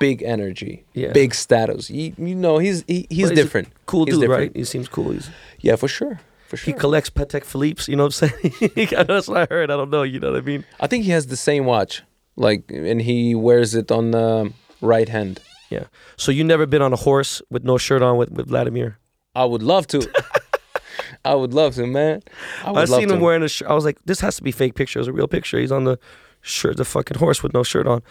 big 0.00 0.22
energy, 0.22 0.84
Yeah. 0.94 1.12
big 1.12 1.34
status. 1.34 1.90
You, 1.90 2.14
you 2.18 2.34
know, 2.34 2.58
he's 2.58 2.84
he, 2.86 3.06
he's 3.10 3.22
Well, 3.24 3.30
he's 3.30 3.30
a 3.30 3.34
different. 3.34 3.68
Cool 3.86 4.04
He's 4.06 4.14
dude, 4.14 4.22
different. 4.22 4.40
right? 4.40 4.56
He 4.56 4.64
seems 4.64 4.88
cool. 4.88 5.10
He's, 5.12 5.30
Yeah, 5.60 5.76
for 5.76 5.88
sure, 5.88 6.20
for 6.48 6.56
sure. 6.56 6.72
He 6.74 6.78
collects 6.78 7.10
Patek 7.10 7.44
Philippe's. 7.44 7.88
You 7.88 7.96
know 7.96 8.04
what 8.04 8.22
I'm 8.22 8.28
saying? 8.28 8.88
That's 9.06 9.28
what 9.28 9.38
I 9.42 9.46
heard. 9.54 9.70
I 9.70 9.76
don't 9.76 9.90
know. 9.90 10.02
You 10.02 10.20
know 10.20 10.32
what 10.32 10.38
I 10.42 10.44
mean? 10.44 10.64
I 10.80 10.86
think 10.86 11.04
he 11.04 11.10
has 11.10 11.26
the 11.26 11.36
same 11.36 11.64
watch, 11.64 12.02
like, 12.36 12.64
and 12.70 13.00
he 13.02 13.34
wears 13.34 13.74
it 13.74 13.90
on 13.90 14.10
the 14.12 14.52
right 14.80 15.08
hand. 15.08 15.40
Yeah. 15.70 15.84
So 16.16 16.30
you 16.32 16.44
never 16.44 16.66
been 16.66 16.82
on 16.82 16.92
a 16.92 16.96
horse 16.96 17.40
with 17.50 17.64
no 17.64 17.78
shirt 17.78 18.02
on 18.02 18.16
with, 18.18 18.30
with 18.30 18.48
Vladimir? 18.48 18.98
I 19.34 19.44
would 19.46 19.62
love 19.62 19.86
to. 19.88 20.08
I 21.24 21.34
would 21.34 21.54
love 21.54 21.74
to, 21.76 21.86
man. 21.86 22.22
I 22.64 22.72
I 22.72 22.84
seen 22.84 23.08
to. 23.08 23.14
him 23.14 23.20
wearing 23.20 23.42
a 23.42 23.48
shirt. 23.48 23.68
I 23.68 23.74
was 23.74 23.84
like, 23.84 23.98
this 24.04 24.20
has 24.20 24.36
to 24.36 24.42
be 24.42 24.52
fake 24.52 24.74
picture. 24.74 24.98
It's 24.98 25.08
a 25.08 25.12
real 25.12 25.28
picture. 25.28 25.58
He's 25.58 25.72
on 25.72 25.84
the 25.84 25.98
shirt, 26.42 26.76
the 26.76 26.84
fucking 26.84 27.18
horse 27.18 27.42
with 27.42 27.54
no 27.54 27.62
shirt 27.62 27.86
on. 27.86 28.02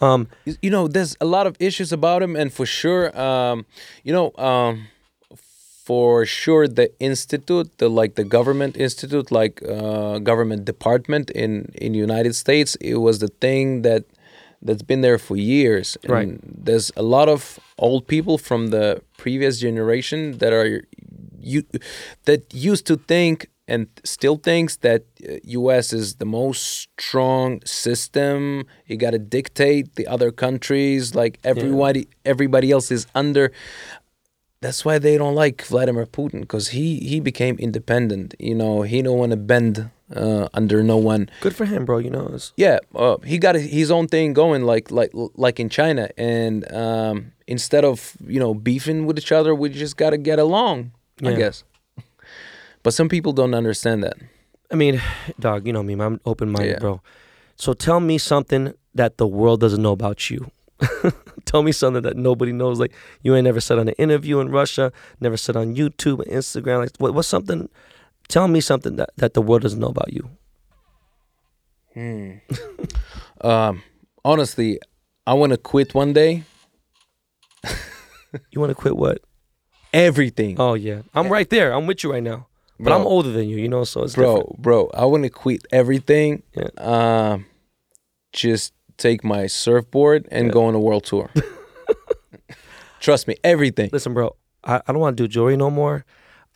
Um, 0.00 0.28
You- 0.62 0.70
know, 0.70 0.86
there's 0.88 1.16
a 1.20 1.24
lot 1.24 1.46
of 1.46 1.56
issues 1.58 1.90
about 1.92 2.22
him, 2.22 2.36
and 2.36 2.52
for 2.52 2.66
sure, 2.66 3.04
um, 3.18 3.64
you 4.04 4.12
know, 4.12 4.32
um, 4.36 4.86
for 5.84 6.26
sure, 6.26 6.68
the 6.68 6.90
institute, 7.00 7.68
the 7.78 7.88
like 7.88 8.14
the 8.14 8.24
government 8.24 8.76
institute, 8.76 9.32
like 9.32 9.62
uh, 9.66 10.18
government 10.18 10.64
department 10.66 11.30
in 11.30 11.72
in 11.74 11.94
United 11.94 12.34
States, 12.34 12.76
it 12.80 12.96
was 12.96 13.18
the 13.18 13.28
thing 13.40 13.82
that 13.82 14.02
that's 14.60 14.82
been 14.82 15.00
there 15.00 15.18
for 15.18 15.36
years. 15.36 15.96
And 16.02 16.12
Right. 16.12 16.64
There's 16.66 16.92
a 16.96 17.02
lot 17.02 17.28
of 17.28 17.58
old 17.78 18.06
people 18.06 18.36
from 18.38 18.68
the 18.68 19.00
previous 19.16 19.58
generation 19.60 20.38
that 20.38 20.52
are 20.52 20.82
you 21.40 21.62
that 22.24 22.40
used 22.52 22.84
to 22.86 22.96
think 22.96 23.48
and 23.68 23.86
still 24.02 24.36
thinks 24.36 24.76
that 24.76 25.04
uh, 25.22 25.34
US 25.44 25.92
is 25.92 26.16
the 26.16 26.24
most 26.24 26.90
strong 26.98 27.60
system. 27.64 28.64
You 28.86 28.96
got 28.96 29.10
to 29.12 29.18
dictate 29.18 29.94
the 29.94 30.06
other 30.08 30.30
countries 30.32 31.14
like 31.14 31.38
everybody 31.44 32.08
everybody 32.24 32.72
else 32.72 32.90
is 32.90 33.06
under 33.14 33.52
that's 34.60 34.84
why 34.84 34.98
they 34.98 35.16
don't 35.16 35.34
like 35.34 35.62
Vladimir 35.62 36.06
Putin 36.06 36.40
because 36.40 36.68
he 36.68 36.98
he 36.98 37.20
became 37.20 37.56
independent. 37.58 38.34
You 38.38 38.54
know, 38.54 38.82
he 38.82 39.02
don't 39.02 39.18
want 39.18 39.30
to 39.30 39.36
bend 39.36 39.90
uh, 40.14 40.48
under 40.52 40.82
no 40.82 40.96
one. 40.96 41.30
good 41.40 41.54
for 41.54 41.64
him, 41.64 41.84
bro. 41.84 41.98
You 41.98 42.10
know, 42.10 42.36
Yeah, 42.56 42.78
uh, 42.94 43.18
he 43.24 43.38
got 43.38 43.54
his 43.54 43.90
own 43.90 44.08
thing 44.08 44.32
going, 44.32 44.62
like 44.64 44.90
like 44.90 45.10
like 45.14 45.60
in 45.60 45.68
China. 45.68 46.08
And 46.16 46.70
um, 46.72 47.32
instead 47.46 47.84
of 47.84 48.16
you 48.26 48.40
know 48.40 48.54
beefing 48.54 49.06
with 49.06 49.18
each 49.18 49.32
other, 49.32 49.54
we 49.54 49.68
just 49.68 49.96
got 49.96 50.10
to 50.10 50.18
get 50.18 50.38
along. 50.38 50.92
I 51.24 51.32
guess. 51.32 51.64
But 52.88 52.94
some 52.94 53.10
people 53.10 53.34
don't 53.34 53.52
understand 53.52 54.02
that. 54.02 54.16
I 54.72 54.74
mean, 54.74 54.98
dog, 55.38 55.66
you 55.66 55.74
know 55.74 55.82
me. 55.82 55.92
I'm 56.00 56.22
open 56.24 56.48
minded, 56.48 56.70
Yeah. 56.70 56.78
bro. 56.78 57.02
So 57.56 57.74
tell 57.74 58.00
me 58.00 58.16
something 58.16 58.72
that 58.94 59.18
the 59.18 59.26
world 59.26 59.60
doesn't 59.60 59.82
know 59.82 59.92
about 59.92 60.30
you. 60.30 60.50
tell 61.44 61.62
me 61.62 61.70
something 61.70 62.00
that 62.04 62.16
nobody 62.16 62.50
knows. 62.50 62.80
Like 62.80 62.94
you 63.20 63.36
ain't 63.36 63.44
never 63.44 63.60
said 63.60 63.78
on 63.78 63.88
an 63.88 63.94
interview 63.98 64.40
in 64.40 64.48
Russia, 64.48 64.90
never 65.20 65.36
said 65.36 65.54
on 65.54 65.76
YouTube, 65.76 66.26
Instagram. 66.28 66.78
Like 66.78 66.92
what, 66.96 67.12
what's 67.12 67.28
something? 67.28 67.68
Tell 68.28 68.48
me 68.48 68.62
something 68.62 68.96
that, 68.96 69.10
that 69.18 69.34
the 69.34 69.42
world 69.42 69.60
doesn't 69.60 69.80
know 69.80 69.88
about 69.88 70.10
you. 70.10 70.30
Hmm. 71.92 72.30
Um, 73.42 73.82
honestly, 74.24 74.80
I 75.26 75.34
want 75.34 75.52
to 75.52 75.58
quit 75.58 75.94
one 75.94 76.14
day. 76.14 76.44
You 78.50 78.60
want 78.62 78.70
to 78.70 78.74
quit 78.74 78.96
what? 78.96 79.18
Everything, 79.92 80.56
Oh 80.58 80.72
yeah, 80.72 81.02
I'm 81.14 81.28
right 81.28 81.50
there. 81.50 81.74
I'm 81.74 81.86
with 81.86 82.02
you 82.02 82.12
right 82.12 82.22
now. 82.22 82.46
But 82.80 82.92
I'm 82.92 83.06
older 83.06 83.30
than 83.32 83.48
you, 83.48 83.56
you 83.56 83.68
know, 83.68 83.84
so 83.84 84.02
it's 84.04 84.14
bro, 84.14 84.36
different. 84.36 84.62
bro. 84.62 84.90
I 84.94 85.04
want 85.04 85.24
to 85.24 85.30
quit 85.30 85.66
everything. 85.72 86.42
Yeah. 86.54 86.68
Um, 86.78 87.46
just 88.32 88.72
take 88.98 89.24
my 89.24 89.46
surfboard 89.48 90.28
and 90.30 90.46
Yeah. 90.46 90.52
go 90.52 90.64
on 90.66 90.74
a 90.74 90.80
world 90.80 91.04
tour. 91.04 91.30
Trust 93.00 93.28
me, 93.28 93.36
everything. 93.44 93.90
Listen, 93.92 94.12
bro, 94.14 94.34
I, 94.64 94.76
I 94.86 94.92
don't 94.92 94.98
want 95.00 95.16
to 95.16 95.22
do 95.22 95.28
jewelry 95.28 95.56
no 95.56 95.70
more. 95.70 96.04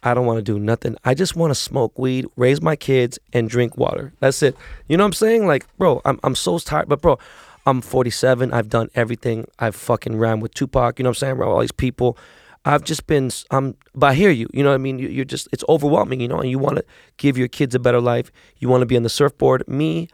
I 0.03 0.15
don't 0.15 0.27
want 0.27 0.39
to 0.39 0.43
do 0.43 0.59
nothing. 0.59 0.97
I 1.05 1.15
just 1.15 1.37
want 1.37 1.53
to 1.53 1.55
smoke 1.55 1.97
weed, 1.99 2.27
raise 2.37 2.61
my 2.61 2.75
kids, 2.75 3.19
and 3.33 3.49
drink 3.49 3.77
water. 3.77 4.13
That's 4.19 4.43
it. 4.43 4.57
You 4.89 4.97
know 4.97 5.05
what 5.05 5.09
I'm 5.09 5.13
saying? 5.13 5.47
Like, 5.47 5.65
bro, 5.79 6.01
I'm 6.05 6.19
I'm 6.25 6.35
so 6.35 6.59
tired. 6.59 6.89
But 6.89 7.01
bro, 7.01 7.19
I'm 7.67 7.81
47. 7.81 8.53
I've 8.53 8.69
done 8.69 8.89
everything. 8.97 9.47
I've 9.61 9.77
fucking 9.77 10.17
ran 10.19 10.41
with 10.41 10.55
Tupac. 10.55 10.99
You 10.99 11.05
know 11.05 11.11
what 11.11 11.19
I'm 11.19 11.21
saying, 11.21 11.37
bro? 11.37 11.53
All 11.53 11.61
these 11.61 11.71
people. 11.71 12.19
I've 12.65 12.85
just 12.85 13.07
been. 13.07 13.31
I'm. 13.51 13.77
But 13.95 14.11
I 14.11 14.15
hear 14.15 14.31
you. 14.31 14.49
You 14.53 14.63
know 14.63 14.69
what 14.71 14.77
I 14.77 14.79
mean? 14.79 14.99
You, 14.99 15.09
you're 15.09 15.25
just. 15.25 15.49
It's 15.53 15.65
overwhelming. 15.69 16.21
You 16.21 16.29
know, 16.29 16.39
and 16.41 16.49
you 16.51 16.59
want 16.59 16.77
to 16.77 16.85
give 17.17 17.37
your 17.37 17.49
kids 17.49 17.75
a 17.75 17.79
better 17.81 18.01
life. 18.01 18.31
You 18.59 18.69
want 18.69 18.83
to 18.83 18.87
be 18.87 18.97
on 18.97 19.03
the 19.03 19.09
surfboard. 19.09 19.67
Me, 19.67 20.09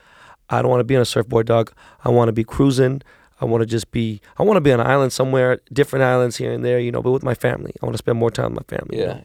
I 0.48 0.62
don't 0.62 0.70
want 0.70 0.80
to 0.80 0.84
be 0.84 0.96
on 0.96 1.02
a 1.02 1.06
surfboard, 1.06 1.46
dog. 1.46 1.72
I 2.04 2.08
want 2.10 2.28
to 2.28 2.32
be 2.32 2.44
cruising. 2.44 3.02
I 3.40 3.44
want 3.44 3.60
to 3.62 3.66
just 3.66 3.90
be. 3.90 4.20
I 4.38 4.42
want 4.44 4.56
to 4.56 4.60
be 4.62 4.72
on 4.72 4.80
an 4.80 4.86
island 4.86 5.12
somewhere, 5.12 5.60
different 5.72 6.04
islands 6.04 6.36
here 6.38 6.50
and 6.52 6.64
there. 6.64 6.78
You 6.80 6.90
know, 6.90 7.02
but 7.02 7.10
with 7.12 7.22
my 7.22 7.34
family. 7.34 7.72
I 7.82 7.86
want 7.86 7.94
to 7.94 7.98
spend 7.98 8.18
more 8.18 8.30
time 8.30 8.54
with 8.54 8.66
my 8.70 8.76
family. 8.76 8.96
you 8.98 9.04
Yeah. 9.04 9.20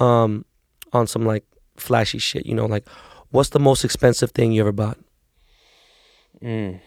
know? 0.00 0.04
Um, 0.06 0.44
on 0.92 1.06
some 1.06 1.24
like 1.24 1.44
flashy 1.76 2.18
shit. 2.18 2.46
You 2.46 2.54
know, 2.54 2.66
like 2.66 2.88
what's 3.30 3.50
the 3.50 3.60
most 3.60 3.84
expensive 3.84 4.32
thing 4.32 4.50
you 4.50 4.60
ever 4.62 4.72
bought? 4.72 4.98
Mm. 6.42 6.80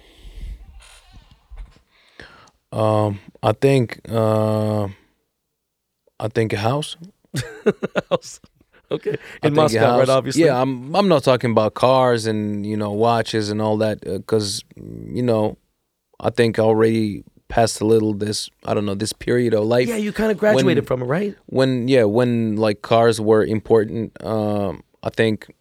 Um, 2.71 3.19
I 3.41 3.53
think. 3.53 4.01
Uh, 4.09 4.89
I 6.19 6.27
think 6.27 6.53
a 6.53 6.57
house. 6.57 6.95
house. 8.09 8.39
okay. 8.91 9.17
In 9.41 9.53
Moscow, 9.53 9.99
right? 9.99 10.09
Obviously. 10.09 10.45
Yeah, 10.45 10.61
I'm. 10.61 10.95
I'm 10.95 11.07
not 11.07 11.23
talking 11.23 11.51
about 11.51 11.73
cars 11.73 12.25
and 12.25 12.65
you 12.65 12.77
know 12.77 12.91
watches 12.91 13.49
and 13.49 13.61
all 13.61 13.77
that 13.77 14.01
because 14.01 14.63
you 14.75 15.23
know, 15.23 15.57
I 16.19 16.29
think 16.29 16.59
I 16.59 16.61
already 16.63 17.23
passed 17.49 17.81
a 17.81 17.85
little 17.85 18.13
this. 18.13 18.49
I 18.65 18.73
don't 18.73 18.85
know 18.85 18.95
this 18.95 19.13
period 19.13 19.53
of 19.53 19.65
life 19.65 19.87
Yeah, 19.87 19.97
you 19.97 20.11
kind 20.13 20.31
of 20.31 20.37
graduated 20.37 20.83
when- 20.83 20.85
from 20.85 21.01
it, 21.01 21.05
right? 21.05 21.35
when 21.47 21.87
yeah 21.87 22.03
when 22.03 22.55
like 22.57 22.81
cars 22.81 23.19
were 23.19 23.43
important. 23.45 24.23
Um, 24.23 24.83
I 25.03 25.09
think, 25.09 25.53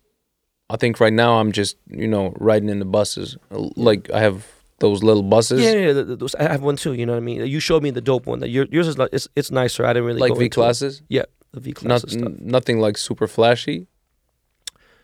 I 0.71 0.77
think 0.77 1.01
right 1.01 1.13
now 1.13 1.39
I'm 1.41 1.51
just 1.53 1.77
you 1.89 2.07
know 2.09 2.33
riding 2.39 2.69
in 2.69 2.79
the 2.79 2.85
buses. 2.85 3.37
Like 3.51 4.11
I 4.11 4.21
have 4.21 4.47
those 4.83 5.03
little 5.03 5.23
buses. 5.23 5.63
Yeah, 5.63 5.73
yeah. 5.73 5.93
th- 5.95 6.19
those- 6.19 6.35
I 6.35 6.43
have 6.53 6.61
one 6.63 6.77
too. 6.77 6.93
You 6.93 7.07
know 7.07 7.13
what 7.13 7.19
I 7.19 7.21
mean? 7.21 7.47
You 7.47 7.61
showed 7.61 7.83
me 7.83 7.91
the 7.91 8.01
dope 8.03 8.27
one. 8.27 8.41
That 8.41 8.51
your, 8.51 8.67
yours 8.71 8.87
is 8.89 8.99
like 8.99 9.09
it's 9.13 9.29
it's 9.35 9.51
nicer. 9.51 9.87
I 9.87 9.95
didn't 9.95 10.05
really 10.07 10.21
like 10.21 10.33
V 10.37 10.45
into 10.45 10.45
it. 10.45 10.51
classes. 10.53 11.03
Yeah, 11.09 11.25
the 11.53 11.61
V 11.61 11.73
classes 11.73 12.13
stuff. 12.13 12.25
n- 12.27 12.39
nothing 12.43 12.79
like 12.81 12.99
super 12.99 13.27
flashy. 13.27 13.87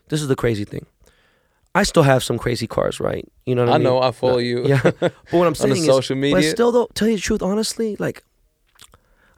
This 0.08 0.20
is 0.20 0.28
the 0.28 0.36
crazy 0.36 0.64
thing. 0.64 0.84
I 1.74 1.82
still 1.84 2.02
have 2.02 2.22
some 2.24 2.38
crazy 2.38 2.66
cars, 2.66 2.98
right? 2.98 3.26
You 3.46 3.54
know 3.54 3.62
what 3.64 3.70
I, 3.70 3.74
I 3.74 3.78
mean? 3.78 3.84
know. 3.84 4.00
I 4.02 4.10
follow 4.10 4.38
you. 4.38 4.66
Yeah, 4.66 4.80
but 5.00 5.12
what 5.30 5.42
I'm 5.46 5.48
on 5.48 5.54
saying 5.54 5.74
the 5.74 5.80
is, 5.80 5.86
social 5.86 6.16
but 6.16 6.20
media. 6.20 6.50
still, 6.50 6.72
though, 6.72 6.88
tell 6.94 7.08
you 7.08 7.16
the 7.16 7.22
truth, 7.22 7.42
honestly, 7.42 7.96
like 7.98 8.24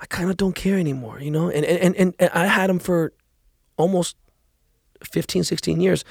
I 0.00 0.06
kind 0.06 0.30
of 0.30 0.36
don't 0.36 0.54
care 0.54 0.78
anymore. 0.78 1.20
You 1.20 1.30
know, 1.30 1.50
and 1.50 1.64
and, 1.64 1.78
and 1.78 1.94
and 1.96 2.14
and 2.18 2.30
I 2.32 2.46
had 2.46 2.70
them 2.70 2.78
for 2.78 3.12
almost 3.76 4.16
15, 5.04 5.44
16 5.44 5.80
years. 5.80 6.04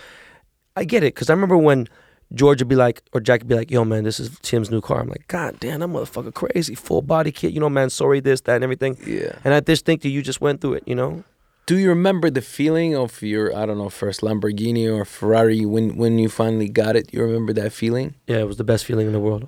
I 0.76 0.84
get 0.84 1.04
it 1.04 1.14
because 1.16 1.30
I 1.30 1.34
remember 1.34 1.58
when 1.58 1.88
George 2.34 2.62
would 2.62 2.68
be 2.68 2.76
like, 2.76 3.02
or 3.14 3.20
Jack 3.22 3.42
would 3.42 3.48
be 3.48 3.56
like, 3.56 3.72
"Yo, 3.72 3.84
man, 3.84 4.04
this 4.04 4.20
is 4.20 4.38
Tim's 4.42 4.70
new 4.70 4.82
car." 4.82 5.00
I'm 5.02 5.10
like, 5.10 5.28
"God 5.28 5.60
damn, 5.60 5.80
that 5.80 5.88
motherfucker 5.88 6.34
crazy, 6.34 6.76
full 6.76 7.02
body 7.02 7.32
kit, 7.32 7.54
you 7.54 7.60
know, 7.60 7.70
man, 7.70 7.90
sorry 7.90 8.20
this, 8.20 8.42
that, 8.42 8.56
and 8.56 8.64
everything." 8.64 8.98
yeah. 9.06 9.34
And 9.44 9.54
I 9.54 9.60
just 9.62 9.86
think 9.86 10.02
that 10.04 10.10
you 10.10 10.22
just 10.22 10.40
went 10.42 10.62
through 10.62 10.76
it, 10.76 10.84
you 10.86 10.96
know. 10.96 11.24
Do 11.66 11.78
you 11.78 11.90
remember 11.90 12.30
the 12.32 12.42
feeling 12.42 12.96
of 12.96 13.22
your 13.22 13.56
I 13.56 13.66
don't 13.68 13.78
know 13.78 13.90
first 13.90 14.22
Lamborghini 14.22 14.86
or 14.92 15.06
Ferrari 15.06 15.66
when 15.66 15.98
when 15.98 16.18
you 16.20 16.30
finally 16.30 16.70
got 16.70 16.96
it? 16.96 17.14
You 17.14 17.22
remember 17.24 17.54
that 17.54 17.72
feeling? 17.74 18.16
Yeah, 18.28 18.38
it 18.40 18.48
was 18.48 18.58
the 18.58 18.64
best 18.64 18.86
feeling 18.86 19.08
in 19.08 19.14
the 19.14 19.20
world. 19.20 19.48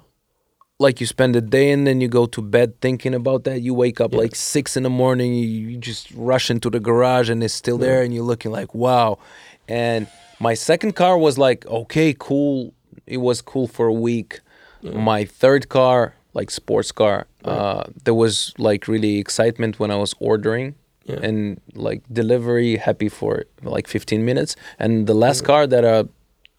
Like 0.80 1.00
you 1.00 1.06
spend 1.06 1.36
the 1.36 1.42
day 1.42 1.72
and 1.72 1.86
then 1.86 2.02
you 2.02 2.08
go 2.08 2.26
to 2.26 2.42
bed 2.42 2.82
thinking 2.82 3.14
about 3.14 3.44
that. 3.44 3.62
You 3.62 3.74
wake 3.76 4.02
up 4.02 4.14
Yeah. 4.14 4.20
like 4.20 4.36
six 4.36 4.76
in 4.76 4.82
the 4.84 4.90
morning. 4.90 5.34
You, 5.36 5.46
you 5.48 5.78
just 5.78 6.10
rush 6.16 6.50
into 6.50 6.70
the 6.72 6.80
garage 6.80 7.30
and 7.30 7.44
it's 7.44 7.54
still 7.54 7.78
there, 7.78 8.02
and 8.04 8.14
you're 8.14 8.24
looking 8.24 8.52
like 8.52 8.74
wow. 8.74 9.20
And 9.68 10.08
my 10.50 10.54
second 10.56 10.94
car 11.02 11.16
was 11.28 11.38
like 11.38 11.62
okay, 11.82 12.10
cool. 12.28 12.74
It 13.06 13.18
was 13.18 13.42
cool 13.42 13.68
for 13.68 13.86
a 13.88 13.98
week. 14.10 14.40
My 14.84 15.26
third 15.26 15.64
car, 15.70 16.00
like 16.34 16.50
sports 16.62 16.92
car, 16.92 17.18
uh, 17.46 17.84
there 18.06 18.18
was 18.24 18.34
like 18.58 18.88
really 18.88 19.14
excitement 19.20 19.74
when 19.82 19.92
I 19.92 19.98
was 20.06 20.14
ordering. 20.20 20.76
Yeah. 21.06 21.28
and 21.28 21.60
like 21.74 22.02
delivery 22.14 22.78
happy 22.78 23.10
for 23.10 23.46
like 23.64 23.88
15 23.88 24.24
minutes 24.24 24.56
and 24.78 25.08
the 25.08 25.16
last 25.16 25.42
car 25.44 25.66
that 25.74 25.84
I 25.84 26.04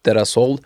that 0.03 0.17
I 0.17 0.23
sold 0.23 0.57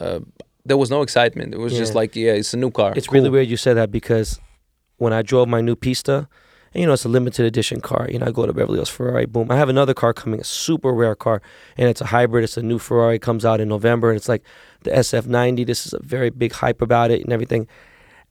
uh, 0.00 0.20
there 0.64 0.78
was 0.78 0.88
no 0.90 1.02
excitement 1.02 1.52
it 1.52 1.60
was 1.66 1.74
just 1.76 1.94
like 1.94 2.16
yeah 2.16 2.32
it's 2.40 2.54
a 2.54 2.56
new 2.64 2.70
car 2.70 2.90
It's 2.96 3.06
Cool. 3.06 3.16
really 3.16 3.30
weird 3.34 3.48
you 3.48 3.58
said 3.58 3.74
that 3.76 3.90
because 3.92 4.40
when 4.96 5.12
I 5.12 5.20
drove 5.20 5.48
my 5.56 5.60
new 5.60 5.76
Pista, 5.76 6.16
and 6.76 6.82
you 6.82 6.86
know 6.86 6.92
it's 6.92 7.06
a 7.06 7.08
limited 7.08 7.46
edition 7.46 7.80
car. 7.80 8.06
You 8.10 8.18
know 8.18 8.26
I 8.26 8.30
go 8.32 8.44
to 8.44 8.52
Beverly 8.52 8.76
Hills 8.76 8.90
Ferrari, 8.90 9.24
boom. 9.24 9.50
I 9.50 9.56
have 9.56 9.70
another 9.70 9.94
car 9.94 10.12
coming, 10.12 10.40
a 10.40 10.44
super 10.44 10.92
rare 10.92 11.14
car, 11.14 11.40
and 11.78 11.88
it's 11.88 12.02
a 12.02 12.04
hybrid. 12.04 12.44
It's 12.44 12.58
a 12.58 12.62
new 12.62 12.78
Ferrari, 12.78 13.18
comes 13.18 13.46
out 13.46 13.62
in 13.62 13.68
November, 13.68 14.10
and 14.10 14.16
it's 14.18 14.28
like 14.28 14.42
the 14.82 14.90
SF90. 14.90 15.64
This 15.66 15.86
is 15.86 15.94
a 15.94 16.02
very 16.02 16.28
big 16.28 16.52
hype 16.52 16.82
about 16.82 17.10
it 17.10 17.22
and 17.22 17.32
everything. 17.32 17.66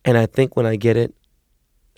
And 0.05 0.15
I 0.15 0.27
think 0.27 0.55
when 0.55 0.67
I 0.67 0.75
get 0.75 0.95
it, 0.95 1.15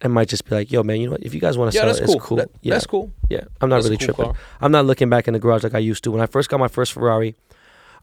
I 0.02 0.08
might 0.08 0.30
just 0.30 0.46
be 0.46 0.56
like, 0.56 0.72
"Yo, 0.72 0.84
man, 0.84 1.02
you 1.02 1.08
know 1.08 1.12
what? 1.12 1.24
If 1.24 1.34
you 1.34 1.42
guys 1.42 1.58
want 1.58 1.74
to 1.74 1.78
yeah 1.78 1.92
sell 1.92 2.04
it, 2.04 2.06
cool, 2.06 2.16
it's 2.16 2.24
cool. 2.26 2.38
That- 2.38 2.50
yeah, 2.62 2.74
that's 2.76 2.86
cool 2.88 3.12
yeah. 3.30 3.42
I'm 3.60 3.68
not 3.68 3.78
That's 3.78 3.88
really 3.88 3.98
cool 3.98 4.06
tripping. 4.06 4.26
car. 4.26 4.36
I'm 4.62 4.72
not 4.72 4.86
looking 4.86 5.10
back 5.10 5.28
in 5.28 5.34
the 5.34 5.40
garage 5.40 5.64
like 5.64 5.76
I 5.76 5.80
used 5.80 6.04
to. 6.06 6.12
When 6.12 6.22
I 6.22 6.28
first 6.28 6.50
got 6.50 6.62
my 6.62 6.70
first 6.70 6.94
Ferrari, 6.94 7.36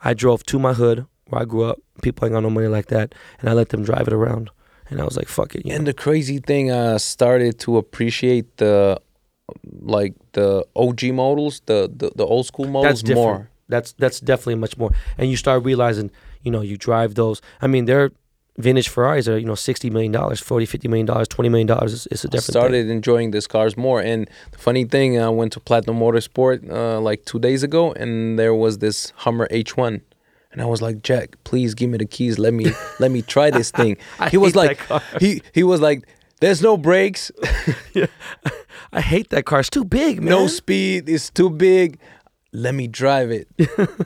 I 0.02 0.12
drove 0.12 0.44
to 0.44 0.58
my 0.58 0.74
hood 0.74 1.06
where 1.28 1.40
I 1.40 1.46
grew 1.46 1.64
up. 1.64 1.78
People 2.02 2.26
ain't 2.26 2.34
got 2.34 2.42
no 2.42 2.50
money 2.50 2.66
like 2.66 2.86
that, 2.88 3.14
and 3.40 3.48
I 3.48 3.54
let 3.54 3.70
them 3.70 3.84
drive 3.84 4.06
it 4.06 4.12
around. 4.12 4.50
And 4.90 5.00
I 5.00 5.04
was 5.04 5.16
like, 5.16 5.28
"Fuck 5.28 5.54
it." 5.54 5.64
You 5.66 5.72
and 5.72 5.84
know? 5.84 5.90
the 5.90 5.94
crazy 5.94 6.38
thing 6.38 6.70
I 6.70 6.98
started 6.98 7.58
to 7.60 7.78
appreciate 7.78 8.56
the 8.58 9.00
like 9.80 10.14
the 10.32 10.64
OG 10.76 11.04
models 11.12 11.60
the 11.66 11.90
the, 11.94 12.10
the 12.16 12.24
old 12.24 12.46
school 12.46 12.66
models 12.66 13.02
that's 13.02 13.14
more 13.14 13.50
That's 13.68 13.92
that's 13.92 14.20
definitely 14.20 14.56
much 14.56 14.76
more. 14.76 14.90
And 15.18 15.30
you 15.30 15.36
start 15.36 15.64
realizing, 15.64 16.10
you 16.42 16.50
know, 16.50 16.60
you 16.60 16.76
drive 16.76 17.14
those. 17.14 17.40
I 17.62 17.66
mean, 17.66 17.84
they're 17.86 18.10
vintage 18.56 18.88
Ferraris 18.88 19.26
are 19.26 19.38
you 19.38 19.46
know 19.46 19.54
sixty 19.56 19.90
million 19.90 20.12
dollars, 20.12 20.38
40 20.40 20.66
50 20.66 20.88
million 20.88 21.06
dollars, 21.06 21.28
twenty 21.28 21.48
million 21.48 21.66
dollars. 21.66 21.92
It's, 21.94 22.06
it's 22.06 22.24
a 22.24 22.28
I 22.28 22.30
different. 22.30 22.52
started 22.52 22.90
enjoying 22.90 23.30
these 23.32 23.46
cars 23.46 23.76
more. 23.76 24.00
And 24.00 24.28
the 24.52 24.58
funny 24.58 24.84
thing, 24.84 25.18
I 25.18 25.28
went 25.30 25.52
to 25.54 25.60
Platinum 25.60 25.98
Motorsport 25.98 26.70
uh, 26.70 27.00
like 27.00 27.24
two 27.24 27.38
days 27.38 27.62
ago, 27.62 27.92
and 27.92 28.38
there 28.38 28.54
was 28.54 28.78
this 28.78 29.12
Hummer 29.24 29.48
H1, 29.50 30.02
and 30.54 30.62
I 30.62 30.64
was 30.64 30.80
like, 30.80 31.02
Jack, 31.02 31.36
please 31.44 31.74
give 31.74 31.90
me 31.90 31.98
the 31.98 32.06
keys. 32.06 32.38
Let 32.38 32.54
me 32.54 32.66
let 32.98 33.10
me 33.10 33.20
try 33.20 33.50
this 33.50 33.70
thing. 33.78 33.98
He 34.30 34.38
was 34.38 34.56
like, 34.56 34.80
he 35.20 35.42
he 35.52 35.62
was 35.62 35.80
like, 35.82 36.06
there's 36.40 36.62
no 36.62 36.76
brakes, 36.78 37.30
thing. 37.92 38.08
I 38.92 39.00
hate 39.00 39.28
that 39.30 39.44
car. 39.44 39.60
It's 39.60 39.68
too 39.70 39.84
big, 39.84 40.20
man. 40.22 40.30
no 40.30 40.46
speed, 40.46 41.08
it's 41.08 41.28
too 41.30 41.50
big. 41.50 41.98
Let 42.52 42.74
me 42.74 42.86
drive 42.86 43.30
it. 43.30 43.48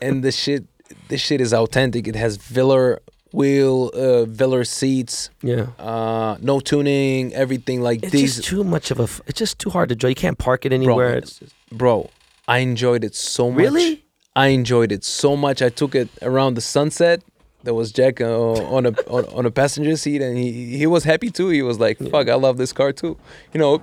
and 0.02 0.24
the 0.24 0.32
shit, 0.32 0.64
this 1.08 1.20
shit 1.20 1.40
is 1.40 1.52
authentic. 1.52 2.08
It 2.08 2.16
has 2.16 2.36
Viller 2.38 3.00
wheel, 3.32 3.90
uh, 3.94 4.24
Viller 4.24 4.64
seats. 4.64 5.28
Yeah. 5.42 5.66
Uh, 5.78 6.38
no 6.40 6.60
tuning, 6.60 7.34
everything 7.34 7.82
like 7.82 8.02
It's 8.02 8.12
these. 8.12 8.36
just 8.36 8.48
too 8.48 8.64
much 8.64 8.90
of 8.90 9.00
a. 9.00 9.02
f- 9.04 9.20
It's 9.26 9.38
just 9.38 9.58
too 9.58 9.68
hard 9.70 9.90
to 9.90 9.94
drive. 9.96 10.12
You 10.12 10.14
can't 10.14 10.38
park 10.38 10.64
it 10.64 10.70
Bro, 10.70 10.76
anywhere. 10.76 11.14
it's 11.16 11.38
just, 11.40 11.54
bro, 11.70 12.08
I 12.46 12.58
enjoyed 12.60 13.04
it 13.04 13.14
so 13.14 13.50
much. 13.50 13.58
Really? 13.60 14.04
I 14.38 14.46
enjoyed 14.48 14.92
it 14.92 15.02
so 15.04 15.36
much. 15.36 15.62
I 15.62 15.68
took 15.80 15.94
it 15.94 16.08
around 16.22 16.54
the 16.54 16.60
sunset. 16.60 17.22
There 17.64 17.74
was 17.74 17.90
Jack 17.98 18.20
uh, 18.20 18.52
on 18.76 18.86
a 18.86 18.92
on, 19.16 19.24
on 19.38 19.44
a 19.46 19.50
passenger 19.50 19.96
seat, 19.96 20.22
and 20.22 20.38
he 20.38 20.78
he 20.78 20.86
was 20.86 21.02
happy 21.12 21.30
too. 21.38 21.48
He 21.48 21.62
was 21.70 21.78
like, 21.86 21.98
"Fuck, 22.12 22.28
I 22.28 22.36
love 22.46 22.56
this 22.56 22.72
car 22.72 22.92
too." 22.92 23.16
You 23.52 23.58
know, 23.62 23.82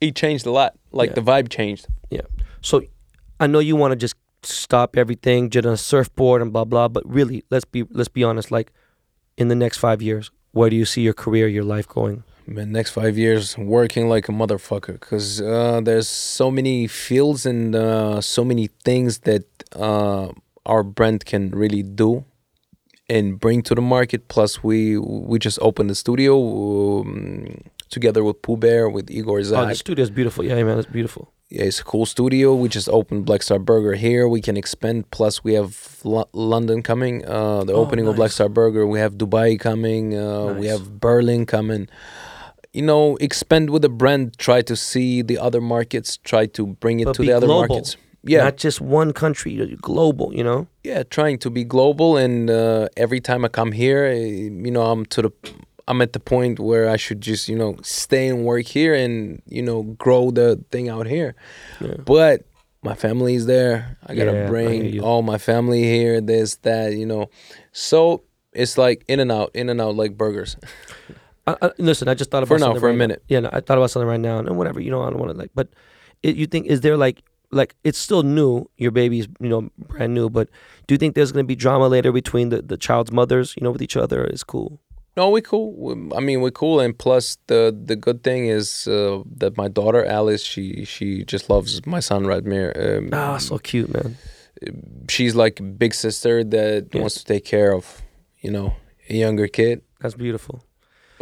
it 0.00 0.14
changed 0.14 0.46
a 0.46 0.52
lot. 0.60 0.74
Like 0.92 1.10
Yeah. 1.10 1.14
the 1.20 1.22
vibe 1.30 1.48
changed. 1.48 1.86
yeah. 2.10 2.26
So, 2.60 2.82
I 3.40 3.46
know 3.48 3.58
you 3.58 3.74
want 3.74 3.92
to 3.92 3.96
just 3.96 4.14
stop 4.44 4.96
everything, 4.96 5.48
get 5.48 5.66
on 5.66 5.72
a 5.72 5.76
surfboard 5.76 6.40
and 6.42 6.52
blah 6.52 6.64
blah. 6.64 6.88
But 6.88 7.02
really, 7.18 7.42
let's 7.50 7.64
be 7.64 7.84
let's 7.90 8.08
be 8.18 8.22
honest. 8.22 8.50
Like, 8.52 8.72
in 9.36 9.48
the 9.48 9.56
next 9.64 9.78
five 9.78 10.00
years, 10.00 10.30
where 10.52 10.70
do 10.70 10.76
you 10.76 10.84
see 10.84 11.02
your 11.02 11.14
career, 11.24 11.48
your 11.48 11.64
life 11.64 11.88
going? 11.88 12.22
Man, 12.46 12.72
next 12.72 12.90
five 12.90 13.16
years 13.16 13.56
working 13.56 14.08
like 14.08 14.28
a 14.28 14.32
motherfucker 14.32 14.94
because 14.98 15.40
uh, 15.40 15.80
there's 15.82 16.08
so 16.08 16.50
many 16.50 16.86
fields 16.88 17.46
and 17.46 17.74
uh, 17.74 18.20
so 18.20 18.44
many 18.44 18.68
things 18.84 19.20
that 19.20 19.44
uh, 19.76 20.28
our 20.66 20.82
brand 20.82 21.24
can 21.24 21.50
really 21.50 21.82
do 21.82 22.24
and 23.08 23.38
bring 23.38 23.62
to 23.62 23.74
the 23.74 23.80
market. 23.80 24.26
Plus, 24.28 24.62
we 24.62 24.98
we 24.98 25.38
just 25.38 25.58
opened 25.62 25.88
the 25.90 25.94
studio 25.94 26.34
um, 27.00 27.62
together 27.90 28.24
with 28.24 28.42
Pooh 28.42 28.56
Bear 28.56 28.88
with 28.88 29.10
Igor 29.10 29.38
Oh, 29.38 29.42
Zak. 29.42 29.68
the 29.68 29.74
studio's 29.76 30.10
beautiful. 30.10 30.44
Yeah, 30.44 30.62
man, 30.64 30.78
it's 30.78 30.88
beautiful. 30.90 31.32
yeah, 31.48 31.62
it's 31.64 31.78
a 31.80 31.84
cool 31.84 32.06
studio. 32.06 32.54
We 32.54 32.68
just 32.68 32.88
opened 32.88 33.24
Black 33.24 33.42
Star 33.44 33.58
Burger 33.60 33.94
here. 33.94 34.26
We 34.26 34.40
can 34.40 34.56
expand. 34.56 35.10
Plus, 35.12 35.44
we 35.44 35.54
have 35.54 36.00
Lo- 36.02 36.28
London 36.32 36.82
coming. 36.82 37.24
Uh, 37.24 37.62
the 37.64 37.72
Oh, 37.74 37.82
opening 37.82 38.06
of 38.08 38.16
Black. 38.16 38.32
Star 38.32 38.48
Burger. 38.48 38.84
We 38.86 38.98
have 38.98 39.14
Dubai 39.14 39.58
coming. 39.60 40.16
Uh, 40.18 40.54
We 40.58 40.66
have 40.66 40.98
Berlin 40.98 41.46
coming. 41.46 41.86
You 42.72 42.82
know, 42.82 43.16
expand 43.20 43.70
with 43.70 43.82
the 43.82 43.88
brand. 43.90 44.38
Try 44.38 44.62
to 44.62 44.74
see 44.76 45.22
the 45.22 45.38
other 45.38 45.60
markets. 45.60 46.16
Try 46.18 46.46
to 46.46 46.66
bring 46.66 47.00
it 47.00 47.04
But 47.06 47.14
to 47.16 47.22
the 47.22 47.32
other 47.32 47.46
global. 47.46 47.68
markets. 47.76 47.96
Yeah, 48.24 48.44
Not 48.44 48.56
just 48.56 48.80
one 48.80 49.12
country, 49.12 49.76
global, 49.82 50.32
you 50.32 50.44
know? 50.44 50.68
yeah. 50.84 51.02
Trying 51.02 51.38
to 51.40 51.50
be 51.50 51.64
global. 51.64 52.16
And 52.16 52.48
uh, 52.48 52.88
every 52.96 53.20
time 53.20 53.44
I 53.44 53.48
come 53.48 53.72
here, 53.72 54.04
eh, 54.04 54.48
you 54.66 54.70
know, 54.70 54.82
I'm 54.82 55.04
to 55.06 55.22
the. 55.22 55.30
I'm 55.88 56.00
at 56.00 56.12
the 56.12 56.20
point 56.20 56.60
where 56.60 56.88
I 56.88 56.96
should 56.96 57.20
just, 57.20 57.48
you 57.48 57.56
know, 57.56 57.74
stay 57.82 58.28
and 58.28 58.44
work 58.44 58.66
here 58.66 58.94
and, 58.94 59.42
you 59.46 59.60
know, 59.62 59.82
grow 59.82 60.30
the 60.30 60.64
thing 60.70 60.88
out 60.88 61.08
here. 61.08 61.34
Yeah. 61.80 61.96
But 62.06 62.44
my 62.84 62.94
family 62.94 63.34
is 63.34 63.46
there. 63.46 63.98
I 64.06 64.14
gotta 64.14 64.32
Yeah, 64.32 64.46
bring 64.46 65.00
all 65.00 65.22
my 65.22 65.38
family 65.38 65.82
here. 65.82 66.20
This, 66.20 66.54
that, 66.62 66.92
you 66.94 67.04
know. 67.04 67.28
So 67.72 68.22
it's 68.52 68.78
like 68.78 69.04
in 69.08 69.18
and 69.18 69.32
out, 69.32 69.50
in 69.54 69.68
and 69.68 69.80
out, 69.80 69.96
like 69.96 70.16
burgers. 70.16 70.56
I, 71.46 71.56
I, 71.62 71.70
listen, 71.78 72.08
I 72.08 72.14
just 72.14 72.30
thought 72.30 72.42
about 72.44 72.54
For 72.54 72.58
now, 72.58 72.66
something 72.66 72.80
for 72.80 72.86
a 72.88 72.90
right 72.90 72.96
now. 72.98 73.04
minute. 73.04 73.22
Yeah, 73.28 73.40
no, 73.40 73.50
I 73.52 73.60
thought 73.60 73.78
about 73.78 73.90
something 73.90 74.08
right 74.08 74.20
now, 74.20 74.38
and 74.38 74.56
whatever. 74.56 74.80
You 74.80 74.90
know, 74.90 75.02
I 75.02 75.10
don't 75.10 75.18
want 75.18 75.32
to 75.32 75.36
like, 75.38 75.50
but 75.54 75.68
it, 76.22 76.36
you 76.36 76.46
think 76.46 76.66
is 76.66 76.80
there 76.82 76.96
like 76.96 77.22
like 77.50 77.74
it's 77.84 77.98
still 77.98 78.22
new? 78.22 78.68
Your 78.76 78.90
baby's 78.92 79.26
you 79.40 79.48
know 79.48 79.68
brand 79.88 80.14
new, 80.14 80.30
but 80.30 80.48
do 80.86 80.94
you 80.94 80.98
think 80.98 81.14
there's 81.14 81.32
gonna 81.32 81.44
be 81.44 81.56
drama 81.56 81.88
later 81.88 82.12
between 82.12 82.50
the 82.50 82.62
the 82.62 82.76
child's 82.76 83.10
mothers? 83.12 83.54
You 83.56 83.64
know, 83.64 83.70
with 83.72 83.82
each 83.82 83.96
other 83.96 84.24
is 84.24 84.44
cool. 84.44 84.80
No, 85.16 85.28
we 85.28 85.42
cool. 85.42 85.74
We- 85.76 86.16
I 86.16 86.20
mean, 86.20 86.40
we're 86.40 86.52
cool, 86.52 86.80
and 86.80 86.96
plus 86.96 87.36
the 87.48 87.76
the 87.84 87.96
good 87.96 88.22
thing 88.22 88.46
is 88.46 88.86
uh, 88.86 89.22
that 89.38 89.56
my 89.56 89.68
daughter 89.68 90.04
Alice, 90.06 90.42
she 90.44 90.84
she 90.84 91.24
just 91.24 91.50
loves 91.50 91.84
my 91.86 92.00
son 92.00 92.24
Ratmir. 92.24 92.70
Um, 92.98 93.10
Ah, 93.12 93.36
so 93.38 93.58
cute, 93.58 93.92
man. 93.92 94.16
she's 95.08 95.34
like 95.34 95.60
a 95.60 95.62
big 95.62 95.92
sister 95.94 96.44
that 96.44 96.94
wants 96.94 97.14
to 97.16 97.24
take 97.24 97.44
care 97.44 97.74
of, 97.74 98.00
you 98.40 98.50
know, 98.50 98.74
a 99.10 99.14
younger 99.14 99.48
kid. 99.48 99.82
That's 100.00 100.14
beautiful. 100.14 100.64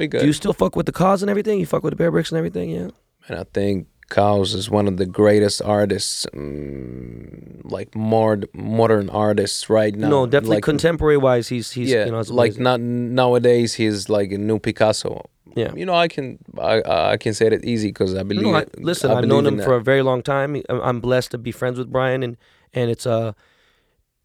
We 0.01 0.09
good. 0.09 0.21
Do 0.23 0.27
you 0.27 0.33
still 0.33 0.53
fuck 0.55 0.75
with 0.77 0.87
the 0.87 0.93
KAWS 0.93 1.23
and 1.23 1.31
everything? 1.31 1.61
You 1.61 1.67
fuck 1.67 1.83
with 1.85 1.93
the 1.93 1.97
Bear 1.97 2.11
Bricks 2.11 2.31
and 2.33 2.39
everything? 2.39 2.71
Yeah. 2.71 2.89
and 3.29 3.39
I 3.39 3.45
think 3.57 3.87
KAWS 4.09 4.55
is 4.55 4.71
one 4.71 4.89
of 4.89 4.97
the 4.97 5.07
greatest 5.07 5.61
artists, 5.63 6.27
um, 6.35 7.61
like 7.65 7.95
more 7.95 8.41
modern 8.55 9.09
artists 9.11 9.69
right 9.71 9.95
now. 9.95 10.09
No, 10.09 10.27
definitely 10.27 10.57
like, 10.57 10.65
contemporary 10.65 11.17
wise, 11.19 11.49
he's 11.49 11.71
he's 11.73 11.91
yeah, 11.91 12.07
you 12.07 12.13
know 12.13 12.23
like 12.43 12.59
not 12.59 12.81
nowadays 12.81 13.75
he's 13.75 14.09
like 14.09 14.33
a 14.33 14.39
new 14.39 14.59
Picasso. 14.59 15.29
Yeah. 15.57 15.73
you 15.75 15.85
know 15.85 15.95
I 15.95 16.09
can 16.09 16.39
I 16.59 16.83
I 17.13 17.17
can 17.17 17.35
say 17.35 17.49
that 17.49 17.65
easy 17.65 17.89
because 17.89 18.15
I 18.15 18.23
believe. 18.23 18.47
No, 18.47 18.55
I, 18.57 18.65
listen, 18.79 19.11
I 19.11 19.15
I've 19.15 19.21
believe 19.23 19.31
known 19.45 19.47
him 19.47 19.57
that. 19.59 19.65
for 19.65 19.75
a 19.75 19.83
very 19.91 20.03
long 20.03 20.23
time. 20.23 20.55
I'm- 20.57 20.81
I'm 20.89 21.01
blessed 21.01 21.31
to 21.33 21.39
be 21.39 21.53
friends 21.53 21.77
with 21.79 21.91
Brian, 21.93 22.23
and 22.23 22.37
and 22.73 22.91
it's 22.91 23.07
uh, 23.07 23.33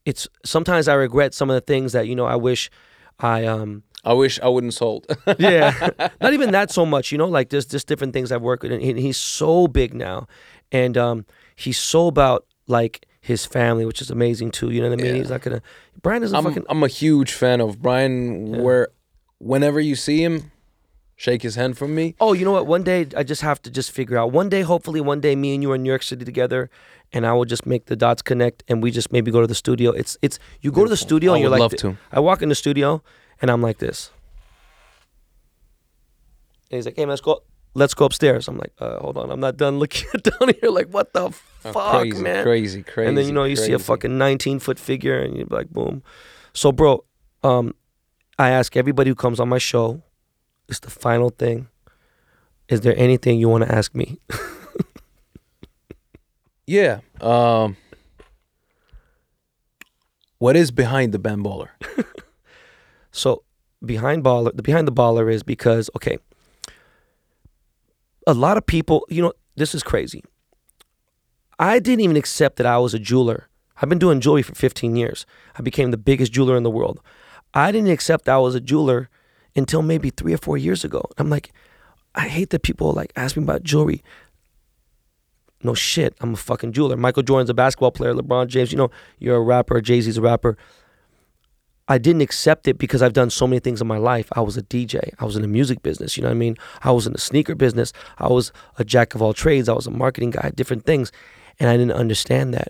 it's 0.06 0.28
sometimes 0.44 0.88
I 0.88 0.94
regret 0.94 1.34
some 1.34 1.50
of 1.50 1.56
the 1.56 1.62
things 1.74 1.92
that 1.94 2.08
you 2.08 2.16
know 2.16 2.26
I 2.26 2.36
wish 2.36 2.70
I 3.20 3.46
um 3.46 3.84
I 4.06 4.14
wish 4.14 4.40
I 4.40 4.48
wouldn't 4.48 4.74
sold. 4.74 5.06
yeah 5.40 5.90
not 6.22 6.34
even 6.34 6.52
that 6.52 6.72
so 6.72 6.86
much 6.86 7.12
you 7.12 7.18
know 7.18 7.28
like 7.28 7.50
there's 7.50 7.66
just 7.66 7.88
different 7.88 8.14
things 8.14 8.32
I've 8.32 8.42
worked 8.42 8.64
with, 8.64 8.72
and 8.72 8.82
he's 8.82 9.18
so 9.18 9.68
big 9.68 9.94
now, 9.94 10.28
and 10.72 10.98
um 10.98 11.26
he's 11.56 11.78
so 11.78 12.08
about 12.08 12.46
like 12.68 13.06
his 13.26 13.44
family, 13.44 13.86
which 13.86 14.02
is 14.02 14.12
amazing 14.12 14.52
too. 14.52 14.70
You 14.70 14.82
know 14.82 14.90
what 14.90 15.00
I 15.00 15.02
mean? 15.02 15.16
Yeah. 15.16 15.22
He's 15.22 15.32
not 15.32 15.42
gonna. 15.42 15.62
Brian 16.04 16.22
is 16.22 16.32
a 16.32 16.38
I'm 16.38 16.44
fucking. 16.44 16.66
I'm 16.70 16.84
a 16.84 16.88
huge 16.88 17.34
fan 17.34 17.60
of 17.60 17.82
Brian. 17.82 18.54
Yeah. 18.54 18.62
Where 18.62 18.90
whenever 19.40 19.80
you 19.80 19.96
see 19.96 20.24
him, 20.24 20.52
shake 21.16 21.42
his 21.42 21.56
hand 21.56 21.76
from 21.76 21.96
me. 21.96 22.16
Oh, 22.20 22.34
you 22.34 22.46
know 22.46 22.52
what? 22.52 22.68
One 22.68 22.84
day 22.84 23.08
I 23.18 23.24
just 23.24 23.42
have 23.42 23.62
to 23.64 23.72
just 23.72 23.90
figure 23.92 24.18
out. 24.18 24.32
One 24.32 24.48
day, 24.50 24.62
hopefully, 24.62 25.02
one 25.02 25.22
day, 25.22 25.36
me 25.36 25.56
and 25.56 25.64
you 25.64 25.72
are 25.72 25.76
in 25.76 25.82
New 25.82 25.90
York 25.90 26.04
City 26.04 26.24
together, 26.24 26.70
and 27.12 27.26
I 27.26 27.34
will 27.34 27.46
just 27.46 27.66
make 27.66 27.88
the 27.88 27.96
dots 27.96 28.22
connect, 28.22 28.64
and 28.68 28.84
we 28.84 28.92
just 28.92 29.12
maybe 29.12 29.32
go 29.32 29.42
to 29.42 29.48
the 29.48 29.56
studio. 29.56 29.90
It's 29.92 30.18
it's 30.22 30.38
you 30.62 30.72
go 30.72 30.84
to 30.84 30.90
the 30.90 30.98
studio 30.98 31.32
I 31.32 31.36
and 31.36 31.42
you're 31.42 31.50
like, 31.50 31.62
love 31.62 31.76
to. 31.78 31.98
I 32.12 32.20
walk 32.20 32.44
in 32.44 32.50
the 32.50 32.56
studio 32.56 33.02
and 33.42 33.50
I'm 33.52 33.62
like 33.62 33.78
this, 33.80 34.12
and 36.72 36.78
he's 36.78 36.86
like, 36.86 36.96
"Hey, 36.96 37.04
man, 37.04 37.10
let's 37.10 37.22
go, 37.22 37.44
let's 37.74 37.94
go 37.94 38.06
upstairs." 38.06 38.48
I'm 38.48 38.58
like, 38.58 38.74
uh, 38.80 39.00
"Hold 39.00 39.18
on, 39.18 39.32
I'm 39.32 39.40
not 39.40 39.58
done 39.58 39.80
looking 39.80 40.08
down 40.24 40.54
here. 40.62 40.70
Like, 40.72 40.90
what 40.90 41.14
the 41.14 41.26
Oh, 41.66 41.72
fuck, 41.72 42.02
crazy, 42.02 42.22
man?" 42.22 42.44
crazy, 42.44 42.84
crazy. 42.84 43.08
and 43.10 43.18
then 43.18 43.26
you 43.26 43.32
know 43.34 43.44
you 43.44 43.56
see 43.56 43.74
a 43.74 43.80
fucking 43.80 44.18
19 44.18 44.60
foot 44.60 44.80
figure, 44.80 45.20
and 45.20 45.36
you're 45.38 45.48
like, 45.50 45.70
"Boom." 45.70 46.04
So, 46.54 46.72
bro, 46.72 47.04
um, 47.44 47.74
I 48.40 48.50
ask 48.50 48.76
everybody 48.78 49.10
who 49.10 49.16
comes 49.16 49.40
on 49.40 49.50
my 49.50 49.58
show, 49.58 50.02
it's 50.70 50.80
the 50.80 50.90
final 50.90 51.30
thing. 51.30 51.68
Is 52.70 52.82
there 52.82 52.98
anything 52.98 53.40
you 53.40 53.48
want 53.50 53.64
to 53.66 53.72
ask 53.74 53.94
me? 53.96 54.20
Yeah. 56.68 57.02
Um. 57.22 57.78
What 60.40 60.56
is 60.56 60.72
behind 60.72 61.12
the 61.14 61.20
band 61.20 61.46
baller? 61.46 61.70
So 63.16 63.44
behind 63.84 64.24
baller, 64.24 64.56
the 64.56 64.62
behind 64.62 64.88
the 64.88 64.92
baller 64.92 65.32
is 65.32 65.42
because 65.44 65.90
okay, 65.96 66.18
a 68.28 68.34
lot 68.34 68.58
of 68.58 68.66
people, 68.66 69.06
you 69.10 69.22
know, 69.22 69.34
this 69.56 69.74
is 69.74 69.84
crazy. 69.84 70.24
I 71.58 71.80
didn't 71.80 72.02
even 72.02 72.18
accept 72.18 72.58
that 72.58 72.66
I 72.66 72.78
was 72.78 72.94
a 72.94 73.00
jeweler. 73.00 73.48
I've 73.82 73.90
been 73.90 74.00
doing 74.00 74.20
jewelry 74.20 74.42
for 74.42 74.56
15 74.56 74.96
years. 74.96 75.26
I 75.58 75.62
became 75.62 75.92
the 75.92 75.98
biggest 75.98 76.34
jeweler 76.34 76.58
in 76.58 76.64
the 76.64 76.70
world. 76.70 77.00
I 77.54 77.72
didn't 77.72 77.90
accept 77.92 78.28
I 78.28 78.38
was 78.38 78.56
a 78.56 78.60
jeweler 78.60 79.10
until 79.56 79.82
maybe 79.82 80.10
three 80.10 80.34
or 80.34 80.38
four 80.38 80.58
years 80.58 80.84
ago. 80.84 81.06
I'm 81.18 81.30
like, 81.30 81.54
I 82.14 82.28
hate 82.28 82.50
that 82.50 82.64
people 82.64 82.92
like 82.92 83.14
ask 83.16 83.38
me 83.38 83.44
about 83.44 83.64
jewelry. 83.64 84.04
No 85.64 85.74
shit, 85.74 86.16
I'm 86.20 86.34
a 86.34 86.38
fucking 86.38 86.74
jeweler. 86.74 86.98
Michael 86.98 87.24
Jordan's 87.24 87.50
a 87.50 87.54
basketball 87.54 87.92
player. 87.92 88.14
LeBron 88.14 88.48
James, 88.48 88.72
you 88.74 88.78
know, 88.78 88.92
you're 89.20 89.38
a 89.38 89.42
rapper. 89.42 89.80
Jay 89.80 90.02
Z's 90.02 90.18
a 90.18 90.22
rapper. 90.22 90.58
I 91.88 92.00
didn't 92.00 92.22
accept 92.22 92.68
it 92.68 92.78
because 92.78 93.02
I've 93.04 93.14
done 93.14 93.30
so 93.30 93.46
many 93.46 93.60
things 93.60 93.80
in 93.80 93.88
my 93.88 93.98
life. 93.98 94.28
I 94.34 94.42
was 94.42 94.58
a 94.58 94.64
DJ. 94.64 95.12
I 95.20 95.26
was 95.26 95.36
in 95.36 95.44
the 95.44 95.48
music 95.48 95.84
business. 95.84 96.18
You 96.18 96.24
know 96.24 96.30
what 96.30 96.36
I 96.36 96.40
mean? 96.40 96.58
I 96.84 96.92
was 96.92 97.06
in 97.06 97.14
the 97.14 97.20
sneaker 97.20 97.54
business. 97.54 97.94
I 98.18 98.28
was 98.28 98.52
a 98.80 98.84
jack 98.84 99.14
of 99.14 99.22
all 99.22 99.34
trades. 99.34 99.70
I 99.70 99.74
was 99.74 99.86
a 99.86 99.92
marketing 99.92 100.32
guy, 100.32 100.52
different 100.56 100.86
things. 100.86 101.12
And 101.60 101.70
I 101.70 101.78
didn't 101.78 101.94
understand 101.94 102.54
that. 102.56 102.70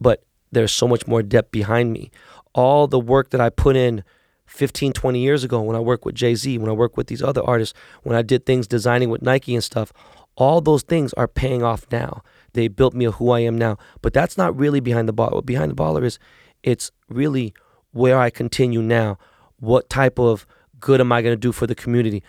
But 0.00 0.24
there's 0.50 0.72
so 0.72 0.88
much 0.88 1.06
more 1.06 1.22
depth 1.22 1.52
behind 1.52 1.92
me. 1.92 2.10
All 2.52 2.88
the 2.88 2.98
work 2.98 3.30
that 3.30 3.40
I 3.40 3.50
put 3.50 3.76
in 3.76 4.02
15, 4.46 4.92
20 4.92 5.20
years 5.20 5.44
ago 5.44 5.60
when 5.60 5.76
I 5.76 5.80
worked 5.80 6.04
with 6.04 6.16
Jay 6.16 6.34
Z, 6.34 6.58
when 6.58 6.68
I 6.68 6.72
worked 6.72 6.96
with 6.96 7.06
these 7.06 7.22
other 7.22 7.42
artists, 7.44 7.78
when 8.02 8.16
I 8.16 8.22
did 8.22 8.46
things 8.46 8.66
designing 8.66 9.10
with 9.10 9.22
Nike 9.22 9.54
and 9.54 9.62
stuff, 9.62 9.92
all 10.34 10.60
those 10.60 10.82
things 10.82 11.12
are 11.12 11.28
paying 11.28 11.62
off 11.62 11.86
now. 11.92 12.22
They 12.54 12.66
built 12.66 12.94
me 12.94 13.04
who 13.04 13.30
I 13.30 13.40
am 13.40 13.56
now. 13.56 13.78
But 14.02 14.12
that's 14.12 14.36
not 14.36 14.56
really 14.58 14.80
behind 14.80 15.08
the 15.08 15.14
baller. 15.14 15.34
What 15.34 15.46
behind 15.46 15.70
the 15.70 15.76
baller 15.76 16.02
is 16.02 16.18
it's 16.64 16.90
really 17.08 17.54
where 17.92 18.18
I 18.18 18.30
continue 18.30 18.82
now. 18.82 19.18
What 19.58 19.90
type 19.90 20.18
of 20.18 20.46
good 20.78 21.00
am 21.00 21.12
I 21.12 21.22
going 21.22 21.32
to 21.32 21.40
do 21.40 21.52
for 21.52 21.66
the 21.66 21.74
community? 21.74 22.22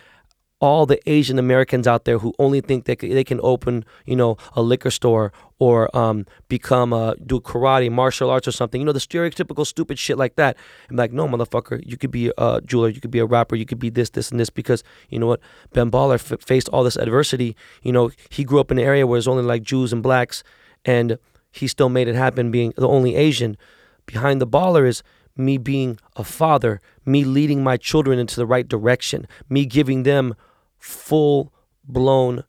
All 0.59 0.85
the 0.85 0.99
Asian 1.09 1.39
Americans 1.39 1.87
out 1.87 2.05
there 2.05 2.19
who 2.19 2.35
only 2.37 2.61
think 2.61 2.85
c- 2.85 3.13
they 3.13 3.23
can 3.23 3.39
open, 3.41 3.83
you 4.05 4.15
know, 4.15 4.37
a 4.53 4.61
liquor 4.61 4.91
store 4.91 5.33
or 5.57 5.95
um, 5.97 6.27
become 6.49 6.93
a 6.93 7.15
do 7.25 7.39
karate, 7.39 7.91
martial 7.91 8.29
arts 8.29 8.47
or 8.47 8.51
something. 8.51 8.79
You 8.79 8.85
know, 8.85 8.91
the 8.91 8.99
stereotypical 8.99 9.65
stupid 9.65 9.97
shit 9.97 10.19
like 10.19 10.35
that. 10.35 10.57
I'm 10.89 10.97
like, 10.97 11.11
no, 11.11 11.27
motherfucker, 11.27 11.81
you 11.83 11.97
could 11.97 12.11
be 12.11 12.31
a 12.37 12.61
jeweler, 12.63 12.89
you 12.89 13.01
could 13.01 13.09
be 13.09 13.17
a 13.17 13.25
rapper, 13.25 13.55
you 13.55 13.65
could 13.65 13.79
be 13.79 13.89
this, 13.89 14.11
this, 14.11 14.29
and 14.29 14.39
this 14.39 14.51
because 14.51 14.83
you 15.09 15.17
know 15.17 15.27
what? 15.27 15.39
Ben 15.73 15.89
Baller 15.89 16.15
f- 16.15 16.39
faced 16.41 16.69
all 16.69 16.83
this 16.83 16.95
adversity. 16.95 17.55
You 17.81 17.91
know, 17.91 18.11
he 18.29 18.43
grew 18.43 18.59
up 18.59 18.69
in 18.69 18.77
an 18.77 18.85
area 18.85 19.07
where 19.07 19.17
it's 19.17 19.27
only 19.27 19.43
like 19.43 19.63
Jews 19.63 19.91
and 19.91 20.03
blacks, 20.03 20.43
and 20.85 21.17
he 21.51 21.67
still 21.67 21.89
made 21.89 22.07
it 22.07 22.15
happen, 22.15 22.51
being 22.51 22.73
the 22.77 22.87
only 22.87 23.15
Asian. 23.15 23.57
Behind 24.05 24.39
the 24.41 24.47
baller 24.47 24.87
is 24.87 25.01
me 25.45 25.57
being 25.57 25.99
a 26.15 26.23
father, 26.23 26.81
me 27.05 27.23
leading 27.23 27.63
my 27.63 27.77
children 27.77 28.19
into 28.19 28.35
the 28.35 28.45
right 28.45 28.67
direction, 28.67 29.27
me 29.49 29.65
giving 29.65 30.03
them 30.03 30.35
full 30.77 31.53
blown 31.83 32.43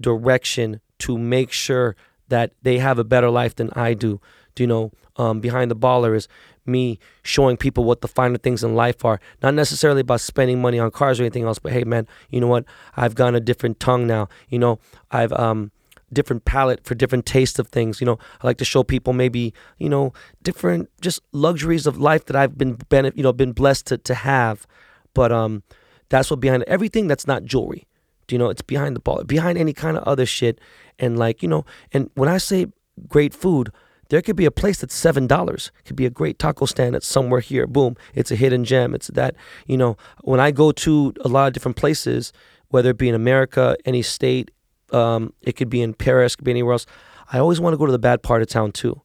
direction 0.00 0.80
to 0.98 1.18
make 1.18 1.52
sure 1.52 1.96
that 2.28 2.52
they 2.62 2.78
have 2.78 2.98
a 2.98 3.04
better 3.04 3.30
life 3.30 3.54
than 3.54 3.70
I 3.74 3.94
do. 3.94 4.20
Do 4.54 4.62
you 4.62 4.66
know? 4.66 4.92
Um, 5.16 5.40
behind 5.40 5.70
the 5.70 5.76
baller 5.76 6.16
is 6.16 6.26
me 6.66 6.98
showing 7.22 7.56
people 7.56 7.84
what 7.84 8.00
the 8.00 8.08
finer 8.08 8.38
things 8.38 8.64
in 8.64 8.74
life 8.74 9.04
are. 9.04 9.20
Not 9.42 9.54
necessarily 9.54 10.00
about 10.00 10.20
spending 10.20 10.60
money 10.60 10.78
on 10.78 10.90
cars 10.90 11.20
or 11.20 11.22
anything 11.22 11.44
else, 11.44 11.58
but 11.58 11.72
hey, 11.72 11.84
man, 11.84 12.08
you 12.30 12.40
know 12.40 12.48
what? 12.48 12.64
I've 12.96 13.14
gotten 13.14 13.36
a 13.36 13.40
different 13.40 13.78
tongue 13.78 14.06
now. 14.06 14.28
You 14.48 14.58
know, 14.58 14.80
I've 15.10 15.32
um 15.32 15.70
different 16.14 16.44
palate 16.44 16.84
for 16.84 16.94
different 16.94 17.26
tastes 17.26 17.58
of 17.58 17.68
things. 17.68 18.00
You 18.00 18.06
know, 18.06 18.18
I 18.40 18.46
like 18.46 18.58
to 18.58 18.64
show 18.64 18.82
people 18.82 19.12
maybe 19.12 19.52
you 19.78 19.88
know 19.88 20.12
different 20.42 20.90
just 21.00 21.20
luxuries 21.32 21.86
of 21.86 21.98
life 21.98 22.24
that 22.26 22.36
I've 22.36 22.56
been 22.56 22.78
bene- 22.88 23.12
you 23.14 23.22
know 23.22 23.32
been 23.32 23.52
blessed 23.52 23.86
to 23.86 23.98
to 23.98 24.14
have. 24.14 24.66
But 25.12 25.30
um, 25.32 25.62
that's 26.08 26.30
what 26.30 26.40
behind 26.40 26.64
everything 26.64 27.06
that's 27.06 27.26
not 27.26 27.44
jewelry. 27.44 27.86
Do 28.26 28.34
you 28.34 28.38
know? 28.38 28.48
It's 28.48 28.62
behind 28.62 28.96
the 28.96 29.00
ball, 29.00 29.22
behind 29.24 29.58
any 29.58 29.74
kind 29.74 29.96
of 29.96 30.02
other 30.04 30.26
shit. 30.26 30.60
And 30.98 31.18
like 31.18 31.42
you 31.42 31.48
know, 31.48 31.64
and 31.92 32.10
when 32.14 32.28
I 32.28 32.38
say 32.38 32.66
great 33.08 33.34
food. 33.34 33.70
There 34.10 34.20
could 34.20 34.36
be 34.36 34.44
a 34.44 34.50
place 34.50 34.80
that's 34.80 34.94
seven 34.94 35.26
dollars. 35.26 35.72
Could 35.84 35.96
be 35.96 36.06
a 36.06 36.10
great 36.10 36.38
taco 36.38 36.66
stand 36.66 36.94
that's 36.94 37.06
somewhere 37.06 37.40
here. 37.40 37.66
Boom, 37.66 37.96
it's 38.14 38.30
a 38.30 38.36
hidden 38.36 38.64
gem. 38.64 38.94
It's 38.94 39.08
that 39.08 39.34
you 39.66 39.76
know. 39.76 39.96
When 40.22 40.40
I 40.40 40.50
go 40.50 40.72
to 40.72 41.14
a 41.24 41.28
lot 41.28 41.48
of 41.48 41.54
different 41.54 41.76
places, 41.76 42.32
whether 42.68 42.90
it 42.90 42.98
be 42.98 43.08
in 43.08 43.14
America, 43.14 43.76
any 43.84 44.02
state, 44.02 44.50
um, 44.94 45.32
it 45.42 45.52
could 45.56 45.68
be 45.68 45.82
in 45.82 45.94
Paris, 45.94 46.36
could 46.36 46.44
be 46.44 46.50
anywhere 46.50 46.72
else. 46.72 46.86
I 47.32 47.38
always 47.38 47.60
want 47.60 47.74
to 47.74 47.78
go 47.78 47.86
to 47.86 47.92
the 47.92 47.98
bad 47.98 48.22
part 48.22 48.42
of 48.42 48.48
town 48.48 48.72
too. 48.72 49.00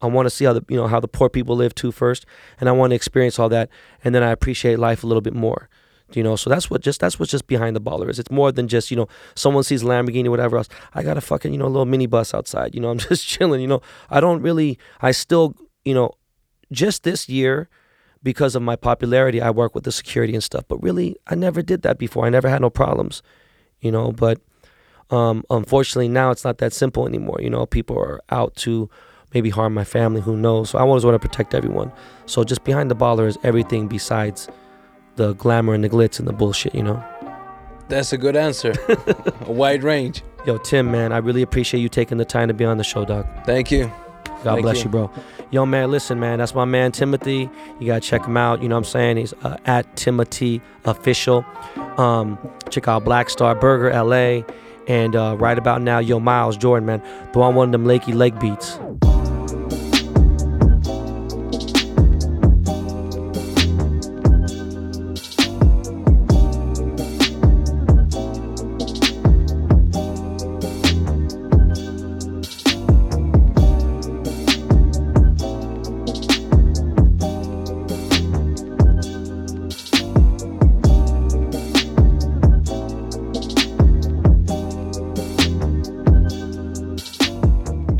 I 0.00 0.06
want 0.06 0.26
to 0.26 0.30
see 0.30 0.44
how 0.44 0.52
the 0.52 0.64
you 0.68 0.76
know 0.76 0.86
how 0.86 1.00
the 1.00 1.08
poor 1.08 1.28
people 1.28 1.56
live 1.56 1.74
too 1.74 1.92
first, 1.92 2.26
and 2.60 2.68
I 2.68 2.72
want 2.72 2.90
to 2.90 2.94
experience 2.94 3.38
all 3.38 3.48
that, 3.50 3.70
and 4.02 4.14
then 4.14 4.22
I 4.22 4.30
appreciate 4.30 4.78
life 4.78 5.04
a 5.04 5.06
little 5.06 5.20
bit 5.20 5.34
more. 5.34 5.68
You 6.12 6.22
know, 6.22 6.36
so 6.36 6.50
that's 6.50 6.68
what 6.70 6.82
just 6.82 7.00
that's 7.00 7.18
what's 7.18 7.30
just 7.30 7.46
behind 7.46 7.74
the 7.74 7.80
baller 7.80 8.10
is. 8.10 8.18
It's 8.18 8.30
more 8.30 8.52
than 8.52 8.68
just 8.68 8.90
you 8.90 8.96
know 8.96 9.08
someone 9.34 9.64
sees 9.64 9.82
Lamborghini 9.82 10.28
whatever 10.28 10.56
else. 10.56 10.68
I 10.92 11.02
got 11.02 11.16
a 11.16 11.20
fucking 11.20 11.52
you 11.52 11.58
know 11.58 11.66
little 11.66 11.86
mini 11.86 12.06
bus 12.06 12.34
outside. 12.34 12.74
You 12.74 12.80
know, 12.80 12.90
I'm 12.92 12.98
just 12.98 13.26
chilling. 13.26 13.60
You 13.60 13.66
know, 13.66 13.80
I 14.10 14.20
don't 14.20 14.42
really. 14.42 14.78
I 15.00 15.12
still 15.12 15.56
you 15.84 15.94
know, 15.94 16.12
just 16.72 17.02
this 17.02 17.28
year 17.28 17.68
because 18.22 18.54
of 18.54 18.62
my 18.62 18.76
popularity, 18.76 19.40
I 19.40 19.50
work 19.50 19.74
with 19.74 19.84
the 19.84 19.92
security 19.92 20.34
and 20.34 20.42
stuff. 20.42 20.64
But 20.68 20.82
really, 20.82 21.16
I 21.26 21.34
never 21.34 21.62
did 21.62 21.82
that 21.82 21.98
before. 21.98 22.26
I 22.26 22.30
never 22.30 22.48
had 22.48 22.62
no 22.62 22.70
problems. 22.70 23.22
You 23.80 23.92
know, 23.92 24.12
but 24.12 24.40
um, 25.10 25.44
unfortunately 25.50 26.08
now 26.08 26.30
it's 26.30 26.44
not 26.44 26.58
that 26.58 26.72
simple 26.72 27.06
anymore. 27.06 27.38
You 27.40 27.50
know, 27.50 27.66
people 27.66 27.98
are 27.98 28.20
out 28.30 28.54
to 28.56 28.88
maybe 29.32 29.50
harm 29.50 29.74
my 29.74 29.84
family. 29.84 30.20
Who 30.20 30.36
knows? 30.36 30.70
So 30.70 30.78
I 30.78 30.82
always 30.82 31.04
want 31.04 31.20
to 31.20 31.28
protect 31.28 31.54
everyone. 31.54 31.92
So 32.26 32.44
just 32.44 32.64
behind 32.64 32.90
the 32.90 32.96
baller 32.96 33.26
is 33.26 33.36
everything 33.42 33.88
besides 33.88 34.48
the 35.16 35.34
glamour 35.34 35.74
and 35.74 35.84
the 35.84 35.88
glitz 35.88 36.18
and 36.18 36.28
the 36.28 36.32
bullshit. 36.32 36.74
You 36.74 36.82
know. 36.82 37.04
That's 37.88 38.12
a 38.12 38.18
good 38.18 38.36
answer. 38.36 38.72
a 39.46 39.52
wide 39.52 39.82
range. 39.82 40.22
Yo, 40.46 40.58
Tim, 40.58 40.90
man, 40.90 41.12
I 41.12 41.18
really 41.18 41.42
appreciate 41.42 41.80
you 41.80 41.88
taking 41.88 42.18
the 42.18 42.24
time 42.24 42.48
to 42.48 42.54
be 42.54 42.64
on 42.64 42.78
the 42.78 42.84
show, 42.84 43.04
dog. 43.04 43.26
Thank 43.44 43.70
you. 43.70 43.90
God 44.42 44.56
Thank 44.56 44.62
bless 44.62 44.78
you. 44.78 44.84
you. 44.84 44.90
bro. 44.90 45.10
Yo, 45.50 45.64
man, 45.64 45.90
listen, 45.90 46.20
man, 46.20 46.38
that's 46.38 46.54
my 46.54 46.64
man 46.64 46.92
Timothy. 46.92 47.48
You 47.80 47.86
gotta 47.86 48.00
check 48.00 48.24
him 48.26 48.36
out. 48.36 48.62
You 48.62 48.68
know 48.68 48.74
what 48.74 48.86
I'm 48.86 48.90
saying? 48.90 49.16
He's 49.16 49.32
uh, 49.42 49.56
at 49.64 49.96
Timothy 49.96 50.60
Official. 50.84 51.44
Um, 51.96 52.38
check 52.70 52.88
out 52.88 53.04
Black 53.04 53.30
Star 53.30 53.54
Burger 53.54 53.90
LA. 53.90 54.42
And 54.86 55.16
uh, 55.16 55.36
right 55.38 55.56
about 55.56 55.82
now, 55.82 55.98
yo, 55.98 56.20
Miles 56.20 56.56
Jordan, 56.56 56.86
man, 56.86 57.02
throw 57.32 57.42
on 57.42 57.54
one 57.54 57.68
of 57.68 57.72
them 57.72 57.84
Lakey 57.84 58.14
Lake 58.14 58.38
beats. 58.38 58.78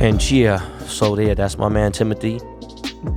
And 0.05 0.31
yeah, 0.31 0.61
so 0.81 1.19
yeah, 1.19 1.33
that's 1.33 1.57
my 1.57 1.71
man 1.71 1.91
Timothy. 1.91 2.39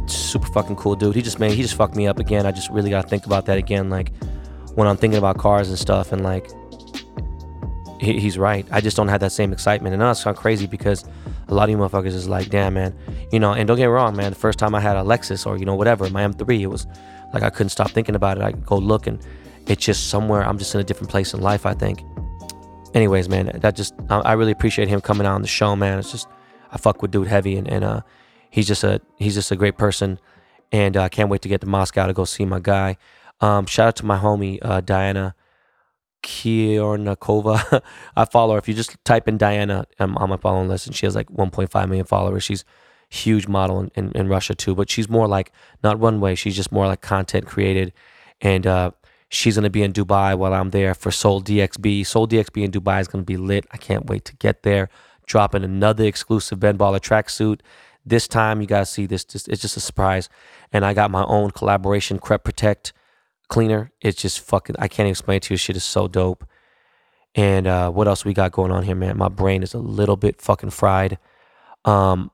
Super 0.05 0.47
fucking 0.47 0.77
cool 0.77 0.95
dude. 0.95 1.17
He 1.17 1.21
just 1.21 1.37
man, 1.37 1.51
he 1.51 1.61
just 1.61 1.75
fucked 1.75 1.97
me 1.97 2.07
up 2.07 2.17
again. 2.17 2.45
I 2.45 2.53
just 2.53 2.69
really 2.69 2.89
gotta 2.89 3.05
think 3.05 3.25
about 3.25 3.45
that 3.47 3.57
again. 3.57 3.89
Like 3.89 4.13
when 4.75 4.87
I'm 4.87 4.95
thinking 4.95 5.17
about 5.17 5.37
cars 5.37 5.67
and 5.67 5.77
stuff, 5.77 6.13
and 6.13 6.23
like 6.23 6.49
he, 7.99 8.21
he's 8.21 8.37
right. 8.37 8.65
I 8.71 8.79
just 8.79 8.95
don't 8.95 9.09
have 9.09 9.19
that 9.19 9.33
same 9.33 9.51
excitement, 9.51 9.91
and 9.95 10.01
that's 10.01 10.23
kind 10.23 10.33
of 10.33 10.41
crazy 10.41 10.65
because 10.65 11.03
a 11.49 11.53
lot 11.53 11.65
of 11.65 11.71
you 11.71 11.77
motherfuckers 11.77 12.15
is 12.15 12.29
like, 12.29 12.51
damn 12.51 12.75
man, 12.75 12.97
you 13.33 13.39
know. 13.41 13.51
And 13.51 13.67
don't 13.67 13.75
get 13.75 13.87
wrong, 13.87 14.15
man. 14.15 14.31
The 14.31 14.39
first 14.39 14.57
time 14.57 14.73
I 14.73 14.79
had 14.79 14.95
a 14.95 15.01
Lexus 15.01 15.45
or 15.45 15.57
you 15.57 15.65
know 15.65 15.75
whatever, 15.75 16.09
my 16.09 16.23
M3, 16.23 16.61
it 16.61 16.67
was 16.67 16.87
like 17.33 17.43
I 17.43 17.49
couldn't 17.49 17.71
stop 17.71 17.91
thinking 17.91 18.15
about 18.15 18.37
it. 18.37 18.43
I 18.45 18.53
go 18.53 18.77
look, 18.77 19.07
and 19.07 19.19
it's 19.67 19.83
just 19.83 20.09
somewhere. 20.09 20.41
I'm 20.41 20.57
just 20.57 20.73
in 20.73 20.79
a 20.79 20.85
different 20.85 21.09
place 21.09 21.33
in 21.33 21.41
life. 21.41 21.65
I 21.65 21.73
think. 21.73 22.01
Anyways, 22.93 23.27
man, 23.27 23.51
that 23.59 23.75
just 23.75 23.93
I, 24.09 24.19
I 24.19 24.33
really 24.33 24.53
appreciate 24.53 24.87
him 24.87 25.01
coming 25.01 25.27
out 25.27 25.35
on 25.35 25.41
the 25.41 25.49
show, 25.49 25.75
man. 25.75 25.99
It's 25.99 26.13
just 26.13 26.29
I 26.71 26.77
fuck 26.77 27.01
with 27.01 27.11
dude 27.11 27.27
heavy, 27.27 27.55
and, 27.57 27.67
and 27.67 27.83
uh, 27.83 28.01
he's 28.49 28.67
just 28.67 28.83
a 28.83 29.01
he's 29.17 29.35
just 29.35 29.51
a 29.51 29.55
great 29.55 29.77
person, 29.77 30.19
and 30.71 30.97
I 30.97 31.05
uh, 31.05 31.09
can't 31.09 31.29
wait 31.29 31.41
to 31.43 31.49
get 31.49 31.61
to 31.61 31.67
Moscow 31.67 32.07
to 32.07 32.13
go 32.13 32.25
see 32.25 32.45
my 32.45 32.59
guy. 32.59 32.97
Um, 33.39 33.65
shout 33.65 33.87
out 33.87 33.95
to 33.97 34.05
my 34.05 34.17
homie 34.17 34.59
uh, 34.61 34.81
Diana 34.81 35.35
Korkunova. 36.23 37.81
I 38.15 38.25
follow 38.25 38.53
her. 38.53 38.59
If 38.59 38.67
you 38.67 38.73
just 38.73 38.97
type 39.05 39.27
in 39.27 39.37
Diana 39.37 39.85
I'm 39.99 40.17
on 40.17 40.29
my 40.29 40.37
following 40.37 40.67
list, 40.67 40.87
and 40.87 40.95
she 40.95 41.05
has 41.05 41.15
like 41.15 41.29
1.5 41.29 41.87
million 41.87 42.05
followers. 42.05 42.43
She's 42.43 42.65
huge 43.09 43.47
model 43.47 43.79
in, 43.79 43.91
in, 43.95 44.11
in 44.13 44.27
Russia 44.27 44.53
too, 44.53 44.75
but 44.75 44.89
she's 44.89 45.07
more 45.09 45.27
like 45.27 45.51
not 45.83 45.99
runway. 45.99 46.35
She's 46.35 46.55
just 46.55 46.71
more 46.71 46.87
like 46.87 47.01
content 47.01 47.45
created, 47.45 47.93
and 48.41 48.65
uh, 48.67 48.91
she's 49.29 49.55
gonna 49.55 49.69
be 49.69 49.83
in 49.83 49.93
Dubai 49.93 50.37
while 50.37 50.53
I'm 50.53 50.71
there 50.71 50.93
for 50.93 51.11
Sole 51.11 51.41
DXB. 51.41 52.05
Sole 52.05 52.27
DXB 52.27 52.63
in 52.63 52.71
Dubai 52.71 53.01
is 53.01 53.07
gonna 53.07 53.23
be 53.23 53.37
lit. 53.37 53.65
I 53.71 53.77
can't 53.77 54.07
wait 54.07 54.25
to 54.25 54.35
get 54.35 54.63
there 54.63 54.89
dropping 55.27 55.63
another 55.63 56.05
exclusive 56.05 56.59
Ben 56.59 56.77
Baller 56.77 56.99
tracksuit. 56.99 57.59
This 58.05 58.27
time, 58.27 58.61
you 58.61 58.67
guys 58.67 58.89
see 58.89 59.05
this. 59.05 59.25
It's 59.33 59.61
just 59.61 59.77
a 59.77 59.81
surprise. 59.81 60.29
And 60.73 60.85
I 60.85 60.93
got 60.93 61.11
my 61.11 61.25
own 61.25 61.51
collaboration 61.51 62.17
Crep 62.17 62.43
Protect 62.43 62.93
cleaner. 63.49 63.91
It's 64.01 64.19
just 64.19 64.39
fucking. 64.39 64.77
I 64.79 64.87
can't 64.87 65.09
explain 65.09 65.41
to 65.41 65.53
you. 65.53 65.57
Shit 65.57 65.75
is 65.75 65.83
so 65.83 66.07
dope. 66.07 66.45
And 67.35 67.67
uh, 67.67 67.91
what 67.91 68.07
else 68.07 68.25
we 68.25 68.33
got 68.33 68.51
going 68.51 68.71
on 68.71 68.83
here, 68.83 68.95
man? 68.95 69.17
My 69.17 69.29
brain 69.29 69.61
is 69.61 69.73
a 69.73 69.79
little 69.79 70.15
bit 70.15 70.41
fucking 70.41 70.71
fried. 70.71 71.19
Um, 71.85 72.31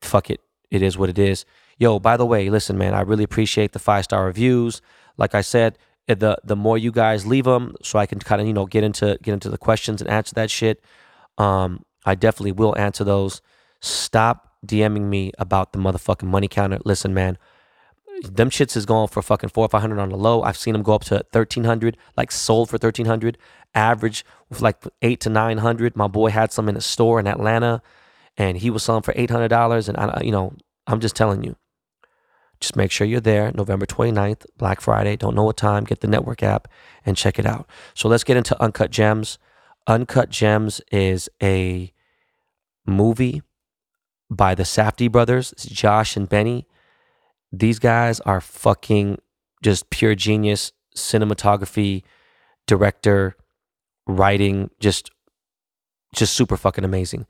fuck 0.00 0.30
it. 0.30 0.40
It 0.70 0.82
is 0.82 0.98
what 0.98 1.08
it 1.08 1.18
is. 1.18 1.44
Yo, 1.78 1.98
by 1.98 2.16
the 2.16 2.26
way, 2.26 2.48
listen, 2.50 2.78
man. 2.78 2.94
I 2.94 3.02
really 3.02 3.24
appreciate 3.24 3.72
the 3.72 3.78
five 3.78 4.04
star 4.04 4.24
reviews. 4.24 4.80
Like 5.16 5.34
I 5.34 5.42
said, 5.42 5.78
eh, 6.08 6.14
the 6.14 6.38
the 6.42 6.56
more 6.56 6.78
you 6.78 6.90
guys 6.90 7.26
leave 7.26 7.44
them, 7.44 7.76
so 7.82 7.98
I 7.98 8.06
can 8.06 8.18
kind 8.18 8.40
of 8.40 8.46
you 8.46 8.52
know 8.52 8.66
get 8.66 8.82
into 8.82 9.18
get 9.22 9.32
into 9.32 9.50
the 9.50 9.58
questions 9.58 10.00
and 10.00 10.10
answer 10.10 10.34
that 10.34 10.50
shit. 10.50 10.82
Um, 11.38 11.84
I 12.04 12.14
definitely 12.14 12.52
will 12.52 12.76
answer 12.76 13.04
those. 13.04 13.42
Stop 13.80 14.52
DMing 14.66 15.02
me 15.02 15.32
about 15.38 15.72
the 15.72 15.78
motherfucking 15.78 16.24
money 16.28 16.48
counter. 16.48 16.78
Listen, 16.84 17.12
man, 17.12 17.38
them 18.22 18.50
shits 18.50 18.76
is 18.76 18.86
going 18.86 19.08
for 19.08 19.22
fucking 19.22 19.50
four 19.50 19.64
or 19.66 19.68
five 19.68 19.80
hundred 19.80 19.98
on 19.98 20.10
the 20.10 20.16
low. 20.16 20.42
I've 20.42 20.56
seen 20.56 20.72
them 20.72 20.82
go 20.82 20.94
up 20.94 21.04
to 21.04 21.24
thirteen 21.32 21.64
hundred, 21.64 21.96
like 22.16 22.30
sold 22.30 22.70
for 22.70 22.78
thirteen 22.78 23.06
hundred. 23.06 23.38
Average 23.74 24.24
with 24.48 24.60
like 24.60 24.82
eight 25.02 25.20
to 25.20 25.30
nine 25.30 25.58
hundred. 25.58 25.96
My 25.96 26.06
boy 26.06 26.30
had 26.30 26.52
some 26.52 26.68
in 26.68 26.76
a 26.76 26.80
store 26.80 27.18
in 27.18 27.26
Atlanta, 27.26 27.82
and 28.36 28.58
he 28.58 28.70
was 28.70 28.82
selling 28.82 29.02
for 29.02 29.12
eight 29.16 29.30
hundred 29.30 29.48
dollars. 29.48 29.88
And 29.88 29.98
I, 29.98 30.20
you 30.22 30.30
know, 30.30 30.54
I'm 30.86 31.00
just 31.00 31.16
telling 31.16 31.42
you, 31.42 31.56
just 32.60 32.76
make 32.76 32.90
sure 32.90 33.06
you're 33.06 33.20
there 33.20 33.50
November 33.52 33.86
29th, 33.86 34.46
Black 34.56 34.80
Friday. 34.80 35.16
Don't 35.16 35.34
know 35.34 35.42
what 35.42 35.56
time. 35.56 35.84
Get 35.84 36.00
the 36.00 36.06
network 36.06 36.42
app 36.42 36.68
and 37.04 37.16
check 37.16 37.38
it 37.38 37.46
out. 37.46 37.68
So 37.94 38.08
let's 38.08 38.24
get 38.24 38.36
into 38.36 38.60
Uncut 38.62 38.90
Gems. 38.90 39.38
Uncut 39.86 40.30
Gems 40.30 40.80
is 40.90 41.28
a 41.42 41.92
movie 42.86 43.42
by 44.30 44.54
the 44.54 44.62
Safdie 44.62 45.12
brothers, 45.12 45.52
it's 45.52 45.66
Josh 45.66 46.16
and 46.16 46.28
Benny. 46.28 46.66
These 47.52 47.78
guys 47.78 48.20
are 48.20 48.40
fucking 48.40 49.18
just 49.62 49.90
pure 49.90 50.14
genius, 50.14 50.72
cinematography, 50.96 52.02
director, 52.66 53.36
writing, 54.06 54.70
just 54.80 55.10
just 56.14 56.34
super 56.34 56.56
fucking 56.56 56.84
amazing. 56.84 57.26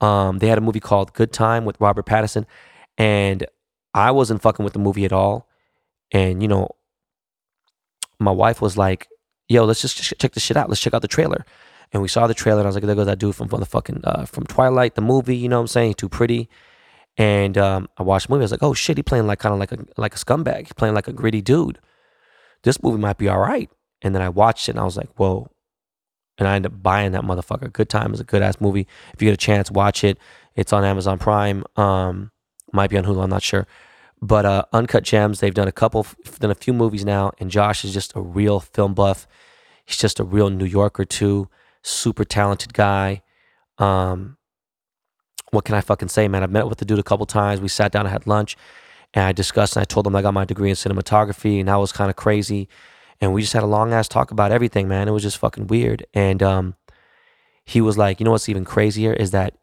Um, 0.00 0.38
they 0.38 0.48
had 0.48 0.58
a 0.58 0.62
movie 0.62 0.80
called 0.80 1.12
Good 1.12 1.32
Time 1.32 1.64
with 1.64 1.80
Robert 1.80 2.06
Pattinson, 2.06 2.46
and 2.98 3.46
I 3.94 4.10
wasn't 4.10 4.42
fucking 4.42 4.64
with 4.64 4.72
the 4.72 4.78
movie 4.78 5.04
at 5.04 5.12
all. 5.12 5.48
And 6.10 6.42
you 6.42 6.48
know, 6.48 6.70
my 8.18 8.32
wife 8.32 8.60
was 8.60 8.76
like, 8.76 9.08
"Yo, 9.48 9.64
let's 9.64 9.80
just 9.80 9.96
ch- 9.96 10.14
check 10.18 10.32
this 10.32 10.42
shit 10.42 10.56
out. 10.56 10.68
Let's 10.68 10.80
check 10.80 10.94
out 10.94 11.02
the 11.02 11.08
trailer." 11.08 11.44
And 11.92 12.00
we 12.00 12.08
saw 12.08 12.26
the 12.26 12.34
trailer, 12.34 12.60
and 12.60 12.66
I 12.66 12.68
was 12.68 12.76
like, 12.76 12.84
"There 12.84 12.94
goes 12.94 13.06
that 13.06 13.18
dude 13.18 13.34
from 13.34 13.48
motherfucking 13.48 14.00
uh, 14.04 14.24
from 14.24 14.44
Twilight, 14.44 14.94
the 14.94 15.02
movie." 15.02 15.36
You 15.36 15.48
know 15.48 15.58
what 15.58 15.62
I'm 15.62 15.68
saying? 15.68 15.94
Too 15.94 16.08
pretty. 16.08 16.48
And 17.18 17.58
um, 17.58 17.88
I 17.98 18.02
watched 18.02 18.28
the 18.28 18.32
movie. 18.32 18.42
I 18.42 18.44
was 18.44 18.50
like, 18.52 18.62
"Oh 18.62 18.74
shit, 18.74 18.96
he 18.96 19.02
playing 19.02 19.26
like 19.26 19.38
kind 19.38 19.52
of 19.52 19.58
like 19.58 19.72
a 19.72 19.84
like 19.98 20.14
a 20.14 20.18
scumbag. 20.18 20.68
He 20.68 20.74
playing 20.74 20.94
like 20.94 21.08
a 21.08 21.12
gritty 21.12 21.42
dude. 21.42 21.78
This 22.62 22.82
movie 22.82 22.98
might 22.98 23.18
be 23.18 23.28
all 23.28 23.40
right." 23.40 23.70
And 24.00 24.14
then 24.14 24.22
I 24.22 24.30
watched 24.30 24.68
it, 24.68 24.72
and 24.72 24.80
I 24.80 24.84
was 24.84 24.96
like, 24.96 25.10
"Whoa." 25.16 25.48
And 26.38 26.48
I 26.48 26.56
ended 26.56 26.72
up 26.72 26.82
buying 26.82 27.12
that 27.12 27.22
motherfucker. 27.24 27.70
Good 27.70 27.90
Time 27.90 28.14
is 28.14 28.20
a 28.20 28.24
good 28.24 28.42
ass 28.42 28.58
movie. 28.58 28.86
If 29.12 29.20
you 29.20 29.26
get 29.26 29.34
a 29.34 29.36
chance, 29.36 29.70
watch 29.70 30.02
it. 30.02 30.18
It's 30.56 30.72
on 30.72 30.84
Amazon 30.84 31.18
Prime. 31.18 31.64
Um, 31.76 32.30
might 32.72 32.88
be 32.88 32.96
on 32.96 33.04
Hulu. 33.04 33.22
I'm 33.22 33.30
not 33.30 33.42
sure. 33.42 33.66
But 34.22 34.46
uh, 34.46 34.64
Uncut 34.72 35.02
Gems, 35.02 35.40
they've 35.40 35.52
done 35.52 35.68
a 35.68 35.72
couple, 35.72 36.06
done 36.38 36.50
a 36.50 36.54
few 36.54 36.72
movies 36.72 37.04
now, 37.04 37.32
and 37.38 37.50
Josh 37.50 37.84
is 37.84 37.92
just 37.92 38.14
a 38.16 38.20
real 38.20 38.60
film 38.60 38.94
buff. 38.94 39.26
He's 39.84 39.98
just 39.98 40.20
a 40.20 40.24
real 40.24 40.48
New 40.48 40.64
Yorker 40.64 41.04
too. 41.04 41.48
Super 41.82 42.24
talented 42.24 42.74
guy. 42.74 43.22
Um, 43.78 44.36
what 45.50 45.64
can 45.64 45.74
I 45.74 45.80
fucking 45.80 46.08
say, 46.08 46.28
man? 46.28 46.42
I've 46.42 46.50
met 46.50 46.68
with 46.68 46.78
the 46.78 46.84
dude 46.84 46.98
a 46.98 47.02
couple 47.02 47.26
times. 47.26 47.60
We 47.60 47.68
sat 47.68 47.92
down 47.92 48.06
and 48.06 48.12
had 48.12 48.26
lunch, 48.26 48.56
and 49.12 49.24
I 49.24 49.32
discussed, 49.32 49.76
and 49.76 49.82
I 49.82 49.84
told 49.84 50.06
him 50.06 50.16
I 50.16 50.22
got 50.22 50.34
my 50.34 50.44
degree 50.44 50.70
in 50.70 50.76
cinematography, 50.76 51.60
and 51.60 51.68
that 51.68 51.76
was 51.76 51.92
kind 51.92 52.10
of 52.10 52.16
crazy. 52.16 52.68
And 53.20 53.32
we 53.32 53.42
just 53.42 53.52
had 53.52 53.62
a 53.62 53.66
long 53.66 53.92
ass 53.92 54.08
talk 54.08 54.30
about 54.30 54.50
everything, 54.50 54.88
man. 54.88 55.08
It 55.08 55.12
was 55.12 55.22
just 55.22 55.38
fucking 55.38 55.68
weird. 55.68 56.06
And 56.14 56.42
um, 56.42 56.74
he 57.64 57.80
was 57.80 57.98
like, 57.98 58.18
you 58.18 58.24
know 58.24 58.32
what's 58.32 58.48
even 58.48 58.64
crazier 58.64 59.12
is 59.12 59.30
that 59.30 59.54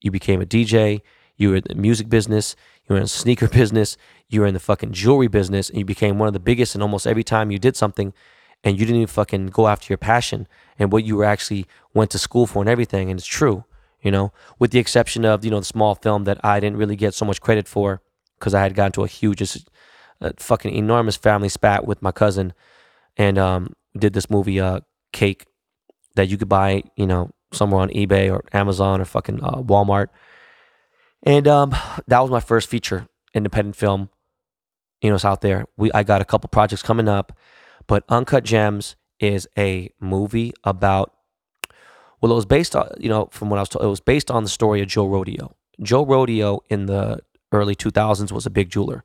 you 0.00 0.10
became 0.10 0.42
a 0.42 0.46
DJ, 0.46 1.00
you 1.36 1.50
were 1.50 1.56
in 1.56 1.64
the 1.66 1.74
music 1.74 2.08
business, 2.08 2.56
you 2.84 2.94
were 2.94 2.98
in 2.98 3.04
the 3.04 3.08
sneaker 3.08 3.48
business, 3.60 3.96
you 4.28 4.40
were 4.40 4.46
in 4.46 4.54
the 4.54 4.60
fucking 4.60 4.92
jewelry 4.92 5.28
business, 5.28 5.70
and 5.70 5.78
you 5.78 5.84
became 5.84 6.18
one 6.18 6.26
of 6.26 6.34
the 6.34 6.40
biggest. 6.40 6.74
And 6.74 6.82
almost 6.82 7.06
every 7.06 7.24
time 7.24 7.50
you 7.50 7.58
did 7.58 7.76
something, 7.76 8.12
and 8.64 8.78
you 8.78 8.84
didn't 8.86 9.02
even 9.02 9.06
fucking 9.06 9.46
go 9.46 9.68
after 9.68 9.86
your 9.88 9.98
passion 9.98 10.46
and 10.78 10.92
what 10.92 11.04
you 11.04 11.16
were 11.16 11.24
actually 11.24 11.66
went 11.94 12.10
to 12.10 12.18
school 12.18 12.46
for 12.46 12.62
and 12.62 12.68
everything. 12.68 13.10
And 13.10 13.18
it's 13.18 13.26
true. 13.26 13.64
you 14.02 14.10
know, 14.10 14.32
with 14.58 14.70
the 14.70 14.78
exception 14.78 15.24
of, 15.24 15.44
you 15.44 15.50
know, 15.50 15.58
the 15.58 15.64
small 15.64 15.94
film 15.94 16.24
that 16.24 16.38
I 16.44 16.60
didn't 16.60 16.78
really 16.78 16.96
get 16.96 17.14
so 17.14 17.24
much 17.24 17.40
credit 17.40 17.66
for 17.66 18.00
because 18.38 18.54
I 18.54 18.62
had 18.62 18.74
gotten 18.74 18.92
to 18.92 19.04
a 19.04 19.08
huge, 19.08 19.38
just 19.38 19.68
a 20.20 20.32
fucking 20.38 20.74
enormous 20.74 21.16
family 21.16 21.48
spat 21.48 21.86
with 21.86 22.00
my 22.00 22.12
cousin 22.12 22.52
and 23.16 23.38
um, 23.38 23.74
did 23.98 24.12
this 24.12 24.30
movie, 24.30 24.60
uh, 24.60 24.80
Cake, 25.12 25.46
that 26.14 26.28
you 26.28 26.36
could 26.38 26.48
buy, 26.48 26.82
you 26.96 27.06
know, 27.06 27.30
somewhere 27.52 27.80
on 27.80 27.88
eBay 27.90 28.30
or 28.32 28.44
Amazon 28.52 29.00
or 29.00 29.04
fucking 29.04 29.42
uh, 29.42 29.62
Walmart. 29.62 30.08
And 31.24 31.48
um, 31.48 31.74
that 32.06 32.20
was 32.20 32.30
my 32.30 32.40
first 32.40 32.68
feature 32.68 33.08
independent 33.34 33.74
film. 33.74 34.10
You 35.00 35.10
know, 35.10 35.16
it's 35.16 35.24
out 35.24 35.40
there. 35.40 35.66
We 35.76 35.90
I 35.92 36.02
got 36.02 36.20
a 36.20 36.24
couple 36.24 36.48
projects 36.48 36.82
coming 36.82 37.08
up, 37.08 37.36
but 37.88 38.04
Uncut 38.08 38.44
Gems 38.44 38.94
is 39.18 39.48
a 39.58 39.90
movie 39.98 40.52
about. 40.62 41.12
Well, 42.20 42.30
it 42.32 42.36
was 42.36 42.46
based 42.46 42.76
on 42.76 42.88
you 42.98 43.08
know 43.08 43.28
from 43.32 43.50
what 43.50 43.58
I 43.58 43.62
was 43.62 43.68
told, 43.68 43.84
it 43.84 43.88
was 43.88 44.00
based 44.00 44.30
on 44.30 44.44
the 44.44 44.48
story 44.48 44.80
of 44.80 44.88
Joe 44.88 45.06
Rodeo. 45.06 45.56
Joe 45.82 46.04
Rodeo 46.04 46.60
in 46.68 46.86
the 46.86 47.20
early 47.52 47.74
2000s 47.74 48.30
was 48.30 48.46
a 48.46 48.50
big 48.50 48.70
jeweler. 48.70 49.02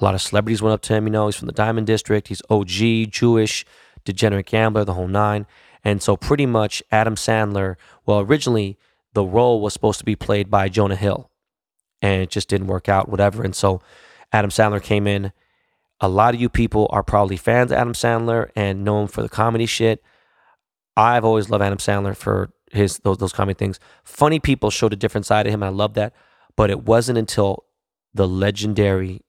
A 0.00 0.04
lot 0.04 0.14
of 0.14 0.22
celebrities 0.22 0.62
went 0.62 0.74
up 0.74 0.82
to 0.82 0.94
him. 0.94 1.06
You 1.06 1.12
know, 1.12 1.26
he's 1.26 1.36
from 1.36 1.46
the 1.46 1.52
Diamond 1.52 1.86
District. 1.86 2.26
He's 2.28 2.42
OG, 2.50 3.10
Jewish, 3.10 3.64
degenerate 4.04 4.46
gambler, 4.46 4.84
the 4.84 4.94
whole 4.94 5.08
nine. 5.08 5.46
And 5.84 6.02
so, 6.02 6.16
pretty 6.16 6.46
much, 6.46 6.82
Adam 6.90 7.14
Sandler. 7.14 7.76
Well, 8.06 8.20
originally 8.20 8.78
the 9.12 9.24
role 9.24 9.60
was 9.60 9.72
supposed 9.72 9.98
to 10.00 10.04
be 10.04 10.16
played 10.16 10.50
by 10.50 10.68
Jonah 10.68 10.96
Hill, 10.96 11.30
and 12.02 12.22
it 12.22 12.30
just 12.30 12.48
didn't 12.48 12.66
work 12.68 12.88
out. 12.88 13.08
Whatever. 13.08 13.42
And 13.42 13.54
so, 13.54 13.80
Adam 14.32 14.50
Sandler 14.50 14.82
came 14.82 15.06
in. 15.06 15.32
A 16.00 16.08
lot 16.08 16.34
of 16.34 16.40
you 16.40 16.48
people 16.48 16.88
are 16.90 17.02
probably 17.02 17.36
fans 17.36 17.70
of 17.70 17.78
Adam 17.78 17.94
Sandler 17.94 18.50
and 18.56 18.84
know 18.84 19.02
him 19.02 19.08
for 19.08 19.22
the 19.22 19.28
comedy 19.28 19.66
shit. 19.66 20.02
I've 20.96 21.24
always 21.24 21.50
loved 21.50 21.62
Adam 21.62 21.78
Sandler 21.78 22.16
for 22.16 22.50
his 22.72 22.98
those 22.98 23.18
those 23.18 23.32
comedy 23.32 23.56
things. 23.56 23.78
Funny 24.04 24.38
people 24.40 24.70
showed 24.70 24.92
a 24.92 24.96
different 24.96 25.26
side 25.26 25.46
of 25.46 25.52
him. 25.52 25.62
I 25.62 25.68
love 25.68 25.94
that. 25.94 26.12
But 26.56 26.70
it 26.70 26.84
wasn't 26.84 27.18
until 27.18 27.64
the 28.12 28.28
legendary, 28.28 29.22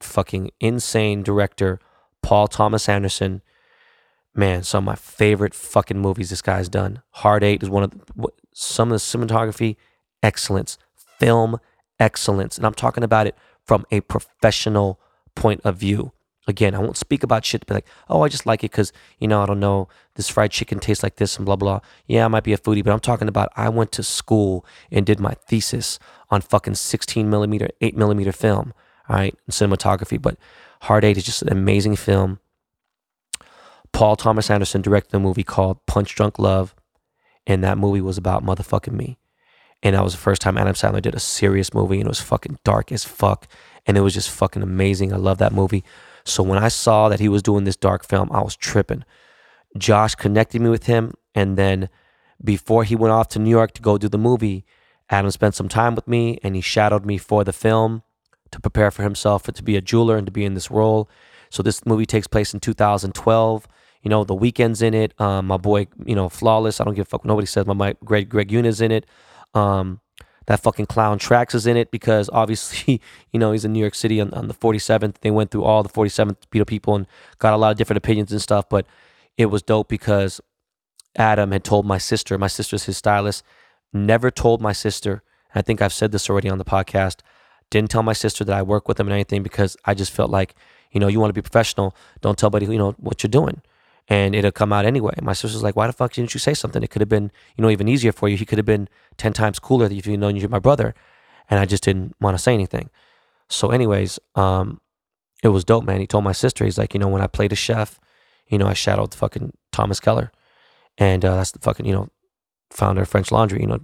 fucking 0.00 0.50
insane 0.60 1.22
director 1.22 1.78
Paul 2.22 2.48
Thomas 2.48 2.88
Anderson. 2.88 3.42
Man, 4.34 4.64
some 4.64 4.84
of 4.84 4.86
my 4.86 4.96
favorite 4.96 5.54
fucking 5.54 5.98
movies 5.98 6.30
this 6.30 6.42
guy's 6.42 6.68
done. 6.68 7.02
Hard 7.10 7.42
Eight 7.42 7.62
is 7.62 7.70
one 7.70 7.84
of 7.84 7.90
the, 7.90 8.28
some 8.52 8.92
of 8.92 8.92
the 8.92 8.98
cinematography 8.98 9.76
excellence, 10.22 10.76
film 11.18 11.58
excellence, 11.98 12.58
and 12.58 12.66
I'm 12.66 12.74
talking 12.74 13.04
about 13.04 13.26
it 13.26 13.36
from 13.64 13.86
a 13.90 14.00
professional 14.02 15.00
point 15.36 15.60
of 15.64 15.76
view. 15.76 16.12
Again, 16.48 16.74
I 16.76 16.78
won't 16.78 16.96
speak 16.96 17.24
about 17.24 17.44
shit, 17.44 17.66
but 17.66 17.74
like, 17.74 17.86
oh, 18.08 18.22
I 18.22 18.28
just 18.28 18.46
like 18.46 18.62
it 18.62 18.70
because, 18.70 18.92
you 19.18 19.26
know, 19.26 19.42
I 19.42 19.46
don't 19.46 19.58
know, 19.58 19.88
this 20.14 20.28
fried 20.28 20.52
chicken 20.52 20.78
tastes 20.78 21.02
like 21.02 21.16
this 21.16 21.36
and 21.36 21.44
blah, 21.44 21.56
blah. 21.56 21.80
Yeah, 22.06 22.24
I 22.24 22.28
might 22.28 22.44
be 22.44 22.52
a 22.52 22.58
foodie, 22.58 22.84
but 22.84 22.92
I'm 22.92 23.00
talking 23.00 23.26
about 23.26 23.50
I 23.56 23.68
went 23.68 23.90
to 23.92 24.04
school 24.04 24.64
and 24.92 25.04
did 25.04 25.18
my 25.18 25.34
thesis 25.34 25.98
on 26.30 26.40
fucking 26.40 26.76
16 26.76 27.28
millimeter, 27.28 27.68
8 27.80 27.96
millimeter 27.96 28.30
film, 28.30 28.72
all 29.08 29.16
right, 29.16 29.36
cinematography. 29.50 30.22
But 30.22 30.36
Hard 30.82 31.04
Eight 31.04 31.16
is 31.16 31.24
just 31.24 31.42
an 31.42 31.50
amazing 31.50 31.96
film. 31.96 32.38
Paul 33.92 34.14
Thomas 34.14 34.50
Anderson 34.50 34.82
directed 34.82 35.16
a 35.16 35.20
movie 35.20 35.42
called 35.42 35.84
Punch 35.86 36.14
Drunk 36.14 36.38
Love, 36.38 36.76
and 37.46 37.64
that 37.64 37.78
movie 37.78 38.00
was 38.00 38.18
about 38.18 38.44
motherfucking 38.44 38.92
me. 38.92 39.18
And 39.82 39.94
that 39.94 40.02
was 40.02 40.12
the 40.14 40.18
first 40.18 40.42
time 40.42 40.58
Adam 40.58 40.74
Sandler 40.74 41.02
did 41.02 41.14
a 41.14 41.20
serious 41.20 41.72
movie, 41.74 41.96
and 41.96 42.06
it 42.06 42.08
was 42.08 42.20
fucking 42.20 42.58
dark 42.64 42.90
as 42.92 43.04
fuck. 43.04 43.46
And 43.86 43.96
it 43.96 44.00
was 44.00 44.14
just 44.14 44.30
fucking 44.30 44.62
amazing. 44.62 45.12
I 45.12 45.16
love 45.16 45.38
that 45.38 45.52
movie. 45.52 45.84
So 46.24 46.42
when 46.42 46.58
I 46.58 46.68
saw 46.68 47.08
that 47.08 47.20
he 47.20 47.28
was 47.28 47.42
doing 47.42 47.64
this 47.64 47.76
dark 47.76 48.04
film, 48.04 48.30
I 48.32 48.42
was 48.42 48.56
tripping. 48.56 49.04
Josh 49.78 50.14
connected 50.14 50.60
me 50.60 50.70
with 50.70 50.86
him. 50.86 51.14
And 51.34 51.56
then 51.56 51.88
before 52.42 52.84
he 52.84 52.96
went 52.96 53.12
off 53.12 53.28
to 53.28 53.38
New 53.38 53.50
York 53.50 53.72
to 53.72 53.82
go 53.82 53.96
do 53.96 54.08
the 54.08 54.18
movie, 54.18 54.64
Adam 55.08 55.30
spent 55.30 55.54
some 55.54 55.68
time 55.68 55.94
with 55.94 56.08
me 56.08 56.38
and 56.42 56.56
he 56.56 56.60
shadowed 56.60 57.06
me 57.06 57.16
for 57.18 57.44
the 57.44 57.52
film 57.52 58.02
to 58.50 58.60
prepare 58.60 58.90
for 58.90 59.02
himself 59.02 59.44
to 59.44 59.62
be 59.62 59.76
a 59.76 59.80
jeweler 59.80 60.16
and 60.16 60.26
to 60.26 60.32
be 60.32 60.44
in 60.44 60.54
this 60.54 60.70
role. 60.70 61.08
So 61.50 61.62
this 61.62 61.86
movie 61.86 62.06
takes 62.06 62.26
place 62.26 62.54
in 62.54 62.60
2012. 62.60 63.68
You 64.02 64.10
know, 64.10 64.24
the 64.24 64.34
Weeknd's 64.34 64.82
in 64.82 64.94
it. 64.94 65.18
Um, 65.20 65.46
my 65.46 65.56
boy, 65.56 65.86
you 66.04 66.14
know, 66.14 66.28
flawless. 66.28 66.80
I 66.80 66.84
don't 66.84 66.94
give 66.94 67.06
a 67.06 67.08
fuck. 67.08 67.24
Nobody 67.24 67.46
says 67.46 67.66
my, 67.66 67.74
my 67.74 67.96
Greg 68.04 68.28
Greg 68.28 68.50
Yuna's 68.50 68.80
in 68.80 68.92
it. 68.92 69.06
Um, 69.56 70.00
that 70.46 70.60
fucking 70.60 70.86
clown 70.86 71.18
Trax 71.18 71.54
is 71.54 71.66
in 71.66 71.76
it 71.76 71.90
because 71.90 72.30
obviously, 72.32 73.00
you 73.32 73.40
know, 73.40 73.52
he's 73.52 73.64
in 73.64 73.72
New 73.72 73.80
York 73.80 73.94
City 73.94 74.20
on, 74.20 74.32
on 74.32 74.48
the 74.48 74.54
47th. 74.54 75.16
They 75.20 75.30
went 75.30 75.50
through 75.50 75.64
all 75.64 75.82
the 75.82 75.88
47th 75.88 76.66
people 76.66 76.94
and 76.94 77.06
got 77.38 77.52
a 77.52 77.56
lot 77.56 77.72
of 77.72 77.78
different 77.78 77.98
opinions 77.98 78.32
and 78.32 78.40
stuff. 78.40 78.68
But 78.68 78.86
it 79.36 79.46
was 79.46 79.62
dope 79.62 79.88
because 79.88 80.40
Adam 81.16 81.50
had 81.50 81.64
told 81.64 81.84
my 81.84 81.98
sister, 81.98 82.38
my 82.38 82.46
sister's 82.46 82.84
his 82.84 82.96
stylist, 82.96 83.42
never 83.92 84.30
told 84.30 84.60
my 84.60 84.72
sister. 84.72 85.22
I 85.54 85.62
think 85.62 85.82
I've 85.82 85.92
said 85.92 86.12
this 86.12 86.30
already 86.30 86.48
on 86.48 86.58
the 86.58 86.64
podcast. 86.64 87.20
Didn't 87.70 87.90
tell 87.90 88.02
my 88.02 88.12
sister 88.12 88.44
that 88.44 88.56
I 88.56 88.62
work 88.62 88.86
with 88.86 89.00
him 89.00 89.08
and 89.08 89.14
anything 89.14 89.42
because 89.42 89.76
I 89.84 89.94
just 89.94 90.12
felt 90.12 90.30
like, 90.30 90.54
you 90.92 91.00
know, 91.00 91.08
you 91.08 91.18
want 91.18 91.30
to 91.30 91.34
be 91.34 91.42
professional. 91.42 91.96
Don't 92.20 92.38
tell 92.38 92.50
buddy, 92.50 92.66
you 92.66 92.78
know, 92.78 92.92
what 92.98 93.22
you're 93.22 93.28
doing 93.28 93.62
and 94.08 94.34
it'll 94.34 94.52
come 94.52 94.72
out 94.72 94.84
anyway. 94.84 95.14
My 95.20 95.32
sister's 95.32 95.62
like, 95.62 95.76
why 95.76 95.86
the 95.86 95.92
fuck 95.92 96.12
didn't 96.12 96.32
you 96.32 96.40
say 96.40 96.54
something? 96.54 96.82
It 96.82 96.90
could 96.90 97.02
have 97.02 97.08
been, 97.08 97.32
you 97.56 97.62
know, 97.62 97.70
even 97.70 97.88
easier 97.88 98.12
for 98.12 98.28
you. 98.28 98.36
He 98.36 98.44
could 98.44 98.58
have 98.58 98.66
been 98.66 98.88
10 99.16 99.32
times 99.32 99.58
cooler 99.58 99.86
if 99.86 100.06
you'd 100.06 100.20
known 100.20 100.36
you're 100.36 100.48
my 100.48 100.58
brother. 100.58 100.94
And 101.50 101.58
I 101.58 101.64
just 101.64 101.82
didn't 101.82 102.14
want 102.20 102.36
to 102.36 102.42
say 102.42 102.54
anything. 102.54 102.90
So, 103.48 103.70
anyways, 103.70 104.18
um, 104.34 104.80
it 105.42 105.48
was 105.48 105.64
dope, 105.64 105.84
man. 105.84 106.00
He 106.00 106.06
told 106.06 106.24
my 106.24 106.32
sister, 106.32 106.64
he's 106.64 106.78
like, 106.78 106.94
you 106.94 107.00
know, 107.00 107.08
when 107.08 107.22
I 107.22 107.26
played 107.26 107.52
a 107.52 107.56
chef, 107.56 107.98
you 108.48 108.58
know, 108.58 108.66
I 108.66 108.74
shadowed 108.74 109.14
fucking 109.14 109.52
Thomas 109.72 110.00
Keller. 110.00 110.32
And 110.98 111.24
uh, 111.24 111.36
that's 111.36 111.52
the 111.52 111.58
fucking, 111.58 111.86
you 111.86 111.92
know, 111.92 112.08
founder 112.70 113.02
of 113.02 113.08
French 113.08 113.30
Laundry, 113.30 113.60
you 113.60 113.66
know, 113.66 113.80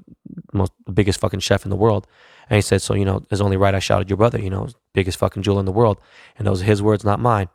most 0.52 0.72
the 0.86 0.92
biggest 0.92 1.20
fucking 1.20 1.40
chef 1.40 1.64
in 1.64 1.70
the 1.70 1.76
world. 1.76 2.06
And 2.48 2.56
he 2.56 2.62
said, 2.62 2.82
so, 2.82 2.94
you 2.94 3.04
know, 3.04 3.24
it's 3.30 3.40
only 3.40 3.56
right 3.56 3.74
I 3.74 3.78
shouted 3.78 4.10
your 4.10 4.16
brother, 4.16 4.40
you 4.40 4.50
know, 4.50 4.68
biggest 4.92 5.18
fucking 5.18 5.42
jewel 5.42 5.60
in 5.60 5.66
the 5.66 5.72
world. 5.72 6.00
And 6.36 6.46
those 6.46 6.62
are 6.62 6.66
his 6.66 6.82
words, 6.82 7.04
not 7.04 7.20
mine, 7.20 7.48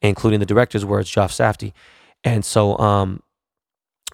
including 0.00 0.40
the 0.40 0.46
director's 0.46 0.84
words, 0.84 1.10
Josh 1.10 1.34
Safdie. 1.34 1.72
And 2.24 2.44
so 2.44 2.78
um, 2.78 3.22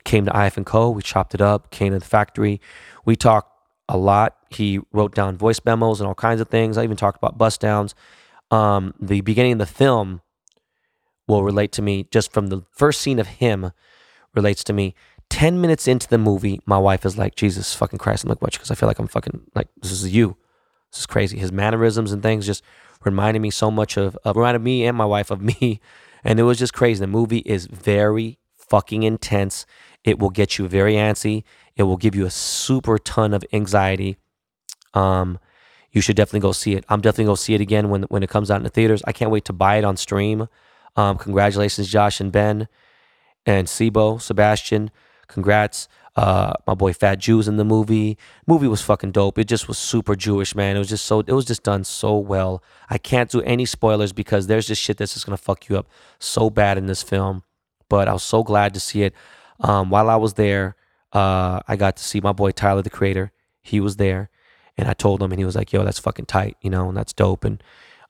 came 0.05 0.25
to 0.25 0.47
IF 0.47 0.57
and 0.57 0.67
Co. 0.67 0.91
We 0.91 1.03
chopped 1.03 1.35
it 1.35 1.41
up, 1.41 1.71
came 1.71 1.93
to 1.93 1.99
the 1.99 2.05
factory. 2.05 2.61
We 3.05 3.17
talked 3.17 3.53
a 3.89 3.97
lot. 3.97 4.37
He 4.51 4.81
wrote 4.93 5.15
down 5.15 5.37
voice 5.37 5.61
memos 5.65 6.01
and 6.01 6.09
all 6.09 6.15
kinds 6.15 6.41
of 6.41 6.49
things. 6.49 6.79
I 6.79 6.85
even 6.85 6.97
talked 6.97 7.19
about 7.19 7.39
bust 7.39 7.61
downs. 7.61 7.95
Um, 8.51 8.95
the 9.01 9.21
beginning 9.21 9.53
of 9.53 9.59
the 9.59 9.67
film 9.67 10.23
will 11.27 11.45
relate 11.45 11.73
to 11.73 11.83
me 11.83 12.07
just 12.11 12.33
from 12.33 12.47
the 12.47 12.63
first 12.71 13.01
scene 13.01 13.19
of 13.19 13.27
him 13.27 13.73
relates 14.35 14.65
to 14.65 14.73
me. 14.73 14.95
10 15.31 15.61
minutes 15.61 15.87
into 15.87 16.09
the 16.09 16.17
movie, 16.17 16.59
my 16.65 16.79
wife 16.79 17.05
is 17.05 17.19
like, 17.19 17.35
Jesus 17.35 17.75
fucking 17.75 17.99
Christ, 17.99 18.25
I'm 18.25 18.31
like, 18.31 18.41
what? 18.41 18.53
Because 18.53 18.71
I 18.71 18.75
feel 18.75 18.87
like 18.87 18.99
I'm 18.99 19.09
fucking, 19.09 19.43
like, 19.55 19.69
this 19.83 19.93
is 19.93 20.11
you. 20.11 20.39
This 20.91 21.01
is 21.01 21.07
crazy. 21.07 21.39
His 21.39 21.53
mannerisms 21.53 22.13
and 22.13 22.23
things 22.23 22.47
just 22.47 22.65
reminded 23.05 23.41
me 23.41 23.51
so 23.51 23.71
much 23.71 23.99
of, 23.99 24.17
of 24.25 24.37
reminded 24.37 24.63
me 24.63 24.87
and 24.87 24.97
my 24.97 25.05
wife 25.05 25.31
of 25.31 25.43
me 25.61 25.81
and 26.25 26.39
it 26.41 26.45
was 26.45 26.59
just 26.59 26.75
crazy. 26.75 27.01
The 27.01 27.07
movie 27.07 27.39
is 27.39 27.67
very 27.67 28.39
fucking 28.57 29.03
intense. 29.03 29.67
It 30.05 30.19
will 30.19 30.31
get 30.31 30.59
you 30.59 30.69
very 30.69 30.95
antsy. 30.95 31.45
It 31.77 31.85
will 31.85 31.97
give 31.97 32.15
you 32.15 32.27
a 32.27 32.31
super 32.31 32.99
ton 32.99 33.35
of 33.35 33.45
anxiety. 33.53 34.17
Um, 34.95 35.39
you 35.91 36.01
should 36.01 36.17
definitely 36.17 36.41
go 36.41 36.53
see 36.53 36.75
it. 36.75 36.85
I'm 36.89 37.01
definitely 37.01 37.35
to 37.35 37.41
see 37.41 37.55
it 37.55 37.61
again 37.61 37.89
when 37.89 38.03
when 38.05 38.23
it 38.23 38.31
comes 38.31 38.51
out 38.51 38.59
in 38.59 38.63
the 38.63 38.71
theaters. 38.71 39.03
I 39.07 39.13
can't 39.13 39.31
wait 39.31 39.45
to 39.47 39.53
buy 39.53 39.77
it 39.77 39.85
on 39.85 39.97
stream. 39.97 40.49
Um, 40.97 41.17
congratulations, 41.17 41.89
Josh 41.89 42.21
and 42.21 42.33
Ben 42.33 42.69
and 43.47 43.67
Sibo, 43.67 44.21
Sebastian. 44.21 44.91
Congrats. 45.29 45.89
Uh, 46.19 46.53
my 46.67 46.75
boy 46.75 46.93
Fat 46.93 47.21
Jew's 47.21 47.47
in 47.47 47.59
the 47.59 47.65
movie. 47.65 48.19
Movie 48.45 48.67
was 48.67 48.83
fucking 48.83 49.13
dope. 49.13 49.39
It 49.39 49.45
just 49.45 49.69
was 49.69 49.79
super 49.79 50.17
Jewish, 50.17 50.53
man. 50.53 50.75
It 50.75 50.81
was 50.81 50.89
just 50.89 51.05
so. 51.07 51.21
It 51.21 51.31
was 51.31 51.45
just 51.45 51.63
done 51.63 51.85
so 51.85 52.19
well. 52.19 52.61
I 52.91 52.99
can't 52.99 53.31
do 53.31 53.41
any 53.43 53.65
spoilers 53.65 54.13
because 54.13 54.49
there's 54.49 54.67
just 54.67 54.83
shit 54.83 54.97
that's 54.97 55.15
just 55.15 55.27
gonna 55.27 55.37
fuck 55.37 55.69
you 55.69 55.79
up 55.79 55.87
so 56.19 56.51
bad 56.51 56.77
in 56.77 56.87
this 56.87 57.05
film. 57.05 57.45
But 57.89 58.09
I 58.09 58.13
was 58.13 58.25
so 58.25 58.43
glad 58.43 58.75
to 58.75 58.81
see 58.81 59.05
it. 59.05 59.15
Um, 59.61 59.91
while 59.91 60.11
I 60.11 60.17
was 60.17 60.35
there, 60.35 60.75
uh, 61.13 61.61
I 61.69 61.77
got 61.77 61.97
to 61.99 62.03
see 62.03 62.21
my 62.21 62.33
boy 62.33 62.51
Tyler, 62.51 62.83
the 62.83 62.91
creator. 62.91 63.31
He 63.63 63.79
was 63.79 63.95
there, 63.95 64.29
and 64.77 64.89
I 64.89 64.95
told 64.95 65.23
him, 65.23 65.31
and 65.31 65.39
he 65.39 65.45
was 65.45 65.55
like, 65.55 65.73
"Yo, 65.73 65.85
that's 65.85 66.01
fucking 66.01 66.27
tight," 66.27 66.57
you 66.61 66.69
know, 66.71 66.89
and 66.89 66.97
that's 66.97 67.13
dope. 67.13 67.45
And 67.45 67.63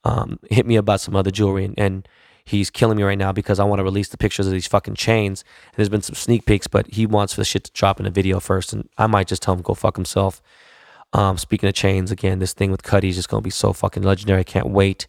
um, 0.03 0.39
hit 0.49 0.65
me 0.65 0.77
about 0.77 1.01
some 1.01 1.15
other 1.15 1.29
jewelry, 1.29 1.63
and, 1.63 1.75
and 1.77 2.07
he's 2.49 2.71
killing 2.71 2.97
me 2.97 3.03
right 3.03 3.17
now 3.17 3.31
because 3.31 3.59
I 3.59 3.63
want 3.63 3.79
to 3.79 3.83
release 3.83 4.09
the 4.09 4.17
pictures 4.17 4.47
of 4.47 4.53
these 4.53 4.65
fucking 4.65 4.95
chains. 4.95 5.43
And 5.67 5.75
there's 5.77 5.89
been 5.89 6.01
some 6.01 6.15
sneak 6.15 6.45
peeks, 6.45 6.65
but 6.65 6.87
he 6.87 7.05
wants 7.05 7.35
the 7.35 7.45
shit 7.45 7.65
to 7.65 7.71
drop 7.73 7.99
in 7.99 8.07
a 8.07 8.09
video 8.09 8.39
first, 8.39 8.73
and 8.73 8.89
I 8.97 9.05
might 9.05 9.27
just 9.27 9.43
tell 9.43 9.53
him 9.53 9.61
go 9.61 9.75
fuck 9.75 9.95
himself. 9.95 10.41
Um, 11.13 11.37
speaking 11.37 11.69
of 11.69 11.75
chains, 11.75 12.11
again, 12.11 12.39
this 12.39 12.53
thing 12.53 12.71
with 12.71 12.81
Cudi 12.81 13.09
is 13.09 13.15
just 13.15 13.29
gonna 13.29 13.41
be 13.41 13.51
so 13.51 13.71
fucking 13.71 14.01
legendary. 14.01 14.39
I 14.39 14.43
can't 14.43 14.69
wait. 14.69 15.05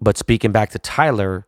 But 0.00 0.16
speaking 0.16 0.52
back 0.52 0.70
to 0.70 0.78
Tyler, 0.78 1.46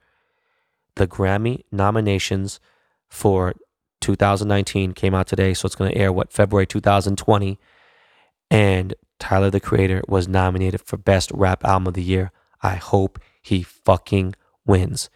the 0.96 1.06
Grammy 1.06 1.64
nominations 1.72 2.60
for 3.08 3.54
2019 4.02 4.92
came 4.92 5.14
out 5.14 5.26
today, 5.26 5.54
so 5.54 5.64
it's 5.64 5.74
gonna 5.74 5.92
air 5.94 6.12
what 6.12 6.30
February 6.30 6.66
2020, 6.66 7.58
and 8.50 8.94
Tyler 9.18 9.50
the 9.50 9.60
Creator 9.60 10.02
was 10.08 10.28
nominated 10.28 10.82
for 10.82 10.98
Best 10.98 11.30
Rap 11.32 11.64
Album 11.64 11.86
of 11.88 11.94
the 11.94 12.02
Year. 12.02 12.32
I 12.62 12.74
hope 12.74 13.18
he 13.42 13.62
fucking 13.62 14.34
wins. 14.66 15.08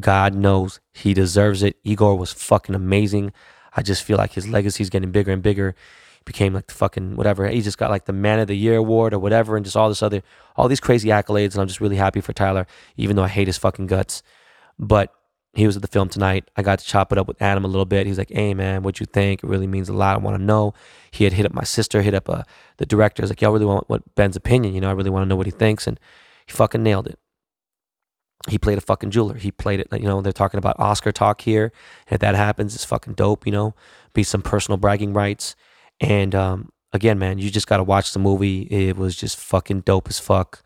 God 0.00 0.34
knows 0.34 0.80
he 0.92 1.14
deserves 1.14 1.62
it. 1.62 1.76
Igor 1.84 2.16
was 2.16 2.32
fucking 2.32 2.74
amazing. 2.74 3.32
I 3.76 3.82
just 3.82 4.02
feel 4.02 4.16
like 4.16 4.32
his 4.32 4.48
legacy 4.48 4.82
is 4.82 4.90
getting 4.90 5.10
bigger 5.10 5.32
and 5.32 5.42
bigger. 5.42 5.74
He 6.18 6.22
became 6.24 6.54
like 6.54 6.66
the 6.66 6.74
fucking 6.74 7.16
whatever. 7.16 7.46
He 7.48 7.60
just 7.60 7.78
got 7.78 7.90
like 7.90 8.06
the 8.06 8.12
Man 8.12 8.40
of 8.40 8.48
the 8.48 8.56
Year 8.56 8.76
award 8.76 9.14
or 9.14 9.18
whatever, 9.18 9.56
and 9.56 9.64
just 9.64 9.76
all 9.76 9.88
this 9.88 10.02
other, 10.02 10.22
all 10.56 10.68
these 10.68 10.80
crazy 10.80 11.08
accolades. 11.08 11.52
And 11.52 11.60
I'm 11.60 11.68
just 11.68 11.80
really 11.80 11.96
happy 11.96 12.20
for 12.20 12.32
Tyler, 12.32 12.66
even 12.96 13.16
though 13.16 13.24
I 13.24 13.28
hate 13.28 13.46
his 13.46 13.58
fucking 13.58 13.86
guts. 13.86 14.22
But 14.78 15.12
he 15.54 15.66
was 15.66 15.76
at 15.76 15.82
the 15.82 15.88
film 15.88 16.08
tonight. 16.08 16.50
I 16.56 16.62
got 16.62 16.80
to 16.80 16.84
chop 16.84 17.12
it 17.12 17.18
up 17.18 17.28
with 17.28 17.40
Adam 17.40 17.64
a 17.64 17.68
little 17.68 17.84
bit. 17.84 18.06
He's 18.06 18.18
like, 18.18 18.30
"Hey 18.30 18.54
man, 18.54 18.82
what 18.82 18.98
you 18.98 19.06
think? 19.06 19.44
It 19.44 19.46
really 19.48 19.68
means 19.68 19.88
a 19.88 19.92
lot. 19.92 20.16
I 20.16 20.18
want 20.18 20.36
to 20.36 20.42
know." 20.42 20.74
He 21.12 21.22
had 21.24 21.32
hit 21.32 21.46
up 21.46 21.54
my 21.54 21.64
sister, 21.64 22.02
hit 22.02 22.14
up 22.14 22.28
uh, 22.28 22.42
the 22.78 22.86
director. 22.86 23.22
He's 23.22 23.30
like, 23.30 23.40
"Y'all 23.40 23.52
really 23.52 23.64
want 23.64 23.88
what 23.88 24.14
Ben's 24.16 24.36
opinion? 24.36 24.74
You 24.74 24.80
know, 24.80 24.88
I 24.88 24.92
really 24.92 25.10
want 25.10 25.24
to 25.24 25.28
know 25.28 25.36
what 25.36 25.46
he 25.46 25.52
thinks." 25.52 25.86
And 25.86 26.00
he 26.46 26.52
fucking 26.52 26.82
nailed 26.82 27.06
it. 27.06 27.18
He 28.48 28.58
played 28.58 28.76
a 28.76 28.82
fucking 28.82 29.10
jeweler. 29.10 29.36
He 29.36 29.50
played 29.50 29.80
it. 29.80 29.88
You 29.92 30.00
know, 30.00 30.20
they're 30.20 30.32
talking 30.32 30.58
about 30.58 30.78
Oscar 30.78 31.12
talk 31.12 31.40
here. 31.40 31.72
If 32.10 32.20
that 32.20 32.34
happens, 32.34 32.74
it's 32.74 32.84
fucking 32.84 33.14
dope. 33.14 33.46
You 33.46 33.52
know, 33.52 33.74
be 34.12 34.22
some 34.22 34.42
personal 34.42 34.76
bragging 34.76 35.14
rights. 35.14 35.56
And 36.00 36.34
um, 36.34 36.70
again, 36.92 37.18
man, 37.18 37.38
you 37.38 37.50
just 37.50 37.66
got 37.66 37.78
to 37.78 37.84
watch 37.84 38.12
the 38.12 38.18
movie. 38.18 38.62
It 38.62 38.96
was 38.96 39.16
just 39.16 39.38
fucking 39.38 39.80
dope 39.80 40.08
as 40.08 40.18
fuck. 40.18 40.62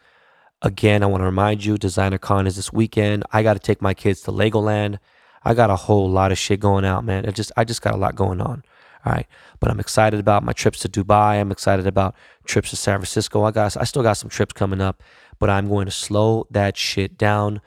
Again, 0.63 1.05
I 1.05 1.07
want 1.07 1.21
to 1.21 1.27
remind 1.27 1.65
you, 1.65 1.79
Designer 1.79 2.19
Con 2.19 2.49
is 2.49 2.57
this 2.57 2.73
weekend. 2.73 3.23
I 3.31 3.45
got 3.45 3.55
to 3.55 3.61
take 3.61 3.81
my 3.81 3.95
kids 3.95 4.23
to 4.23 4.33
Legoland. 4.33 4.99
I 5.45 5.55
got 5.55 5.71
a 5.71 5.77
whole 5.77 6.11
lot 6.11 6.33
of 6.33 6.39
shit 6.39 6.59
going 6.59 6.85
out, 6.85 7.05
man. 7.05 7.27
I 7.27 7.31
just, 7.31 7.53
I 7.57 7.63
just 7.63 7.81
got 7.81 7.95
a 7.95 7.97
lot 7.97 8.17
going 8.17 8.41
on. 8.41 8.65
All 9.05 9.13
right, 9.13 9.27
but 9.61 9.71
I'm 9.71 9.79
excited 9.79 10.19
about 10.19 10.43
my 10.43 10.53
trips 10.53 10.81
to 10.81 10.89
Dubai. 10.89 11.41
I'm 11.41 11.53
excited 11.53 11.87
about 11.87 12.17
trips 12.45 12.71
to 12.71 12.77
San 12.77 12.99
Francisco. 12.99 13.45
I 13.45 13.53
got, 13.53 13.77
I 13.77 13.85
still 13.85 14.03
got 14.03 14.15
some 14.15 14.29
trips 14.29 14.53
coming 14.53 14.81
up, 14.81 15.03
but 15.39 15.51
I'm 15.51 15.69
going 15.69 15.87
to 15.87 15.93
slow 15.93 16.47
that 16.51 16.77
shit 16.77 17.17
down. 17.19 17.61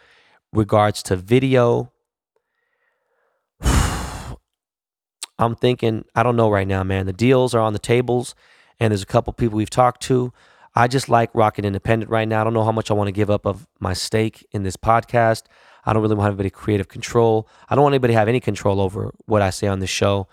Regards 0.53 1.01
to 1.03 1.15
video, 1.15 1.91
I'm 3.61 5.55
thinking, 5.55 6.05
I 6.15 6.23
don't 6.23 6.35
know 6.35 6.49
right 6.49 6.67
now, 6.67 6.83
man. 6.83 7.05
The 7.05 7.13
deals 7.13 7.55
are 7.55 7.61
on 7.61 7.73
the 7.73 7.79
tables, 7.79 8.35
and 8.79 8.91
there's 8.91 9.03
a 9.03 9.07
couple 9.07 9.33
people 9.33 9.57
we've 9.57 9.69
talked 9.69 10.01
to. 10.03 10.33
I 10.75 10.87
just 10.87 11.09
like 11.09 11.29
rocking 11.33 11.65
independent 11.65 12.09
right 12.09 12.27
now. 12.27 12.41
I 12.41 12.43
don't 12.43 12.53
know 12.53 12.63
how 12.63 12.71
much 12.71 12.91
I 12.91 12.93
want 12.93 13.07
to 13.07 13.13
give 13.13 13.29
up 13.29 13.45
of 13.45 13.67
my 13.79 13.93
stake 13.93 14.45
in 14.51 14.63
this 14.63 14.77
podcast. 14.77 15.43
I 15.85 15.93
don't 15.93 16.01
really 16.01 16.15
want 16.15 16.27
anybody 16.29 16.49
creative 16.49 16.87
control. 16.87 17.47
I 17.69 17.75
don't 17.75 17.83
want 17.83 17.93
anybody 17.93 18.13
to 18.13 18.19
have 18.19 18.27
any 18.27 18.39
control 18.39 18.79
over 18.79 19.13
what 19.25 19.41
I 19.41 19.49
say 19.49 19.67
on 19.67 19.79
this 19.79 19.89
show. 19.89 20.27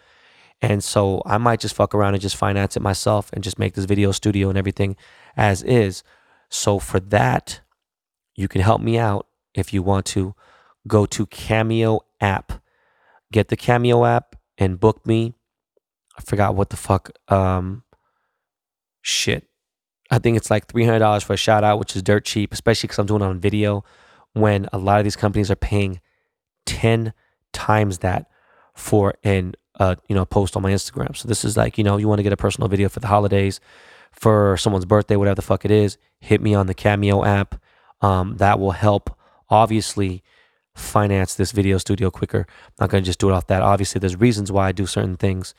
And 0.61 0.83
so 0.83 1.23
I 1.25 1.39
might 1.39 1.61
just 1.61 1.75
fuck 1.75 1.95
around 1.95 2.15
and 2.15 2.21
just 2.21 2.37
finance 2.37 2.77
it 2.77 2.81
myself 2.81 3.31
and 3.33 3.45
just 3.45 3.59
make 3.59 3.75
this 3.75 3.85
video 3.85 4.13
studio 4.13 4.49
and 4.49 4.59
everything 4.59 4.97
as 5.37 5.63
is. 5.63 6.03
So 6.51 6.79
for 6.79 7.01
that, 7.01 7.61
you 8.35 8.49
can 8.49 8.61
help 8.61 8.81
me 8.81 8.99
out 8.99 9.27
if 9.55 9.73
you 9.73 9.83
want 9.83 10.07
to. 10.07 10.35
Go 10.87 11.07
to 11.07 11.27
Cameo 11.27 12.01
app. 12.21 12.63
Get 13.33 13.49
the 13.49 13.57
Cameo 13.57 14.05
app 14.05 14.37
and 14.57 14.81
book 14.81 15.07
me. 15.07 15.35
I 16.17 16.23
forgot 16.23 16.55
what 16.55 16.71
the 16.71 16.77
fuck. 16.77 17.11
Um, 17.29 17.85
shit. 19.03 19.49
I 20.11 20.19
think 20.19 20.37
it's 20.37 20.51
like 20.51 20.67
$300 20.67 21.23
for 21.23 21.35
a 21.35 21.37
shout 21.37 21.65
out, 21.65 21.79
which 21.79 21.95
is 21.95 22.03
dirt 22.03 22.25
cheap, 22.25 22.53
especially 22.53 22.87
because 22.87 22.99
I'm 22.99 23.07
doing 23.07 23.23
it 23.23 23.27
on 23.27 23.39
video 23.39 23.85
when 24.33 24.69
a 24.73 24.79
lot 24.79 24.99
of 24.99 25.05
these 25.05 25.17
companies 25.17 25.51
are 25.51 25.57
paying 25.57 26.01
10 26.67 27.13
times 27.53 27.99
that 27.99 28.31
for 28.75 29.15
an 29.25 29.55
uh, 29.79 29.97
you 30.09 30.15
know 30.15 30.25
post 30.25 30.57
on 30.57 30.63
my 30.63 30.73
Instagram. 30.73 31.17
So 31.17 31.29
this 31.29 31.45
is 31.45 31.57
like, 31.57 31.79
you 31.79 31.85
know, 31.85 31.97
you 31.97 32.09
want 32.09 32.19
to 32.19 32.23
get 32.23 32.33
a 32.33 32.37
personal 32.37 32.69
video 32.69 32.89
for 32.89 33.01
the 33.01 33.07
holidays, 33.07 33.61
for 34.21 34.57
someone's 34.57 34.85
birthday, 34.85 35.17
whatever 35.17 35.37
the 35.37 35.43
fuck 35.43 35.65
it 35.65 35.71
is, 35.71 35.97
hit 36.21 36.41
me 36.41 36.55
on 36.55 36.67
the 36.67 36.75
Cameo 36.75 37.25
app. 37.25 37.61
Um, 38.01 38.37
that 38.37 38.59
will 38.59 38.73
help 38.73 39.17
obviously 39.51 40.23
finance 40.75 41.35
this 41.35 41.53
video 41.53 41.79
studio 41.79 42.11
quicker. 42.11 42.47
I'm 42.49 42.75
not 42.81 42.91
going 42.91 43.03
to 43.03 43.07
just 43.07 43.19
do 43.19 43.29
it 43.29 43.33
off 43.33 43.47
that. 43.49 43.63
Obviously, 43.63 43.99
there's 43.99 44.17
reasons 44.17 44.53
why 44.53 44.69
I 44.69 44.73
do 44.73 44.87
certain 44.87 45.17
things. 45.17 45.55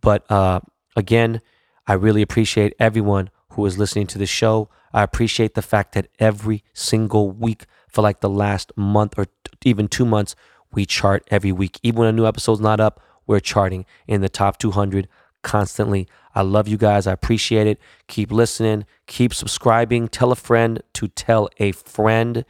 But 0.00 0.30
uh, 0.30 0.60
again, 0.94 1.40
I 1.86 1.94
really 1.94 2.22
appreciate 2.22 2.74
everyone 2.78 3.30
who 3.50 3.64
is 3.66 3.78
listening 3.78 4.06
to 4.08 4.18
the 4.18 4.26
show. 4.26 4.68
I 4.92 5.02
appreciate 5.02 5.54
the 5.54 5.62
fact 5.62 5.94
that 5.94 6.08
every 6.18 6.64
single 6.72 7.30
week 7.30 7.66
for 7.88 8.02
like 8.02 8.20
the 8.20 8.28
last 8.28 8.72
month 8.76 9.14
or 9.16 9.26
t- 9.26 9.30
even 9.64 9.88
two 9.88 10.04
months, 10.04 10.34
we 10.72 10.84
chart 10.84 11.26
every 11.30 11.52
week. 11.52 11.78
Even 11.82 12.00
when 12.00 12.08
a 12.08 12.12
new 12.12 12.26
episode's 12.26 12.60
not 12.60 12.80
up, 12.80 13.00
we're 13.26 13.40
charting 13.40 13.86
in 14.06 14.20
the 14.20 14.28
top 14.28 14.58
200 14.58 15.08
constantly. 15.42 16.08
I 16.36 16.42
love 16.42 16.68
you 16.68 16.76
guys. 16.76 17.06
I 17.06 17.12
appreciate 17.12 17.66
it. 17.66 17.80
Keep 18.08 18.30
listening, 18.30 18.84
keep 19.06 19.32
subscribing. 19.32 20.06
Tell 20.06 20.30
a 20.30 20.36
friend 20.36 20.82
to 20.92 21.08
tell 21.08 21.48
a 21.58 21.72
friend. 21.72 22.44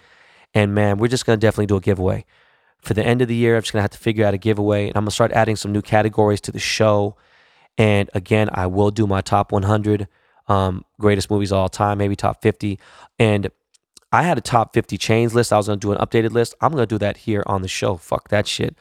And 0.53 0.75
man, 0.75 0.99
we're 0.99 1.07
just 1.07 1.25
going 1.25 1.39
to 1.39 1.47
definitely 1.47 1.67
do 1.67 1.77
a 1.77 1.81
giveaway. 1.81 2.25
For 2.81 2.95
the 2.95 3.05
end 3.05 3.23
of 3.23 3.29
the 3.29 3.37
year, 3.37 3.55
I'm 3.55 3.63
just 3.63 3.73
going 3.73 3.79
to 3.79 3.85
have 3.85 3.93
to 3.93 3.99
figure 3.99 4.27
out 4.27 4.35
a 4.35 4.39
giveaway. 4.39 4.89
And 4.89 4.97
I'm 4.97 5.05
going 5.05 5.11
to 5.11 5.15
start 5.15 5.31
adding 5.33 5.55
some 5.55 5.71
new 5.71 5.83
categories 5.83 6.41
to 6.43 6.53
the 6.53 6.59
show. 6.59 7.17
And 7.79 8.11
again, 8.13 8.51
I 8.53 8.67
will 8.67 8.91
do 8.91 9.07
my 9.07 9.21
top 9.21 9.53
100 9.53 10.09
um, 10.49 10.85
greatest 10.99 11.31
movies 11.31 11.53
of 11.53 11.59
all 11.59 11.69
time, 11.69 11.99
maybe 11.99 12.17
top 12.17 12.43
50. 12.43 12.81
And 13.21 13.51
I 14.11 14.23
had 14.23 14.37
a 14.37 14.41
top 14.41 14.75
50 14.75 14.99
chains 14.99 15.33
list. 15.33 15.53
I 15.53 15.59
was 15.59 15.69
going 15.69 15.79
to 15.79 15.87
do 15.87 15.93
an 15.93 15.99
updated 15.99 16.33
list. 16.33 16.55
I'm 16.61 16.73
going 16.73 16.83
to 16.83 16.93
do 16.93 16.99
that 16.99 17.19
here 17.19 17.45
on 17.47 17.63
the 17.63 17.69
show. 17.69 17.97
Fuck 17.97 18.31
that 18.31 18.49
shit. 18.49 18.75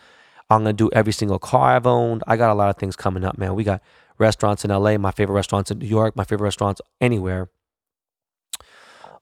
I'm 0.50 0.64
going 0.64 0.76
to 0.76 0.84
do 0.84 0.90
every 0.94 1.14
single 1.14 1.40
car 1.40 1.76
I've 1.76 1.88
owned. 1.88 2.24
I 2.26 2.38
got 2.38 2.52
a 2.52 2.54
lot 2.56 2.70
of 2.70 2.78
things 2.78 2.96
coming 2.96 3.24
up, 3.24 3.38
man. 3.38 3.54
We 3.56 3.64
got 3.64 3.82
restaurants 4.18 4.66
in 4.66 4.72
LA, 4.72 4.98
my 4.98 5.12
favorite 5.12 5.36
restaurants 5.36 5.72
in 5.72 5.80
New 5.80 5.88
York, 5.88 6.16
my 6.16 6.24
favorite 6.24 6.46
restaurants 6.46 6.82
anywhere. 7.02 7.50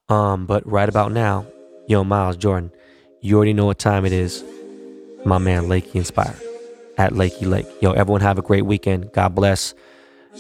Um, 0.10 0.46
but 0.46 0.66
right 0.70 0.90
about 0.90 1.12
now, 1.12 1.46
Yo, 1.88 2.04
Miles 2.04 2.38
Jordan, 2.38 2.72
you 3.22 3.36
already 3.36 3.54
know 3.54 3.66
what 3.66 3.80
time 3.80 4.06
it 4.06 4.14
is. 4.14 4.44
My 5.26 5.38
man, 5.38 5.64
Lakey 5.64 5.96
Inspired 5.96 6.40
at 6.98 7.14
Lakey 7.14 7.48
Lake. 7.48 7.66
Yo, 7.82 7.92
everyone 7.92 8.22
have 8.22 8.38
a 8.38 8.42
great 8.42 8.66
weekend. 8.66 9.12
God 9.14 9.36
bless. 9.36 9.74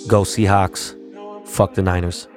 Go 0.07 0.23
Seahawks. 0.23 0.95
Fuck 1.47 1.73
the 1.75 1.81
Niners. 1.81 2.27